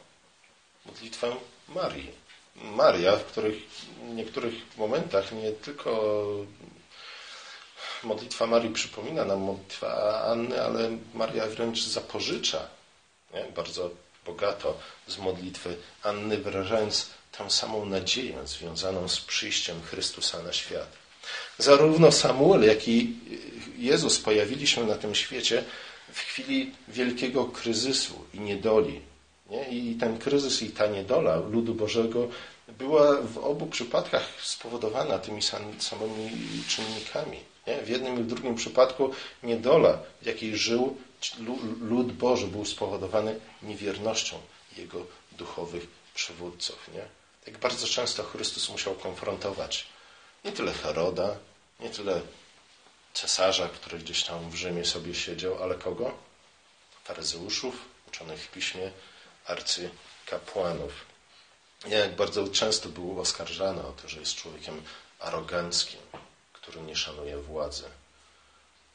Modlitwę 0.86 1.36
Marii. 1.67 2.11
Maria, 2.55 3.15
w 3.15 3.23
których 3.23 3.55
w 3.69 4.13
niektórych 4.15 4.53
momentach 4.78 5.32
nie 5.32 5.51
tylko 5.51 6.23
modlitwa 8.03 8.47
Marii 8.47 8.73
przypomina 8.73 9.25
nam 9.25 9.39
modlitwa 9.39 10.21
Anny, 10.23 10.63
ale 10.63 10.97
Maria 11.13 11.47
wręcz 11.47 11.83
zapożycza 11.83 12.67
nie? 13.33 13.45
bardzo 13.55 13.89
bogato 14.25 14.77
z 15.07 15.17
modlitwy 15.17 15.77
Anny, 16.03 16.37
wyrażając 16.37 17.09
tę 17.31 17.49
samą 17.49 17.85
nadzieję 17.85 18.47
związaną 18.47 19.07
z 19.07 19.21
przyjściem 19.21 19.81
Chrystusa 19.81 20.43
na 20.43 20.53
świat. 20.53 20.87
Zarówno 21.57 22.11
Samuel, 22.11 22.63
jak 22.63 22.87
i 22.87 23.15
Jezus 23.77 24.19
pojawili 24.19 24.67
się 24.67 24.85
na 24.85 24.95
tym 24.95 25.15
świecie 25.15 25.63
w 26.13 26.19
chwili 26.19 26.71
wielkiego 26.87 27.45
kryzysu 27.45 28.25
i 28.33 28.39
niedoli. 28.39 29.01
Nie? 29.49 29.69
I 29.69 29.95
ten 29.95 30.17
kryzys 30.17 30.61
i 30.61 30.69
ta 30.69 30.87
niedola 30.87 31.35
ludu 31.35 31.73
Bożego 31.73 32.27
była 32.67 33.21
w 33.21 33.37
obu 33.37 33.65
przypadkach 33.65 34.29
spowodowana 34.43 35.19
tymi 35.19 35.41
samymi 35.79 36.29
czynnikami. 36.67 37.39
Nie? 37.68 37.78
W 37.82 37.89
jednym 37.89 38.20
i 38.20 38.24
w 38.24 38.28
drugim 38.28 38.55
przypadku 38.55 39.11
niedola, 39.43 39.99
w 40.22 40.26
jakiej 40.26 40.57
żył 40.57 40.97
lud 41.82 42.11
Boży, 42.11 42.47
był 42.47 42.65
spowodowany 42.65 43.39
niewiernością 43.63 44.41
jego 44.78 45.05
duchowych 45.32 45.88
przywódców. 46.13 46.89
Nie? 46.93 47.05
Tak 47.45 47.57
bardzo 47.57 47.88
często 47.88 48.24
Chrystus 48.24 48.70
musiał 48.70 48.95
konfrontować 48.95 49.88
nie 50.45 50.51
tyle 50.51 50.74
Heroda, 50.74 51.36
nie 51.80 51.89
tyle 51.89 52.22
cesarza, 53.13 53.70
który 53.70 53.99
gdzieś 53.99 54.24
tam 54.24 54.49
w 54.49 54.55
Rzymie 54.55 54.86
sobie 54.86 55.15
siedział, 55.15 55.63
ale 55.63 55.76
kogo? 55.76 56.13
Faryzeuszów, 57.03 57.76
uczonych 58.07 58.39
w 58.43 58.51
piśmie, 58.51 58.91
arcykapłanów. 59.45 60.91
Jak 61.88 62.15
bardzo 62.15 62.47
często 62.47 62.89
był 62.89 63.20
oskarżany 63.20 63.88
o 63.88 63.91
to, 63.91 64.07
że 64.07 64.20
jest 64.20 64.36
człowiekiem 64.36 64.84
aroganckim, 65.20 65.99
który 66.68 66.82
nie 66.82 66.95
szanuje 66.95 67.38
władzy. 67.38 67.84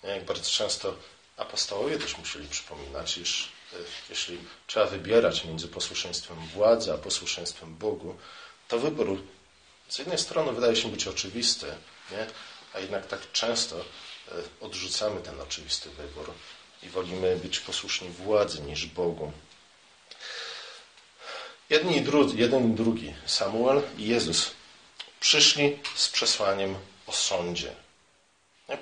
Jak 0.02 0.24
bardzo 0.24 0.50
często 0.50 0.94
apostołowie 1.36 1.98
też 1.98 2.18
musieli 2.18 2.48
przypominać, 2.48 3.18
iż 3.18 3.52
e, 3.72 3.76
jeśli 4.10 4.38
trzeba 4.66 4.86
wybierać 4.86 5.44
między 5.44 5.68
posłuszeństwem 5.68 6.36
władzy 6.46 6.92
a 6.92 6.98
posłuszeństwem 6.98 7.76
Bogu, 7.76 8.16
to 8.68 8.78
wybór 8.78 9.22
z 9.88 9.98
jednej 9.98 10.18
strony 10.18 10.52
wydaje 10.52 10.76
się 10.76 10.90
być 10.90 11.06
oczywisty, 11.06 11.66
nie? 12.10 12.26
a 12.74 12.78
jednak 12.78 13.06
tak 13.06 13.32
często 13.32 13.76
e, 13.80 13.84
odrzucamy 14.60 15.20
ten 15.20 15.40
oczywisty 15.40 15.90
wybór 15.90 16.34
i 16.82 16.88
wolimy 16.88 17.36
być 17.36 17.60
posłuszni 17.60 18.08
władzy 18.08 18.60
niż 18.60 18.86
Bogu. 18.86 19.32
Jedni 21.70 21.96
i 21.96 22.00
drudzy, 22.00 22.36
jeden 22.36 22.72
i 22.72 22.74
drugi, 22.74 23.14
Samuel 23.26 23.82
i 23.98 24.08
Jezus, 24.08 24.50
przyszli 25.20 25.78
z 25.94 26.08
przesłaniem 26.08 26.76
o 27.12 27.14
sądzie. 27.14 27.72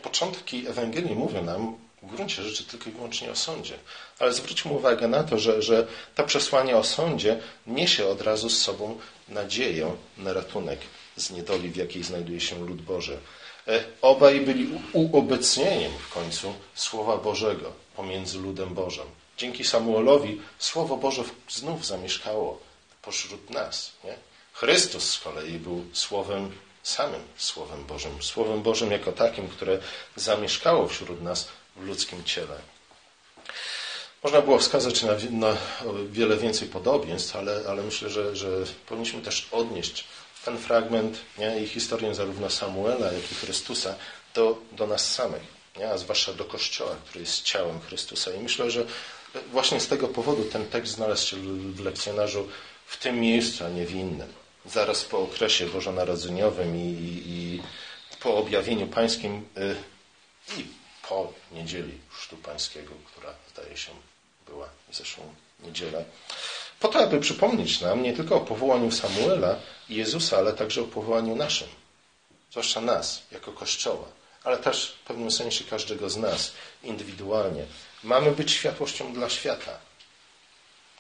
Początki 0.03 0.67
Ewangelii 0.69 1.15
mówią 1.15 1.45
nam 1.45 1.77
w 2.03 2.07
gruncie 2.15 2.43
rzeczy 2.43 2.65
tylko 2.65 2.91
i 2.91 2.93
wyłącznie 2.93 3.31
o 3.31 3.37
sądzie. 3.37 3.79
Ale 4.19 4.33
zwróćmy 4.33 4.73
uwagę 4.73 5.09
na 5.09 5.23
to, 5.23 5.39
że, 5.39 5.63
że 5.63 5.87
to 6.15 6.25
przesłanie 6.25 6.77
o 6.77 6.85
sądzie 6.85 7.41
niesie 7.67 8.07
od 8.07 8.21
razu 8.23 8.51
z 8.51 8.63
sobą 8.63 8.99
nadzieję 9.29 9.97
na 10.19 10.33
ratunek 10.33 10.81
z 11.17 11.31
niedoli, 11.31 11.69
w 11.71 11.77
jakiej 11.77 12.03
znajduje 12.03 12.41
się 12.41 12.67
lud 12.67 12.83
Boży. 12.83 13.19
E, 13.69 13.85
obaj 14.03 14.41
byli 14.41 14.67
uobecnieniem 14.93 15.93
w 15.93 16.13
końcu 16.15 16.55
Słowa 16.75 17.17
Bożego 17.17 17.73
pomiędzy 17.97 18.39
ludem 18.39 18.75
Bożym. 18.75 19.07
Dzięki 19.39 19.65
Samuelowi 19.65 20.41
Słowo 20.59 20.97
Boże 20.97 21.23
znów 21.49 21.87
zamieszkało 21.87 22.61
pośród 23.03 23.51
nas. 23.51 23.93
Nie? 24.05 24.15
Chrystus 24.53 25.11
z 25.11 25.19
kolei 25.19 25.53
był 25.53 25.85
Słowem 25.93 26.53
samym 26.83 27.21
Słowem 27.37 27.85
Bożym. 27.85 28.23
Słowem 28.23 28.63
Bożym 28.63 28.91
jako 28.91 29.13
takim, 29.13 29.49
które 29.49 29.79
zamieszkało 30.17 30.89
wśród 30.89 31.23
nas 31.23 31.49
w 31.77 31.87
ludzkim 31.87 32.25
ciele. 32.25 32.59
Można 34.23 34.41
było 34.43 34.59
wskazać 34.59 35.03
na, 35.03 35.13
na 35.31 35.57
wiele 36.11 36.37
więcej 36.37 36.69
podobieństw, 36.69 37.37
ale, 37.37 37.63
ale 37.69 37.83
myślę, 37.83 38.11
że, 38.11 38.37
że 38.37 38.49
powinniśmy 38.87 39.23
też 39.23 39.49
odnieść 39.51 40.05
ten 40.45 40.59
fragment 40.59 41.19
nie, 41.39 41.63
i 41.63 41.69
historię 41.69 42.15
zarówno 42.15 42.51
Samuela, 42.51 43.13
jak 43.13 43.33
i 43.33 43.35
Chrystusa 43.35 43.95
do, 44.35 44.59
do 44.73 44.87
nas 44.87 45.13
samych, 45.13 45.43
nie, 45.79 45.91
a 45.91 45.99
zwłaszcza 45.99 46.33
do 46.33 46.45
Kościoła, 46.45 46.97
który 47.05 47.21
jest 47.21 47.43
ciałem 47.43 47.81
Chrystusa. 47.81 48.35
I 48.35 48.39
myślę, 48.39 48.71
że 48.71 48.85
właśnie 49.53 49.81
z 49.81 49.89
tego 49.89 50.09
powodu 50.09 50.45
ten 50.45 50.67
tekst 50.67 50.93
znalazł 50.93 51.27
się 51.27 51.37
w 51.73 51.81
lekcjonarzu 51.81 52.49
w 52.87 52.97
tym 52.97 53.21
miejscu, 53.21 53.65
a 53.65 53.69
nie 53.69 53.87
w 53.87 53.95
innym. 53.95 54.33
Zaraz 54.73 55.05
po 55.05 55.19
okresie 55.19 55.67
bożonarodzeniowym 55.67 56.77
i, 56.77 57.23
i 57.27 57.63
po 58.21 58.37
objawieniu 58.37 58.87
pańskim 58.87 59.49
y, 59.59 59.77
i 60.61 60.67
po 61.09 61.33
niedzieli 61.53 61.99
Chrztu 62.11 62.37
Pańskiego, 62.37 62.91
która 63.07 63.35
zdaje 63.53 63.77
się 63.77 63.91
była 64.47 64.69
zeszłą 64.93 65.35
niedzielę. 65.61 66.05
Po 66.81 66.89
to, 66.89 66.99
aby 66.99 67.21
przypomnieć 67.21 67.81
nam 67.81 68.03
nie 68.03 68.13
tylko 68.13 68.37
o 68.37 68.41
powołaniu 68.41 68.91
Samuela 68.93 69.57
i 69.89 69.95
Jezusa, 69.95 70.39
ale 70.39 70.53
także 70.53 70.81
o 70.83 70.85
powołaniu 70.85 71.37
naszym. 71.37 71.69
Zwłaszcza 72.51 72.81
nas, 72.81 73.23
jako 73.33 73.53
Kościoła. 73.53 74.09
ale 74.45 74.59
też 74.59 74.97
w 75.05 75.07
pewnym 75.07 75.31
sensie 75.31 75.65
każdego 75.65 76.11
z 76.11 76.17
nas 76.17 76.53
indywidualnie. 76.83 77.65
Mamy 78.05 78.33
być 78.33 78.51
światłością 78.53 79.13
dla 79.13 79.29
świata. 79.31 79.79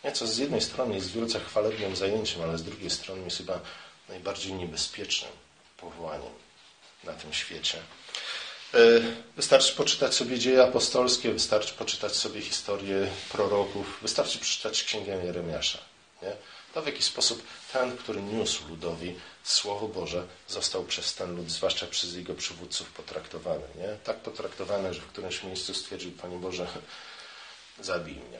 Nie, 0.05 0.13
co 0.13 0.27
z 0.27 0.39
jednej 0.39 0.61
strony 0.61 0.95
jest 0.95 1.13
wielce 1.13 1.41
chwalebnym 1.41 1.97
zajęciem, 1.97 2.43
ale 2.43 2.59
z 2.59 2.63
drugiej 2.63 2.91
strony 2.91 3.25
jest 3.25 3.37
chyba 3.37 3.61
najbardziej 4.09 4.53
niebezpiecznym 4.53 5.33
powołaniem 5.77 6.33
na 7.05 7.13
tym 7.13 7.33
świecie. 7.33 7.79
E, 8.75 8.79
wystarczy 9.37 9.75
poczytać 9.75 10.15
sobie 10.15 10.39
dzieje 10.39 10.63
apostolskie, 10.63 11.33
wystarczy 11.33 11.75
poczytać 11.75 12.17
sobie 12.17 12.41
historię 12.41 13.11
proroków, 13.33 13.99
wystarczy 14.03 14.39
przeczytać 14.39 14.85
księgę 14.85 15.25
Jeremiasza. 15.25 15.79
Nie? 16.23 16.33
To 16.75 16.83
w 16.83 16.87
jaki 16.87 17.03
sposób 17.03 17.43
ten, 17.73 17.97
który 17.97 18.23
niósł 18.23 18.69
ludowi 18.69 19.17
Słowo 19.45 19.89
Boże, 19.89 20.27
został 20.49 20.85
przez 20.85 21.15
ten 21.15 21.37
lud, 21.37 21.51
zwłaszcza 21.51 21.87
przez 21.87 22.15
jego 22.15 22.35
przywódców, 22.35 22.93
potraktowany. 22.93 23.65
Nie? 23.77 23.97
Tak 24.05 24.17
potraktowany, 24.17 24.95
że 24.95 25.01
w 25.01 25.07
którymś 25.07 25.43
miejscu 25.43 25.75
stwierdził, 25.75 26.13
Panie 26.13 26.37
Boże, 26.37 26.67
zabij 27.81 28.15
mnie, 28.15 28.39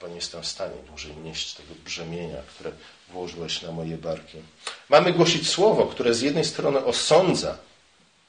bo 0.00 0.08
nie 0.08 0.14
jestem 0.14 0.42
w 0.42 0.46
stanie 0.46 0.74
dłużej 0.88 1.16
nieść 1.16 1.54
tego 1.54 1.74
brzemienia, 1.84 2.42
które 2.54 2.72
włożyłeś 3.08 3.62
na 3.62 3.72
moje 3.72 3.96
barki. 3.96 4.38
Mamy 4.88 5.12
głosić 5.12 5.50
Słowo, 5.50 5.86
które 5.86 6.14
z 6.14 6.20
jednej 6.20 6.44
strony 6.44 6.84
osądza 6.84 7.58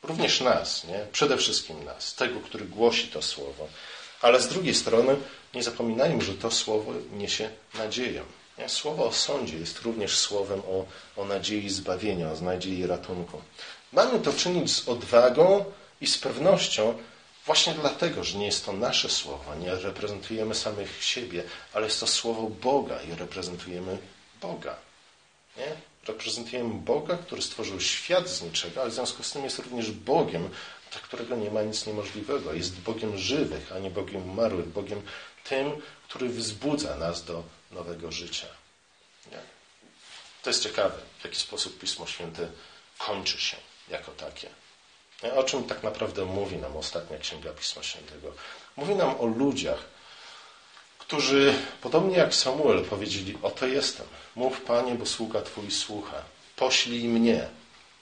również 0.04 0.42
nas, 0.42 0.84
nie? 0.84 1.06
przede 1.12 1.38
wszystkim 1.38 1.84
nas, 1.84 2.16
tego, 2.16 2.40
który 2.40 2.66
głosi 2.66 3.08
to 3.08 3.22
Słowo, 3.22 3.68
ale 4.22 4.42
z 4.42 4.48
drugiej 4.48 4.76
strony 4.76 5.16
nie 5.54 5.64
zapominajmy, 5.64 6.22
że 6.22 6.34
to 6.34 6.52
Słowo 6.52 6.94
niesie 7.14 7.50
nadzieję. 7.78 8.24
Słowo 8.68 9.06
o 9.06 9.14
sądzie 9.14 9.58
jest 9.58 9.82
również 9.82 10.18
słowem 10.18 10.60
o, 10.60 10.86
o 11.22 11.26
nadziei 11.26 11.70
zbawienia, 11.70 12.32
o 12.32 12.42
nadziei 12.42 12.88
ratunku. 12.88 13.42
Mamy 13.94 14.20
to 14.20 14.34
czynić 14.34 14.72
z 14.72 14.90
odwagą 14.90 15.66
i 16.02 16.08
z 16.08 16.18
pewnością, 16.18 16.94
właśnie 17.50 17.74
dlatego, 17.74 18.24
że 18.24 18.38
nie 18.38 18.46
jest 18.46 18.66
to 18.66 18.74
nasze 18.74 19.10
słowo, 19.10 19.56
nie 19.56 19.76
reprezentujemy 19.76 20.56
samych 20.56 21.04
siebie, 21.04 21.44
ale 21.74 21.86
jest 21.86 22.00
to 22.00 22.08
słowo 22.08 22.50
Boga 22.50 23.02
i 23.02 23.16
reprezentujemy 23.16 23.98
Boga. 24.42 24.76
Nie? 25.58 25.76
Reprezentujemy 26.08 26.74
Boga, 26.74 27.18
który 27.18 27.42
stworzył 27.42 27.82
świat 27.82 28.30
z 28.30 28.42
niczego, 28.42 28.82
ale 28.82 28.90
w 28.90 28.94
związku 28.94 29.24
z 29.24 29.32
tym 29.32 29.44
jest 29.44 29.60
również 29.60 29.92
Bogiem, 29.92 30.50
dla 30.92 31.02
którego 31.02 31.36
nie 31.36 31.52
ma 31.52 31.62
nic 31.62 31.86
niemożliwego. 31.86 32.54
Jest 32.54 32.80
Bogiem 32.80 33.18
żywych, 33.18 33.72
a 33.72 33.80
nie 33.80 33.90
Bogiem 33.90 34.30
umarłych, 34.30 34.68
Bogiem 34.68 35.02
tym, 35.44 35.82
który 36.08 36.30
wzbudza 36.30 36.96
nas 36.96 37.26
do 37.26 37.44
nowego 37.72 38.12
życia. 38.12 38.48
Nie? 39.32 39.40
To 40.44 40.50
jest 40.50 40.64
ciekawe, 40.64 40.98
w 41.20 41.24
jaki 41.24 41.38
sposób 41.38 41.80
Pismo 41.80 42.08
Święte 42.08 42.48
kończy 42.98 43.42
się 43.42 43.58
jako 43.90 44.12
takie. 44.12 44.50
O 45.36 45.44
czym 45.44 45.64
tak 45.64 45.84
naprawdę 45.84 46.26
mówi 46.26 46.58
nam 46.58 46.78
ostatnia 46.78 47.18
księga 47.18 47.54
Pisma 47.54 47.84
Świętego? 47.84 48.34
Mówi 48.78 48.96
nam 48.96 49.20
o 49.20 49.26
ludziach, 49.26 49.86
którzy, 51.00 51.54
podobnie 51.82 52.18
jak 52.18 52.36
Samuel, 52.36 52.86
powiedzieli: 52.86 53.38
Oto 53.42 53.68
jestem. 53.68 54.06
Mów, 54.36 54.62
panie, 54.62 54.96
bo 54.96 55.06
sługa 55.06 55.42
twój 55.42 55.72
słucha. 55.72 56.24
Poślij 56.56 57.08
mnie. 57.08 57.48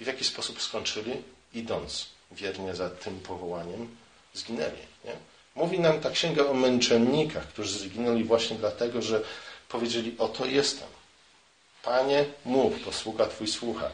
I 0.02 0.04
w 0.04 0.08
jaki 0.08 0.24
sposób 0.24 0.62
skończyli? 0.62 1.14
Idąc 1.54 2.08
wiernie 2.32 2.76
za 2.76 2.90
tym 2.90 3.20
powołaniem, 3.20 3.98
zginęli. 4.34 4.84
Nie? 5.06 5.14
Mówi 5.56 5.80
nam 5.80 6.00
ta 6.00 6.10
księga 6.10 6.46
o 6.46 6.54
męczennikach, 6.54 7.48
którzy 7.48 7.80
zginęli 7.80 8.24
właśnie 8.24 8.58
dlatego, 8.58 9.02
że 9.02 9.22
powiedzieli: 9.70 10.16
Oto 10.18 10.46
jestem. 10.46 10.88
Panie, 11.84 12.26
mów, 12.46 12.80
posłucha 12.80 13.26
Twój 13.26 13.48
słucha. 13.48 13.90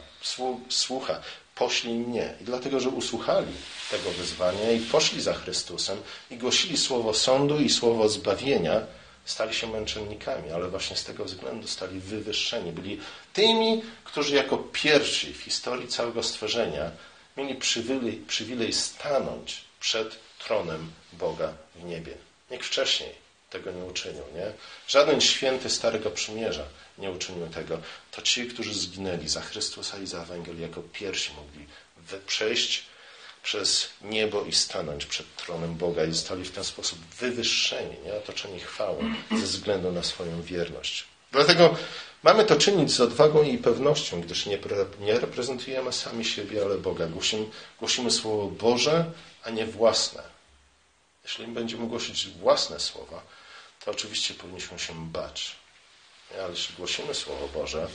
Słucha, 0.68 1.20
poślij 1.54 1.94
mnie. 1.94 2.34
I 2.40 2.44
dlatego, 2.44 2.80
że 2.80 2.88
usłuchali 2.88 3.52
tego 3.90 4.10
wyzwania 4.10 4.70
i 4.72 4.80
poszli 4.80 5.22
za 5.22 5.34
Chrystusem 5.34 5.98
i 6.30 6.36
głosili 6.36 6.76
słowo 6.76 7.14
sądu 7.14 7.60
i 7.60 7.70
słowo 7.70 8.08
zbawienia, 8.08 8.80
stali 9.24 9.54
się 9.54 9.66
męczennikami, 9.66 10.50
ale 10.50 10.68
właśnie 10.68 10.96
z 10.96 11.04
tego 11.04 11.24
względu 11.24 11.68
stali 11.68 12.00
wywyższeni. 12.00 12.72
Byli 12.72 13.00
tymi, 13.32 13.82
którzy 14.04 14.34
jako 14.34 14.58
pierwsi 14.58 15.34
w 15.34 15.40
historii 15.42 15.88
całego 15.88 16.22
stworzenia 16.22 16.90
mieli 17.36 17.54
przywilej, 17.54 18.12
przywilej 18.12 18.72
stanąć 18.72 19.64
przed 19.80 20.18
tronem 20.38 20.90
Boga 21.12 21.52
w 21.74 21.84
niebie. 21.84 22.14
Nikt 22.50 22.66
wcześniej 22.66 23.24
tego 23.50 23.72
nie 23.72 23.84
uczynił. 23.84 24.24
Nie? 24.34 24.52
Żaden 24.88 25.20
święty 25.20 25.70
Starego 25.70 26.10
Przymierza 26.10 26.64
nie 26.98 27.10
uczynił 27.10 27.46
tego. 27.46 27.80
To 28.10 28.22
ci, 28.22 28.46
którzy 28.46 28.74
zginęli 28.74 29.28
za 29.28 29.40
Chrystusa 29.40 29.98
i 29.98 30.06
za 30.06 30.22
Ewangelię, 30.22 30.62
jako 30.62 30.82
pierwsi 30.92 31.32
mogli 31.32 31.66
przejść 32.26 32.86
przez 33.42 33.88
niebo 34.02 34.44
i 34.44 34.52
stanąć 34.52 35.06
przed 35.06 35.36
tronem 35.36 35.74
Boga 35.74 36.04
i 36.04 36.12
zostali 36.12 36.44
w 36.44 36.50
ten 36.50 36.64
sposób 36.64 36.98
wywyższeni, 36.98 37.96
nie? 38.04 38.14
otoczeni 38.14 38.60
chwałą 38.60 39.14
ze 39.30 39.46
względu 39.46 39.92
na 39.92 40.02
swoją 40.02 40.42
wierność. 40.42 41.04
Dlatego 41.32 41.76
mamy 42.22 42.44
to 42.44 42.56
czynić 42.56 42.92
z 42.92 43.00
odwagą 43.00 43.42
i 43.42 43.58
pewnością, 43.58 44.20
gdyż 44.20 44.46
nie, 44.46 44.58
nie 45.00 45.20
reprezentujemy 45.20 45.92
sami 45.92 46.24
siebie, 46.24 46.62
ale 46.62 46.78
Boga. 46.78 47.06
Głosimy, 47.06 47.46
głosimy 47.78 48.10
Słowo 48.10 48.46
Boże, 48.46 49.04
a 49.44 49.50
nie 49.50 49.66
własne. 49.66 50.22
Jeśli 51.24 51.46
będziemy 51.46 51.86
głosić 51.86 52.28
własne 52.28 52.80
słowa, 52.80 53.22
to 53.84 53.90
oczywiście 53.90 54.34
powinniśmy 54.34 54.78
się 54.78 55.10
bać. 55.12 55.56
Ale 56.32 56.50
jeśli 56.50 56.74
głosimy 56.74 57.14
Słowo 57.14 57.48
Boże, 57.48 57.88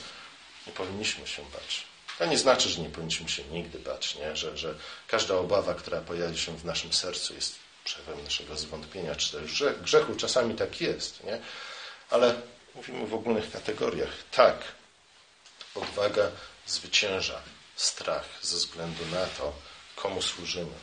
nie 0.66 0.72
powinniśmy 0.72 1.26
się 1.26 1.42
bać. 1.42 1.84
To 2.18 2.26
nie 2.26 2.38
znaczy, 2.38 2.68
że 2.68 2.80
nie 2.80 2.90
powinniśmy 2.90 3.28
się 3.28 3.44
nigdy 3.44 3.78
bać, 3.78 4.14
nie? 4.14 4.36
Że, 4.36 4.58
że 4.58 4.74
każda 5.08 5.34
obawa, 5.34 5.74
która 5.74 6.00
pojawi 6.00 6.38
się 6.38 6.56
w 6.56 6.64
naszym 6.64 6.92
sercu, 6.92 7.34
jest 7.34 7.54
przejawem 7.84 8.24
naszego 8.24 8.56
zwątpienia 8.56 9.14
czy 9.14 9.32
też 9.32 9.64
grzechu. 9.82 10.14
Czasami 10.16 10.54
tak 10.54 10.80
jest, 10.80 11.24
nie? 11.24 11.40
ale 12.10 12.34
mówimy 12.74 13.06
w 13.06 13.14
ogólnych 13.14 13.52
kategoriach. 13.52 14.10
Tak, 14.30 14.56
odwaga 15.74 16.30
zwycięża 16.66 17.42
strach 17.76 18.24
ze 18.42 18.56
względu 18.56 19.06
na 19.12 19.26
to, 19.26 19.52
komu 19.96 20.22
służymy 20.22 20.74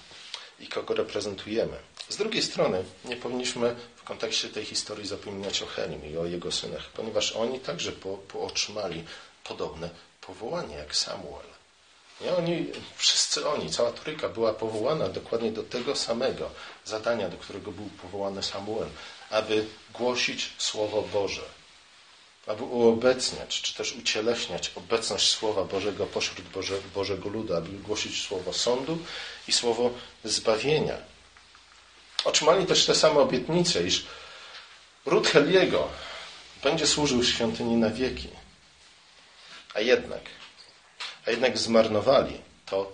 i 0.59 0.67
kogo 0.67 0.93
reprezentujemy. 0.93 1.77
Z 2.09 2.17
drugiej 2.17 2.43
strony 2.43 2.83
nie 3.05 3.15
powinniśmy 3.15 3.75
kontekście 4.07 4.49
tej 4.49 4.65
historii 4.65 5.07
zapominać 5.07 5.61
o 5.61 5.65
Henim 5.65 6.05
i 6.05 6.17
o 6.17 6.25
jego 6.25 6.51
synach, 6.51 6.89
ponieważ 6.89 7.31
oni 7.31 7.59
także 7.59 7.91
po, 7.91 8.17
po 8.17 8.41
otrzymali 8.41 9.03
podobne 9.43 9.89
powołanie 10.21 10.75
jak 10.75 10.95
Samuel. 10.95 11.47
Nie 12.21 12.35
oni, 12.35 12.71
wszyscy 12.95 13.49
oni, 13.49 13.69
cała 13.71 13.91
trójka 13.91 14.29
była 14.29 14.53
powołana 14.53 15.09
dokładnie 15.09 15.51
do 15.51 15.63
tego 15.63 15.95
samego 15.95 16.49
zadania, 16.85 17.29
do 17.29 17.37
którego 17.37 17.71
był 17.71 17.89
powołany 18.01 18.43
Samuel, 18.43 18.87
aby 19.29 19.65
głosić 19.93 20.49
Słowo 20.57 21.01
Boże, 21.13 21.41
aby 22.47 22.63
uobecniać, 22.63 23.61
czy 23.61 23.73
też 23.75 23.95
ucieleśniać 23.95 24.71
obecność 24.75 25.29
Słowa 25.29 25.63
Bożego 25.63 26.05
pośród 26.05 26.47
Boże, 26.47 26.77
Bożego 26.95 27.29
ludu, 27.29 27.55
aby 27.55 27.69
głosić 27.69 28.21
Słowo 28.27 28.53
sądu 28.53 28.97
i 29.47 29.51
Słowo 29.51 29.91
zbawienia. 30.23 30.97
Otrzymali 32.27 32.65
też 32.65 32.85
te 32.85 32.95
same 32.95 33.19
obietnice, 33.19 33.83
iż 33.83 34.05
ród 35.05 35.27
Heliego 35.27 35.89
będzie 36.63 36.87
służył 36.87 37.23
świątyni 37.23 37.75
na 37.75 37.89
wieki. 37.89 38.29
A 39.73 39.79
jednak, 39.79 40.21
a 41.25 41.31
jednak 41.31 41.57
zmarnowali 41.57 42.41
to 42.65 42.91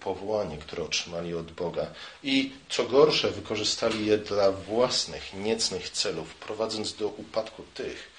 powołanie, 0.00 0.58
które 0.58 0.82
otrzymali 0.84 1.34
od 1.34 1.52
Boga 1.52 1.86
i 2.22 2.52
co 2.68 2.84
gorsze, 2.84 3.30
wykorzystali 3.30 4.06
je 4.06 4.18
dla 4.18 4.52
własnych, 4.52 5.34
niecnych 5.34 5.90
celów, 5.90 6.34
prowadząc 6.34 6.94
do 6.94 7.08
upadku 7.08 7.62
tych, 7.74 8.10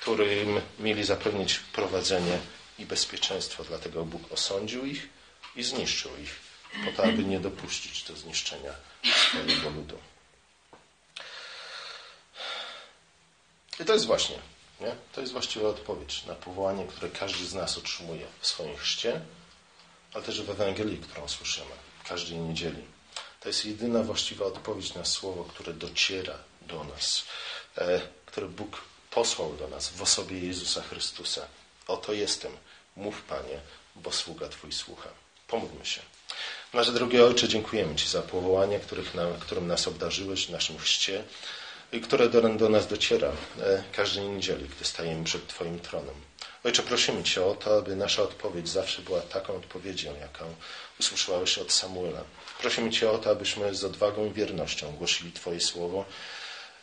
którym 0.00 0.60
mieli 0.78 1.04
zapewnić 1.04 1.58
prowadzenie 1.58 2.38
i 2.78 2.86
bezpieczeństwo. 2.86 3.64
Dlatego 3.64 4.04
Bóg 4.04 4.32
osądził 4.32 4.86
ich 4.86 5.08
i 5.56 5.62
zniszczył 5.62 6.10
ich, 6.22 6.34
po 6.84 6.96
to, 6.96 7.08
aby 7.08 7.24
nie 7.24 7.40
dopuścić 7.40 8.02
do 8.02 8.16
zniszczenia 8.16 8.93
I 13.80 13.84
to 13.84 13.92
jest 13.92 14.06
właśnie 14.06 14.38
nie? 14.80 14.96
To 15.12 15.20
jest 15.20 15.32
właściwa 15.32 15.68
odpowiedź 15.68 16.24
na 16.24 16.34
powołanie, 16.34 16.86
które 16.86 17.10
każdy 17.10 17.46
z 17.46 17.54
nas 17.54 17.78
otrzymuje 17.78 18.26
w 18.40 18.46
swoim 18.46 18.76
chrzcie, 18.76 19.20
ale 20.14 20.24
też 20.24 20.42
w 20.42 20.50
Ewangelii, 20.50 20.98
którą 20.98 21.28
słyszymy 21.28 21.74
każdej 22.04 22.38
niedzieli. 22.38 22.84
To 23.40 23.48
jest 23.48 23.64
jedyna 23.64 24.02
właściwa 24.02 24.44
odpowiedź 24.44 24.94
na 24.94 25.04
słowo, 25.04 25.44
które 25.44 25.72
dociera 25.72 26.38
do 26.62 26.84
nas, 26.84 27.24
e, 27.78 28.00
które 28.26 28.46
Bóg 28.46 28.80
posłał 29.10 29.56
do 29.56 29.68
nas 29.68 29.88
w 29.88 30.02
osobie 30.02 30.38
Jezusa 30.38 30.82
Chrystusa. 30.82 31.46
Oto 31.86 32.12
jestem, 32.12 32.52
mów 32.96 33.22
Panie, 33.22 33.60
bo 33.96 34.12
sługa 34.12 34.48
Twój 34.48 34.72
słucha. 34.72 35.08
Pomódlmy 35.48 35.86
się. 35.86 36.00
Nasze 36.74 36.92
drogie 36.92 37.24
Ojcze, 37.24 37.48
dziękujemy 37.48 37.94
Ci 37.94 38.08
za 38.08 38.22
powołanie, 38.22 38.78
których 38.78 39.14
nam, 39.14 39.34
którym 39.40 39.66
nas 39.66 39.88
obdarzyłeś 39.88 40.46
w 40.46 40.50
naszym 40.50 40.78
chrzcie 40.78 41.24
które 42.00 42.28
do, 42.28 42.40
do 42.40 42.68
nas 42.68 42.86
dociera 42.86 43.32
e, 43.60 43.82
każdej 43.92 44.24
niedzieli, 44.24 44.68
gdy 44.68 44.84
stajemy 44.84 45.24
przed 45.24 45.46
Twoim 45.46 45.80
tronem. 45.80 46.14
Ojcze, 46.64 46.82
prosimy 46.82 47.22
Cię 47.22 47.44
o 47.44 47.54
to, 47.54 47.78
aby 47.78 47.96
nasza 47.96 48.22
odpowiedź 48.22 48.68
zawsze 48.68 49.02
była 49.02 49.20
taką 49.20 49.56
odpowiedzią, 49.56 50.16
jaką 50.20 50.54
usłyszałeś 51.00 51.58
od 51.58 51.72
Samuela. 51.72 52.24
Prosimy 52.60 52.90
Cię 52.90 53.10
o 53.10 53.18
to, 53.18 53.30
abyśmy 53.30 53.74
z 53.74 53.84
odwagą 53.84 54.26
i 54.26 54.32
wiernością 54.32 54.92
głosili 54.92 55.32
Twoje 55.32 55.60
słowo, 55.60 56.04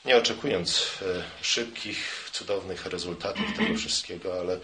nie 0.06 0.18
oczekując 0.18 0.88
e, 1.02 1.24
szybkich, 1.42 2.30
cudownych 2.32 2.86
rezultatów 2.86 3.46
tego 3.58 3.78
wszystkiego, 3.78 4.40
ale 4.40 4.60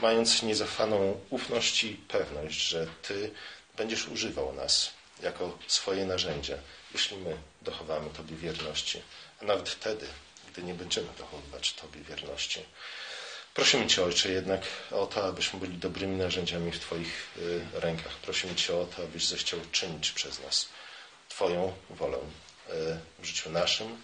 mając 0.00 0.42
niezachwaną 0.42 1.20
ufność 1.30 1.84
i 1.84 1.94
pewność, 2.08 2.68
że 2.68 2.86
Ty 3.02 3.30
będziesz 3.76 4.08
używał 4.08 4.52
nas 4.52 4.90
jako 5.22 5.58
swoje 5.66 6.06
narzędzie, 6.06 6.58
jeśli 6.92 7.16
my 7.16 7.36
dochowamy 7.62 8.10
Tobie 8.10 8.36
wierności, 8.36 9.02
a 9.42 9.44
nawet 9.44 9.68
wtedy, 9.68 10.06
gdy 10.48 10.62
nie 10.62 10.74
będziemy 10.74 11.08
dochowywać 11.18 11.72
Tobie 11.72 12.00
wierności. 12.00 12.64
Prosimy 13.54 13.86
Cię, 13.86 14.04
Ojcze, 14.04 14.28
jednak 14.28 14.62
o 14.90 15.06
to, 15.06 15.24
abyśmy 15.24 15.60
byli 15.60 15.78
dobrymi 15.78 16.16
narzędziami 16.16 16.72
w 16.72 16.80
Twoich 16.80 17.30
y, 17.38 17.60
rękach. 17.74 18.12
Prosimy 18.12 18.54
Cię 18.54 18.76
o 18.76 18.84
to, 18.84 19.02
abyś 19.02 19.26
zechciał 19.26 19.60
czynić 19.72 20.10
przez 20.10 20.42
nas 20.42 20.68
Twoją 21.28 21.72
wolę 21.90 22.18
y, 22.18 22.22
w 23.18 23.24
życiu 23.24 23.50
naszym, 23.50 23.96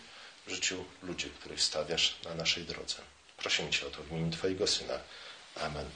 w 0.46 0.50
życiu 0.50 0.84
ludzi, 1.02 1.30
których 1.40 1.62
stawiasz 1.62 2.16
na 2.24 2.34
naszej 2.34 2.64
drodze. 2.64 2.96
Prosimy 3.36 3.70
Cię 3.70 3.86
o 3.86 3.90
to 3.90 4.02
w 4.02 4.10
imieniu 4.10 4.32
Twojego 4.32 4.66
Syna. 4.66 4.98
Amen. 5.56 5.90